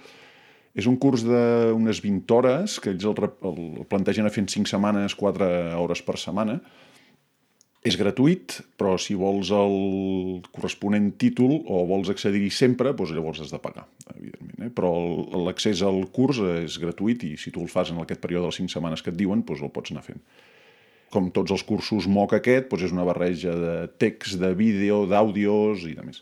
És 0.72 0.86
un 0.86 0.96
curs 1.02 1.26
d'unes 1.26 2.00
20 2.00 2.32
hores, 2.32 2.78
que 2.80 2.94
ells 2.94 3.04
el, 3.04 3.18
el 3.50 3.84
plantegen 3.90 4.24
a 4.24 4.32
fer 4.32 4.46
en 4.46 4.48
5 4.48 4.70
setmanes, 4.70 5.16
4 5.18 5.50
hores 5.82 6.00
per 6.06 6.16
setmana, 6.22 6.60
és 7.80 7.96
gratuït, 7.96 8.58
però 8.76 8.98
si 9.00 9.14
vols 9.16 9.48
el 9.56 10.42
corresponent 10.52 11.06
títol 11.20 11.62
o 11.64 11.80
vols 11.88 12.10
accedir-hi 12.12 12.50
sempre, 12.52 12.92
doncs 12.96 13.14
llavors 13.16 13.40
has 13.40 13.52
de 13.54 13.60
pagar, 13.62 13.86
evidentment. 14.12 14.66
Eh? 14.66 14.68
Però 14.76 14.90
l'accés 15.46 15.80
al 15.86 16.02
curs 16.12 16.42
és 16.60 16.76
gratuït 16.82 17.24
i 17.24 17.32
si 17.40 17.52
tu 17.54 17.64
el 17.64 17.72
fas 17.72 17.94
en 17.94 18.02
aquest 18.02 18.20
període 18.20 18.50
de 18.50 18.58
5 18.58 18.76
setmanes 18.76 19.00
que 19.00 19.14
et 19.14 19.16
diuen, 19.16 19.46
doncs 19.48 19.64
el 19.64 19.72
pots 19.72 19.94
anar 19.94 20.04
fent. 20.04 20.20
Com 21.10 21.32
tots 21.34 21.56
els 21.56 21.64
cursos 21.66 22.04
MOOC 22.06 22.36
aquest, 22.36 22.68
doncs 22.68 22.84
és 22.90 22.94
una 22.94 23.08
barreja 23.08 23.56
de 23.56 23.74
text, 23.96 24.36
de 24.42 24.52
vídeo, 24.54 25.06
d'àudios 25.08 25.88
i 25.88 25.96
de 25.96 26.04
més. 26.04 26.20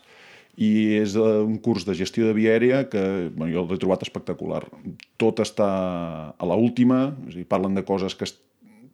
I 0.59 0.71
és 1.03 1.13
un 1.19 1.59
curs 1.63 1.83
de 1.87 1.93
gestió 1.95 2.25
de 2.27 2.35
via 2.35 2.55
aèria 2.55 2.85
que 2.91 3.01
bueno, 3.35 3.51
jo 3.51 3.67
l'he 3.67 3.79
trobat 3.79 4.07
espectacular. 4.07 4.63
Tot 5.19 5.43
està 5.43 5.67
a 6.31 6.47
la 6.47 6.55
última, 6.55 7.09
és 7.27 7.35
a 7.35 7.41
dir, 7.43 7.47
parlen 7.51 7.75
de 7.75 7.83
coses 7.87 8.15
que 8.15 8.27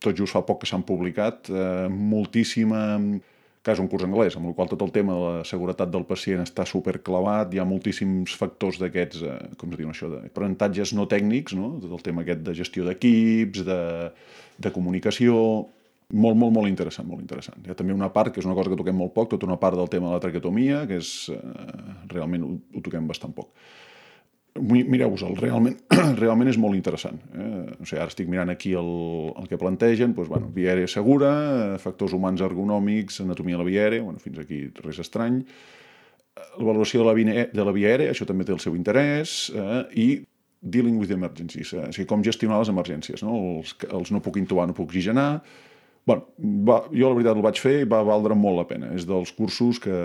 tot 0.06 0.18
just 0.18 0.36
fa 0.36 0.44
poc 0.46 0.62
que 0.64 0.70
s'han 0.70 0.86
publicat, 0.86 1.50
eh, 1.50 1.88
moltíssima 1.90 2.84
que 3.66 3.74
és 3.74 3.82
un 3.82 3.88
curs 3.90 4.06
anglès, 4.06 4.36
amb 4.38 4.46
el 4.46 4.54
qual 4.54 4.70
tot 4.70 4.84
el 4.86 4.92
tema 4.94 5.16
de 5.18 5.22
la 5.24 5.46
seguretat 5.50 5.90
del 5.90 6.04
pacient 6.06 6.44
està 6.44 6.68
superclavat, 6.70 7.50
hi 7.50 7.62
ha 7.62 7.66
moltíssims 7.66 8.36
factors 8.38 8.78
d'aquests, 8.78 9.24
eh, 9.26 9.38
com 9.58 9.72
es 9.74 9.80
diu 9.80 9.90
això, 9.90 10.10
d'aprenentatges 10.12 10.94
no 10.94 11.08
tècnics, 11.10 11.56
no? 11.58 11.72
tot 11.82 11.96
el 11.98 12.04
tema 12.06 12.22
aquest 12.22 12.44
de 12.46 12.54
gestió 12.54 12.86
d'equips, 12.86 13.64
de, 13.66 13.80
de 14.62 14.74
comunicació, 14.76 15.40
molt, 16.14 16.38
molt, 16.38 16.54
molt 16.54 16.70
interessant, 16.70 17.10
molt 17.10 17.26
interessant. 17.26 17.58
Hi 17.66 17.74
ha 17.74 17.80
també 17.80 17.98
una 17.98 18.12
part, 18.14 18.30
que 18.30 18.44
és 18.44 18.46
una 18.46 18.54
cosa 18.54 18.70
que 18.70 18.78
toquem 18.78 19.02
molt 19.02 19.16
poc, 19.18 19.32
tota 19.34 19.50
una 19.50 19.58
part 19.58 19.80
del 19.82 19.90
tema 19.90 20.12
de 20.12 20.20
la 20.20 20.22
traquetomia, 20.28 20.84
que 20.86 21.02
és, 21.02 21.16
eh, 21.34 21.90
realment 22.14 22.46
ho, 22.46 22.54
ho 22.78 22.86
toquem 22.86 23.10
bastant 23.10 23.34
poc 23.34 23.50
mireu-vos-el, 24.56 25.36
realment, 25.36 25.76
realment 26.24 26.50
és 26.52 26.60
molt 26.62 26.78
interessant. 26.78 27.18
Eh? 27.36 27.48
O 27.76 27.88
sigui, 27.88 28.00
ara 28.00 28.12
estic 28.12 28.30
mirant 28.32 28.52
aquí 28.54 28.72
el, 28.80 28.92
el 29.36 29.50
que 29.52 29.60
plantegen, 29.60 30.14
doncs, 30.16 30.30
bueno, 30.32 30.48
via 30.56 30.72
aèria 30.72 30.88
segura, 30.92 31.32
factors 31.84 32.16
humans 32.16 32.44
ergonòmics, 32.46 33.20
anatomia 33.26 33.58
de 33.58 33.64
la 33.64 33.68
via 33.68 33.84
aèria, 33.84 34.06
bueno, 34.06 34.22
fins 34.24 34.40
aquí 34.40 34.62
res 34.86 35.02
estrany, 35.04 35.42
la 36.36 36.64
valoració 36.64 37.04
de 37.04 37.10
la, 37.10 37.18
via, 37.18 37.46
de 37.52 37.68
la 37.68 37.76
via 37.76 37.92
aèria, 37.92 38.16
això 38.16 38.28
també 38.28 38.48
té 38.48 38.56
el 38.56 38.64
seu 38.64 38.80
interès, 38.80 39.36
eh? 39.52 39.84
i 39.92 40.08
dealing 40.66 40.98
with 40.98 41.12
emergencies, 41.12 41.76
eh? 41.76 41.90
o 41.90 41.94
sigui, 41.94 42.08
com 42.10 42.24
gestionar 42.26 42.62
les 42.64 42.72
emergències, 42.72 43.22
no? 43.28 43.36
Els, 43.60 43.76
els 43.92 44.16
no 44.16 44.24
puc 44.24 44.40
intubar, 44.40 44.70
no 44.70 44.78
puc 44.78 44.88
oxigenar, 44.90 45.44
bueno, 46.06 46.28
va, 46.38 46.78
jo 46.94 47.10
la 47.10 47.18
veritat 47.18 47.40
el 47.40 47.44
vaig 47.44 47.60
fer 47.60 47.74
i 47.82 47.88
va 47.90 48.04
valdre 48.06 48.36
molt 48.38 48.60
la 48.60 48.66
pena. 48.70 48.92
És 48.94 49.08
dels 49.10 49.32
cursos 49.34 49.80
que, 49.82 49.96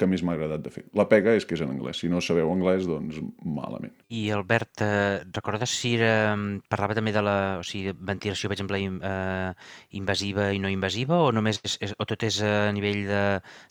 que 0.00 0.08
més 0.08 0.22
m'ha 0.24 0.32
agradat 0.38 0.62
de 0.64 0.72
fer. 0.72 0.84
La 0.96 1.04
pega 1.10 1.34
és 1.36 1.44
que 1.44 1.52
és 1.56 1.62
en 1.64 1.74
anglès. 1.74 2.00
Si 2.00 2.08
no 2.08 2.22
sabeu 2.24 2.48
anglès, 2.52 2.86
doncs 2.88 3.18
malament. 3.44 3.92
I 4.08 4.22
Albert, 4.32 4.80
eh, 4.86 5.20
recordes 5.36 5.74
si 5.76 5.92
era, 5.98 6.32
parlava 6.72 6.96
també 6.96 7.12
de 7.12 7.24
la 7.26 7.36
o 7.60 7.66
sigui, 7.66 7.92
ventilació, 7.92 8.48
per 8.48 8.56
exemple, 8.56 8.80
eh, 8.80 9.50
invasiva 10.00 10.48
i 10.56 10.62
no 10.62 10.72
invasiva, 10.72 11.20
o 11.26 11.28
només 11.36 11.60
és, 11.60 11.76
és, 11.84 11.92
o 12.00 12.08
tot 12.08 12.24
és 12.24 12.40
a 12.46 12.70
nivell 12.72 13.02
de, 13.10 13.24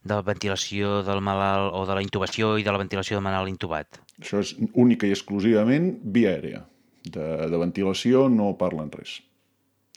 de 0.06 0.14
la 0.14 0.26
ventilació 0.28 1.00
del 1.08 1.24
malalt 1.26 1.74
o 1.74 1.88
de 1.90 1.98
la 1.98 2.06
intubació 2.06 2.58
i 2.62 2.68
de 2.68 2.76
la 2.76 2.84
ventilació 2.84 3.18
del 3.18 3.26
malalt 3.26 3.50
intubat? 3.50 3.98
Això 4.22 4.44
és 4.46 4.54
única 4.78 5.10
i 5.10 5.16
exclusivament 5.16 5.96
via 6.04 6.36
aèria. 6.38 6.68
De, 7.10 7.26
de 7.50 7.58
ventilació 7.58 8.28
no 8.30 8.52
parlen 8.60 8.92
res. 8.94 9.22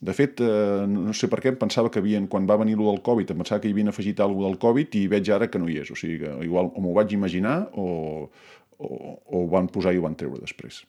De 0.02 0.14
fet, 0.18 0.40
eh, 0.42 0.84
no 0.90 1.12
sé 1.14 1.28
per 1.30 1.38
què 1.42 1.52
em 1.52 1.58
pensava 1.60 1.90
que 1.94 2.00
havien, 2.02 2.26
quan 2.30 2.46
va 2.50 2.56
venir 2.58 2.74
lo 2.78 2.88
del 2.90 3.02
Covid, 3.06 3.30
em 3.30 3.42
pensava 3.44 3.62
que 3.62 3.70
hi 3.70 3.74
havien 3.76 3.92
afegit 3.92 4.22
alguna 4.24 4.48
del 4.50 4.58
Covid 4.64 4.96
i 4.98 5.04
veig 5.12 5.30
ara 5.30 5.46
que 5.50 5.60
no 5.62 5.68
hi 5.70 5.78
és. 5.84 5.92
O 5.94 5.98
sigui 5.98 6.18
que 6.24 6.32
igual 6.46 6.72
o 6.74 6.82
m'ho 6.82 6.94
vaig 6.96 7.14
imaginar 7.14 7.58
o, 7.78 7.86
o, 8.78 8.88
o 8.88 9.44
ho 9.44 9.46
van 9.52 9.70
posar 9.70 9.94
i 9.94 10.02
ho 10.02 10.08
van 10.08 10.18
treure 10.18 10.42
després. 10.42 10.82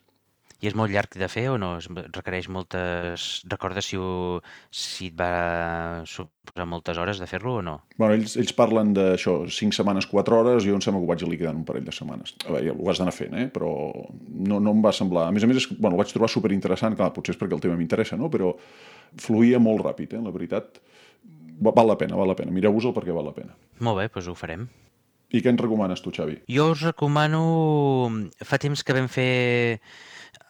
I 0.64 0.68
és 0.70 0.76
molt 0.78 0.94
llarg 0.94 1.12
de 1.20 1.26
fer 1.28 1.42
o 1.52 1.58
no? 1.60 1.74
Es 1.76 1.90
requereix 1.92 2.46
moltes... 2.48 3.24
Recordes 3.52 3.90
si, 3.90 3.98
ho, 4.00 4.38
si 4.72 5.10
et 5.10 5.16
va 5.18 6.04
suposar 6.08 6.64
moltes 6.70 6.96
hores 7.00 7.20
de 7.20 7.28
fer-lo 7.28 7.58
o 7.58 7.64
no? 7.66 7.74
Bueno, 7.98 8.14
ells, 8.16 8.38
ells 8.40 8.54
parlen 8.56 8.94
d'això, 8.96 9.34
5 9.44 9.76
setmanes, 9.76 10.08
4 10.08 10.38
hores, 10.38 10.64
jo 10.64 10.78
em 10.78 10.80
sembla 10.84 11.02
que 11.02 11.08
ho 11.08 11.10
vaig 11.10 11.24
liquidar 11.28 11.52
en 11.52 11.60
un 11.60 11.66
parell 11.68 11.84
de 11.84 11.92
setmanes. 11.92 12.32
A 12.48 12.54
veure, 12.54 12.72
ho 12.72 12.88
has 12.88 13.02
d'anar 13.02 13.12
fent, 13.12 13.36
eh? 13.42 13.50
però 13.52 13.74
no, 13.92 14.56
no 14.56 14.72
em 14.72 14.80
va 14.86 14.94
semblar... 14.96 15.26
A 15.28 15.34
més 15.36 15.44
a 15.44 15.50
més, 15.50 15.60
és, 15.60 15.68
bueno, 15.76 15.98
ho 15.98 16.00
vaig 16.00 16.14
trobar 16.14 16.32
superinteressant, 16.32 16.96
clar, 16.96 17.10
potser 17.12 17.36
és 17.36 17.42
perquè 17.42 17.58
el 17.58 17.64
tema 17.66 17.76
m'interessa, 17.76 18.16
no? 18.20 18.32
però 18.32 18.54
fluïa 19.20 19.60
molt 19.60 19.84
ràpid, 19.84 20.16
eh? 20.16 20.22
la 20.24 20.32
veritat. 20.32 20.80
Val 21.60 21.86
la 21.86 21.98
pena, 22.00 22.16
val 22.16 22.32
la 22.32 22.38
pena. 22.40 22.56
Mireu-vos-el 22.56 22.96
perquè 22.96 23.12
val 23.12 23.28
la 23.28 23.36
pena. 23.36 23.52
Molt 23.84 24.00
bé, 24.00 24.08
doncs 24.16 24.32
ho 24.32 24.38
farem. 24.38 24.64
I 25.34 25.40
què 25.42 25.50
ens 25.50 25.60
recomanes 25.60 26.00
tu, 26.00 26.14
Xavi? 26.14 26.40
Jo 26.56 26.70
us 26.72 26.82
recomano... 26.86 27.44
Fa 28.46 28.58
temps 28.62 28.84
que 28.86 28.94
vam 28.96 29.10
fer 29.10 29.80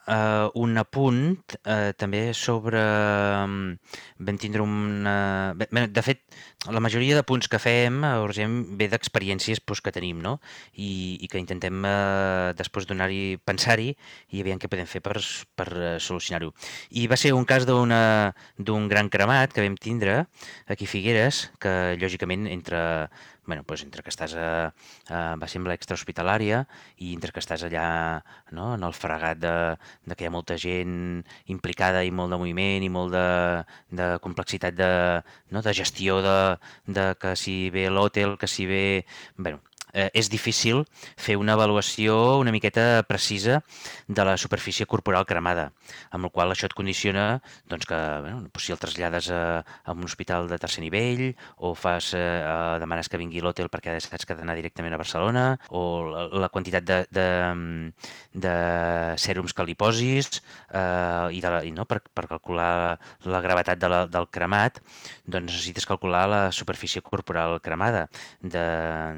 uh, 0.08 0.50
un 0.54 0.76
apunt 0.80 1.22
uh, 1.64 1.92
també 1.98 2.28
sobre... 2.36 2.80
Um, 3.44 3.74
vam 4.18 4.38
tindre 4.40 4.64
una... 4.64 5.54
Bé, 5.58 5.68
de 5.88 6.04
fet, 6.04 6.22
la 6.72 6.80
majoria 6.80 7.16
de 7.18 7.24
punts 7.26 7.48
que 7.50 7.60
fem 7.60 8.00
a 8.06 8.14
Urgent 8.24 8.56
ve 8.78 8.88
d'experiències 8.92 9.60
pues, 9.60 9.82
que 9.84 9.92
tenim, 9.94 10.22
no? 10.24 10.38
I, 10.74 11.18
i 11.20 11.30
que 11.30 11.40
intentem 11.42 11.84
uh, 11.84 12.52
després 12.56 12.88
donar-hi, 12.88 13.36
pensar-hi 13.44 13.90
i 14.32 14.44
aviam 14.44 14.60
què 14.60 14.70
podem 14.72 14.88
fer 14.88 15.02
per, 15.04 15.18
per 15.56 15.68
uh, 15.74 15.84
solucionar-ho. 16.00 16.52
I 16.96 17.06
va 17.10 17.20
ser 17.20 17.34
un 17.36 17.44
cas 17.48 17.68
d'un 17.68 18.88
gran 18.88 19.12
cremat 19.12 19.52
que 19.52 19.64
vam 19.64 19.76
tindre 19.80 20.24
aquí 20.68 20.88
a 20.88 20.94
Figueres, 20.94 21.48
que 21.60 21.94
lògicament 22.00 22.48
entre 22.50 22.80
bueno, 23.46 23.64
doncs 23.66 23.84
entre 23.84 24.02
que 24.02 24.12
estàs 24.12 24.34
a, 24.38 24.48
a 25.08 25.20
va 25.40 25.48
ser 25.50 25.60
amb 25.60 25.70
l'extrahospitalària 25.70 26.64
i 27.04 27.12
entre 27.14 27.32
que 27.34 27.42
estàs 27.42 27.64
allà 27.66 27.86
no, 28.56 28.72
en 28.74 28.86
el 28.86 28.96
fregat 28.96 29.40
de, 29.42 29.54
de 30.06 30.16
que 30.16 30.24
hi 30.24 30.30
ha 30.30 30.34
molta 30.34 30.56
gent 30.60 31.22
implicada 31.52 32.04
i 32.04 32.12
molt 32.14 32.34
de 32.34 32.40
moviment 32.40 32.86
i 32.86 32.92
molt 32.92 33.14
de, 33.14 33.26
de 34.00 34.08
complexitat 34.24 34.76
de, 34.78 34.90
no, 35.50 35.62
de 35.62 35.76
gestió 35.76 36.20
de, 36.24 36.38
de 36.86 37.06
que 37.20 37.36
si 37.36 37.58
ve 37.74 37.88
l'hotel, 37.90 38.38
que 38.40 38.50
si 38.50 38.66
ve... 38.70 38.84
Bueno, 39.36 39.60
eh, 39.94 40.10
és 40.12 40.28
difícil 40.28 40.82
fer 41.16 41.38
una 41.40 41.54
avaluació 41.54 42.38
una 42.42 42.52
miqueta 42.52 43.04
precisa 43.08 43.62
de 44.08 44.24
la 44.26 44.36
superfície 44.36 44.86
corporal 44.86 45.24
cremada, 45.26 45.70
amb 46.10 46.28
la 46.28 46.32
qual 46.34 46.52
això 46.52 46.68
et 46.68 46.76
condiciona 46.76 47.40
doncs, 47.70 47.86
que 47.88 48.00
bueno, 48.26 48.42
doncs 48.44 48.66
si 48.66 48.74
el 48.74 48.80
trasllades 48.82 49.30
a, 49.32 49.62
a 49.62 49.94
un 49.94 50.04
hospital 50.04 50.48
de 50.50 50.58
tercer 50.58 50.82
nivell 50.84 51.30
o 51.56 51.74
fas, 51.78 52.12
eh, 52.18 52.42
demanes 52.82 53.08
que 53.08 53.20
vingui 53.20 53.42
l'hotel 53.44 53.70
perquè 53.72 53.96
saps 54.02 54.26
que 54.26 54.34
ha 54.34 54.38
d'anar 54.38 54.58
directament 54.58 54.94
a 54.94 55.00
Barcelona 55.00 55.46
o 55.70 55.84
la, 56.10 56.26
la 56.44 56.50
quantitat 56.52 56.84
de, 56.84 57.00
de, 57.14 57.28
de 58.34 58.54
sèrums 59.20 59.54
que 59.54 59.66
li 59.66 59.76
posis 59.78 60.40
eh, 60.72 61.30
i, 61.30 61.40
de 61.40 61.52
la, 61.54 61.62
i 61.64 61.72
no, 61.74 61.86
per, 61.88 62.00
per 62.14 62.26
calcular 62.30 62.98
la 63.30 63.42
gravetat 63.44 63.80
de 63.80 63.90
la, 63.90 64.04
del 64.10 64.28
cremat 64.34 64.80
doncs 65.24 65.52
necessites 65.52 65.86
calcular 65.86 66.24
la 66.28 66.42
superfície 66.52 67.02
corporal 67.02 67.60
cremada 67.62 68.08
de, 68.40 68.64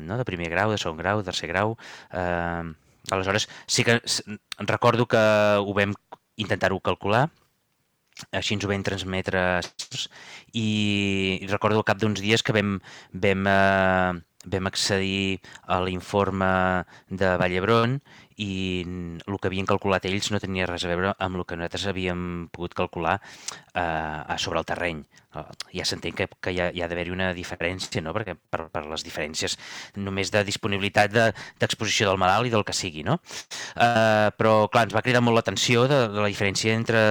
no, 0.03 0.19
de 0.19 0.29
primer 0.29 0.51
grau 0.53 0.66
grau, 0.67 0.75
de 0.75 0.83
segon 0.83 0.99
grau, 0.99 1.23
de 1.23 1.31
tercer 1.31 1.49
grau... 1.49 1.79
Eh, 2.13 2.75
aleshores, 3.11 3.49
sí 3.67 3.85
que 3.85 4.01
recordo 4.59 5.07
que 5.07 5.19
ho 5.63 5.75
vam 5.75 5.93
intentar-ho 6.37 6.81
calcular, 6.83 7.29
així 8.33 8.57
ens 8.57 8.65
ho 8.65 8.71
vam 8.71 8.83
transmetre 8.83 9.43
i 10.57 11.47
recordo 11.51 11.79
al 11.79 11.87
cap 11.87 12.01
d'uns 12.01 12.23
dies 12.25 12.43
que 12.43 12.55
vam, 12.57 12.79
vam, 13.13 13.47
eh, 13.47 14.13
vam 14.57 14.71
accedir 14.71 15.39
a 15.63 15.79
l'informe 15.85 16.51
de 17.11 17.35
Vallebron 17.37 18.01
i 18.37 18.85
el 18.85 19.39
que 19.41 19.49
havien 19.49 19.69
calculat 19.69 20.05
ells 20.09 20.31
no 20.33 20.41
tenia 20.43 20.67
res 20.69 20.85
a 20.85 20.91
veure 20.93 21.15
amb 21.19 21.41
el 21.41 21.47
que 21.49 21.57
nosaltres 21.57 21.87
havíem 21.93 22.49
pogut 22.53 22.75
calcular 22.77 23.19
eh, 23.75 24.37
sobre 24.39 24.61
el 24.61 24.69
terreny. 24.69 25.05
Ah, 25.37 25.51
ja 25.75 25.85
s'entén 25.85 26.15
que, 26.17 26.27
que 26.41 26.53
hi 26.55 26.61
ha, 26.63 26.71
ha 26.71 26.89
d'haver-hi 26.89 27.13
una 27.13 27.29
diferència, 27.37 28.01
no? 28.05 28.15
perquè 28.17 28.37
per, 28.37 28.67
per 28.73 28.85
les 28.89 29.05
diferències 29.05 29.57
només 30.01 30.31
de 30.33 30.43
disponibilitat 30.49 31.13
d'exposició 31.13 32.07
de, 32.07 32.13
del 32.13 32.21
malalt 32.23 32.49
i 32.49 32.53
del 32.55 32.65
que 32.65 32.77
sigui. 32.77 33.05
No? 33.07 33.19
Eh, 33.75 34.29
però, 34.39 34.55
clar, 34.73 34.87
ens 34.89 34.97
va 34.97 35.05
cridar 35.05 35.23
molt 35.25 35.37
l'atenció 35.41 35.85
de, 35.91 36.07
de 36.13 36.23
la 36.25 36.31
diferència 36.33 36.77
entre 36.77 37.03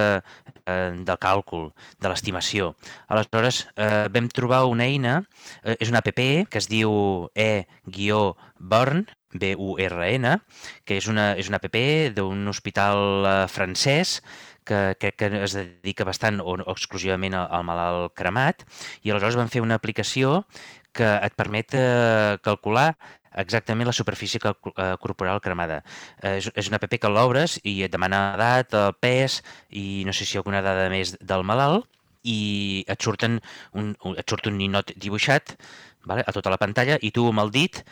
eh, 0.66 0.90
del 1.06 1.20
càlcul, 1.22 1.70
de 2.02 2.10
l'estimació. 2.10 2.72
Aleshores, 3.06 3.66
eh, 3.76 4.06
vam 4.14 4.30
trobar 4.34 4.64
una 4.70 4.88
eina, 4.88 5.20
eh, 5.62 5.76
és 5.78 5.92
una 5.92 6.02
app 6.02 6.10
que 6.16 6.58
es 6.58 6.70
diu 6.70 6.90
e-burn, 7.34 9.06
B-U-R-N, 9.42 10.36
que 10.84 10.98
és 11.00 11.08
una, 11.12 11.32
és 11.38 11.50
una 11.50 11.60
app 11.62 11.78
d'un 12.16 12.48
hospital 12.48 13.26
eh, 13.26 13.34
francès 13.52 14.20
que 14.66 14.96
crec 14.98 15.16
que 15.20 15.28
es 15.44 15.54
dedica 15.54 16.04
bastant 16.04 16.40
o, 16.42 16.56
o 16.58 16.72
exclusivament 16.72 17.36
al, 17.38 17.46
al 17.54 17.66
malalt 17.68 18.16
cremat, 18.18 18.66
i 19.02 19.12
aleshores 19.12 19.38
van 19.38 19.52
fer 19.52 19.62
una 19.62 19.78
aplicació 19.78 20.42
que 20.96 21.06
et 21.22 21.36
permet 21.38 21.76
eh, 21.76 22.36
calcular 22.42 22.90
exactament 23.36 23.86
la 23.86 23.92
superfície 23.92 24.40
eh, 24.42 24.94
corporal 25.00 25.40
cremada. 25.44 25.82
Eh, 26.22 26.38
és, 26.40 26.50
és 26.56 26.70
una 26.70 26.80
app 26.80 26.96
que 26.96 27.12
l'obres 27.12 27.58
i 27.62 27.82
et 27.86 27.92
demana 27.92 28.32
edat, 28.34 28.74
el 28.74 28.96
pes 29.00 29.42
i 29.70 30.02
no 30.08 30.16
sé 30.16 30.26
si 30.26 30.40
alguna 30.40 30.64
dada 30.64 30.88
més 30.92 31.14
del 31.20 31.44
malalt 31.46 31.86
i 32.26 32.82
et, 32.88 32.98
surten 33.02 33.38
un, 33.78 33.92
et 34.16 34.26
surt 34.26 34.48
un 34.50 34.56
ninot 34.58 34.90
dibuixat 34.98 35.54
vale, 36.08 36.24
a 36.26 36.34
tota 36.34 36.50
la 36.50 36.58
pantalla 36.58 36.98
i 37.02 37.12
tu 37.14 37.28
amb 37.30 37.44
el 37.44 37.52
dit 37.54 37.84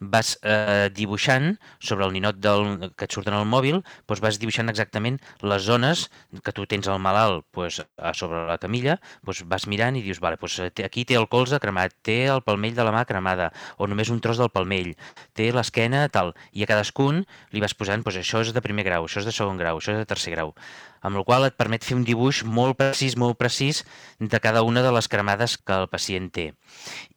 vas 0.00 0.34
eh, 0.42 0.88
dibuixant 0.94 1.56
sobre 1.78 2.06
el 2.06 2.14
ninot 2.14 2.38
del, 2.42 2.90
que 2.96 3.08
et 3.08 3.14
surt 3.14 3.30
en 3.30 3.36
el 3.38 3.46
mòbil, 3.48 3.80
doncs 4.08 4.22
vas 4.24 4.38
dibuixant 4.40 4.70
exactament 4.72 5.18
les 5.42 5.64
zones 5.66 6.06
que 6.44 6.54
tu 6.54 6.66
tens 6.70 6.88
al 6.88 7.00
malalt 7.02 7.46
doncs, 7.54 7.80
a 7.98 8.14
sobre 8.14 8.44
la 8.48 8.58
camilla, 8.62 8.98
doncs 9.26 9.44
vas 9.50 9.68
mirant 9.70 9.98
i 9.98 10.04
dius, 10.04 10.22
vale, 10.24 10.40
doncs 10.40 10.60
aquí 10.84 11.04
té 11.08 11.18
el 11.18 11.28
colze 11.30 11.60
cremat, 11.62 11.94
té 12.02 12.24
el 12.32 12.42
palmell 12.46 12.76
de 12.76 12.86
la 12.86 12.94
mà 12.94 13.04
cremada, 13.08 13.50
o 13.78 13.88
només 13.90 14.12
un 14.14 14.22
tros 14.24 14.40
del 14.40 14.52
palmell, 14.54 14.94
té 15.38 15.50
l'esquena, 15.54 16.06
tal, 16.12 16.34
i 16.52 16.64
a 16.64 16.70
cadascun 16.70 17.24
li 17.52 17.64
vas 17.64 17.74
posant, 17.74 18.04
doncs 18.04 18.22
això 18.22 18.42
és 18.44 18.54
de 18.54 18.64
primer 18.64 18.86
grau, 18.88 19.08
això 19.08 19.22
és 19.22 19.28
de 19.28 19.34
segon 19.34 19.60
grau, 19.60 19.82
això 19.82 19.94
és 19.94 20.02
de 20.02 20.08
tercer 20.08 20.34
grau 20.36 20.54
amb 21.02 21.18
la 21.18 21.24
qual 21.26 21.46
et 21.48 21.56
permet 21.58 21.84
fer 21.84 21.96
un 21.98 22.04
dibuix 22.06 22.42
molt 22.44 22.78
precís, 22.78 23.16
molt 23.20 23.38
precís 23.38 23.84
de 24.18 24.40
cada 24.42 24.62
una 24.66 24.82
de 24.82 24.92
les 24.94 25.08
cremades 25.08 25.56
que 25.58 25.74
el 25.74 25.88
pacient 25.90 26.30
té. 26.34 26.52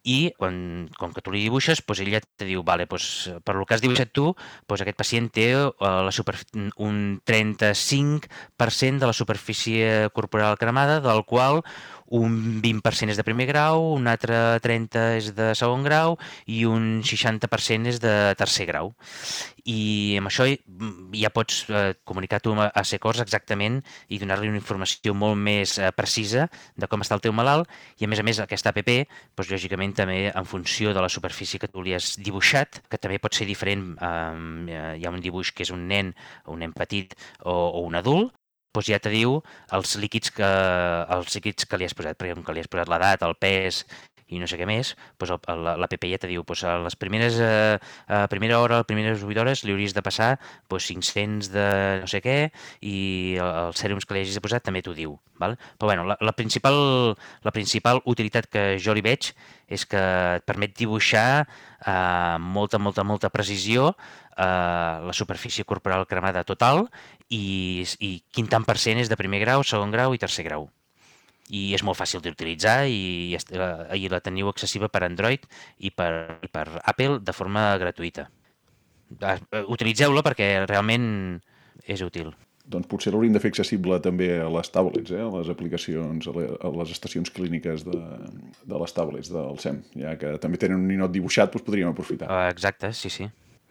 I 0.02 0.32
quan, 0.38 0.88
com 0.98 1.12
que 1.14 1.22
tu 1.24 1.34
li 1.34 1.44
dibuixes, 1.44 1.82
doncs 1.86 2.02
ella 2.04 2.22
te 2.22 2.48
diu, 2.48 2.64
vale, 2.66 2.86
doncs, 2.90 3.30
per 3.44 3.56
lo 3.58 3.66
que 3.66 3.76
has 3.76 3.84
dibuixat 3.84 4.12
tu, 4.14 4.32
doncs 4.68 4.84
aquest 4.84 4.98
pacient 4.98 5.30
té 5.32 5.48
uh, 5.56 5.72
la 6.06 6.12
super... 6.14 6.36
un 6.82 7.20
35% 7.28 9.02
de 9.02 9.06
la 9.06 9.16
superfície 9.16 10.08
corporal 10.14 10.58
cremada, 10.58 11.00
del 11.04 11.24
qual 11.24 11.62
un 12.12 12.60
20% 12.60 13.12
és 13.12 13.18
de 13.18 13.24
primer 13.24 13.46
grau, 13.48 13.92
un 13.96 14.08
altre 14.10 14.36
30% 14.60 15.16
és 15.16 15.30
de 15.36 15.52
segon 15.58 15.84
grau 15.86 16.18
i 16.46 16.62
un 16.68 17.00
60% 17.06 17.88
és 17.88 18.00
de 18.02 18.14
tercer 18.38 18.66
grau. 18.68 18.92
I 19.64 20.18
amb 20.18 20.28
això 20.28 20.44
ja 21.16 21.30
pots 21.32 21.62
eh, 21.70 21.94
comunicar 22.04 22.42
tu 22.42 22.52
a 22.58 22.84
Secors 22.84 23.22
exactament 23.22 23.80
i 24.12 24.18
donar-li 24.20 24.50
una 24.50 24.60
informació 24.60 25.14
molt 25.14 25.38
més 25.38 25.78
eh, 25.78 25.88
precisa 25.96 26.48
de 26.76 26.90
com 26.90 27.00
està 27.04 27.16
el 27.16 27.24
teu 27.24 27.32
malalt 27.32 27.70
i 28.00 28.04
a 28.04 28.10
més 28.10 28.20
a 28.20 28.26
més 28.26 28.42
aquesta 28.42 28.74
app, 28.74 28.82
doncs, 28.82 29.52
lògicament 29.54 29.94
també 30.02 30.20
en 30.28 30.48
funció 30.48 30.92
de 30.92 31.00
la 31.00 31.08
superfície 31.12 31.60
que 31.62 31.70
tu 31.70 31.82
li 31.82 31.94
has 31.94 32.16
dibuixat, 32.18 32.82
que 32.90 32.98
també 32.98 33.20
pot 33.22 33.34
ser 33.34 33.46
diferent, 33.48 33.92
eh, 33.96 34.98
hi 34.98 35.06
ha 35.06 35.14
un 35.14 35.22
dibuix 35.22 35.54
que 35.54 35.64
és 35.64 35.72
un 35.72 35.86
nen, 35.88 36.12
un 36.50 36.60
nen 36.60 36.76
petit 36.76 37.14
o, 37.44 37.54
o 37.54 37.86
un 37.86 37.96
adult, 37.96 38.34
doncs 38.72 38.88
ja 38.88 39.00
te 39.02 39.12
diu 39.12 39.40
els 39.76 39.96
líquids 40.00 40.32
que, 40.36 40.48
els 41.16 41.36
líquids 41.36 41.68
que 41.68 41.80
li 41.80 41.88
has 41.88 41.96
posat, 41.96 42.18
perquè 42.18 42.36
com 42.36 42.46
que 42.46 42.56
li 42.56 42.64
has 42.64 42.72
posat 42.72 42.90
l'edat, 42.90 43.26
el 43.26 43.36
pes 43.40 43.84
i 44.32 44.40
no 44.40 44.48
sé 44.48 44.56
què 44.56 44.66
més, 44.68 44.94
doncs 45.20 45.48
l'APP 45.82 46.06
ja 46.12 46.20
te 46.22 46.30
diu 46.30 46.44
doncs 46.46 46.64
a 46.64 46.76
les 46.82 46.96
primeres, 46.98 47.36
eh, 47.42 47.76
a 48.08 48.24
primera 48.32 48.60
hora, 48.62 48.80
a 48.80 48.82
les 48.82 48.88
primeres 48.88 49.24
8 49.28 49.42
hores 49.42 49.64
li 49.66 49.74
hauries 49.74 49.94
de 49.96 50.04
passar 50.04 50.30
doncs 50.72 50.88
500 50.88 51.50
de 51.52 51.66
no 52.02 52.08
sé 52.10 52.22
què 52.24 52.36
i 52.80 52.96
els 53.42 53.82
sèrums 53.82 54.08
que 54.08 54.16
li 54.16 54.24
hagis 54.24 54.40
posat 54.42 54.64
també 54.64 54.82
t'ho 54.82 54.96
diu. 54.96 55.18
Val? 55.42 55.56
Però 55.76 55.90
bueno, 55.90 56.06
la, 56.08 56.16
la, 56.20 56.32
principal, 56.38 56.76
la 57.42 57.52
principal 57.54 58.00
utilitat 58.08 58.48
que 58.48 58.64
jo 58.80 58.94
li 58.94 59.04
veig 59.04 59.32
és 59.72 59.84
que 59.88 60.00
et 60.38 60.44
permet 60.48 60.74
dibuixar 60.78 61.42
eh, 61.42 62.36
molta, 62.38 62.78
molta, 62.78 63.04
molta 63.04 63.32
precisió 63.32 63.92
eh, 64.36 64.98
la 65.06 65.12
superfície 65.12 65.64
corporal 65.64 66.06
cremada 66.06 66.44
total 66.44 66.86
i, 67.28 67.84
i 68.00 68.12
quin 68.32 68.48
tant 68.48 68.66
per 68.68 68.78
cent 68.80 69.00
és 69.02 69.10
de 69.10 69.18
primer 69.18 69.42
grau, 69.44 69.64
segon 69.64 69.92
grau 69.94 70.14
i 70.14 70.20
tercer 70.22 70.46
grau. 70.48 70.68
I 71.52 71.72
és 71.76 71.82
molt 71.84 71.98
fàcil 71.98 72.22
d'utilitzar 72.24 72.86
i, 72.88 73.34
eh, 73.36 73.72
i 73.98 74.08
la 74.12 74.22
teniu 74.24 74.48
accessible 74.52 74.88
per 74.92 75.04
Android 75.08 75.44
i 75.78 75.90
per, 75.90 76.38
i 76.42 76.48
per 76.48 76.68
Apple 76.82 77.20
de 77.20 77.34
forma 77.36 77.72
gratuïta. 77.82 78.28
Eh, 79.20 79.36
utilitzeu-la 79.68 80.24
perquè 80.24 80.54
realment 80.64 81.42
és 81.84 82.00
útil. 82.04 82.32
Doncs 82.72 82.86
potser 82.86 83.10
l'hauríem 83.10 83.34
de 83.34 83.40
fer 83.42 83.50
accessible 83.50 83.98
també 84.04 84.28
a 84.38 84.48
les 84.54 84.70
tablets, 84.70 85.10
eh? 85.10 85.20
a 85.20 85.30
les 85.34 85.48
aplicacions, 85.50 86.28
a 86.30 86.70
les 86.78 86.92
estacions 86.94 87.32
clíniques 87.34 87.82
de, 87.84 87.98
de 88.70 88.82
les 88.84 88.94
tablets 88.94 89.32
del 89.34 89.58
SEM, 89.58 89.80
ja 89.98 90.14
que 90.20 90.36
també 90.42 90.60
tenen 90.62 90.78
un 90.78 90.86
ninot 90.86 91.10
dibuixat, 91.12 91.50
doncs 91.52 91.66
podríem 91.66 91.90
aprofitar. 91.90 92.30
Exacte, 92.52 92.92
sí, 92.94 93.10
sí. 93.10 93.26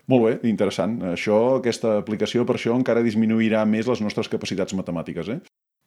Molt 0.09 0.25
bé, 0.25 0.49
interessant. 0.49 0.97
Això, 1.13 1.57
aquesta 1.59 1.97
aplicació, 1.99 2.45
per 2.47 2.57
això 2.57 2.73
encara 2.75 3.03
disminuirà 3.05 3.65
més 3.69 3.89
les 3.91 4.01
nostres 4.01 4.31
capacitats 4.31 4.73
matemàtiques, 4.77 5.29
eh? 5.29 5.41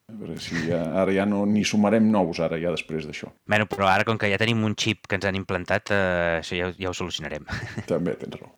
Perquè 0.04 0.36
si 0.40 0.66
ja, 0.68 0.82
ara 1.00 1.14
ja 1.16 1.24
no 1.26 1.42
ni 1.48 1.64
sumarem 1.64 2.06
nous, 2.12 2.38
ara 2.44 2.58
ja 2.60 2.72
després 2.74 3.06
d'això. 3.08 3.30
Bueno, 3.48 3.66
però 3.70 3.88
ara, 3.88 4.04
com 4.04 4.20
que 4.20 4.28
ja 4.30 4.38
tenim 4.40 4.60
un 4.66 4.76
xip 4.76 5.08
que 5.08 5.16
ens 5.18 5.24
han 5.26 5.38
implantat, 5.38 5.90
eh, 5.96 6.40
això 6.42 6.58
ja, 6.58 6.68
ja 6.76 6.92
ho 6.92 6.96
solucionarem. 6.96 7.48
També 7.90 8.14
tens 8.20 8.36
raó. 8.38 8.52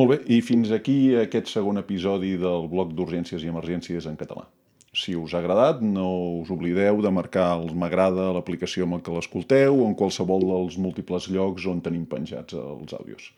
Molt 0.00 0.08
bé, 0.08 0.18
i 0.32 0.40
fins 0.40 0.72
aquí 0.72 1.14
aquest 1.20 1.50
segon 1.52 1.78
episodi 1.80 2.34
del 2.40 2.66
bloc 2.72 2.94
d'urgències 2.96 3.44
i 3.44 3.50
emergències 3.52 4.08
en 4.08 4.16
català. 4.18 4.46
Si 4.92 5.14
us 5.16 5.32
ha 5.32 5.40
agradat, 5.40 5.80
no 5.84 6.06
us 6.42 6.50
oblideu 6.52 6.98
de 7.04 7.12
marcar 7.12 7.46
el 7.58 7.70
m'agrada 7.76 8.26
a 8.28 8.34
l'aplicació 8.36 8.84
amb 8.84 8.98
què 9.04 9.14
l'escolteu 9.14 9.78
o 9.78 9.86
en 9.88 9.94
qualsevol 9.96 10.44
dels 10.48 10.76
múltiples 10.80 11.30
llocs 11.32 11.68
on 11.70 11.80
tenim 11.84 12.04
penjats 12.08 12.56
els 12.56 12.92
àudios. 12.98 13.30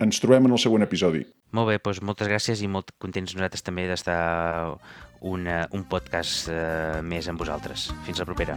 Ens 0.00 0.20
trobem 0.22 0.48
en 0.48 0.54
el 0.56 0.60
següent 0.62 0.84
episodi. 0.86 1.24
Molt 1.52 1.68
bé, 1.68 1.76
doncs 1.84 2.00
moltes 2.00 2.30
gràcies 2.30 2.62
i 2.64 2.70
molt 2.70 2.94
contents 3.02 3.34
nosaltres 3.36 3.66
també 3.66 3.84
d'estar 3.90 4.78
una, 5.20 5.66
un 5.76 5.84
podcast 5.84 6.48
eh, 6.48 7.02
més 7.04 7.28
amb 7.28 7.44
vosaltres. 7.44 7.90
Fins 8.06 8.22
la 8.22 8.28
propera. 8.28 8.56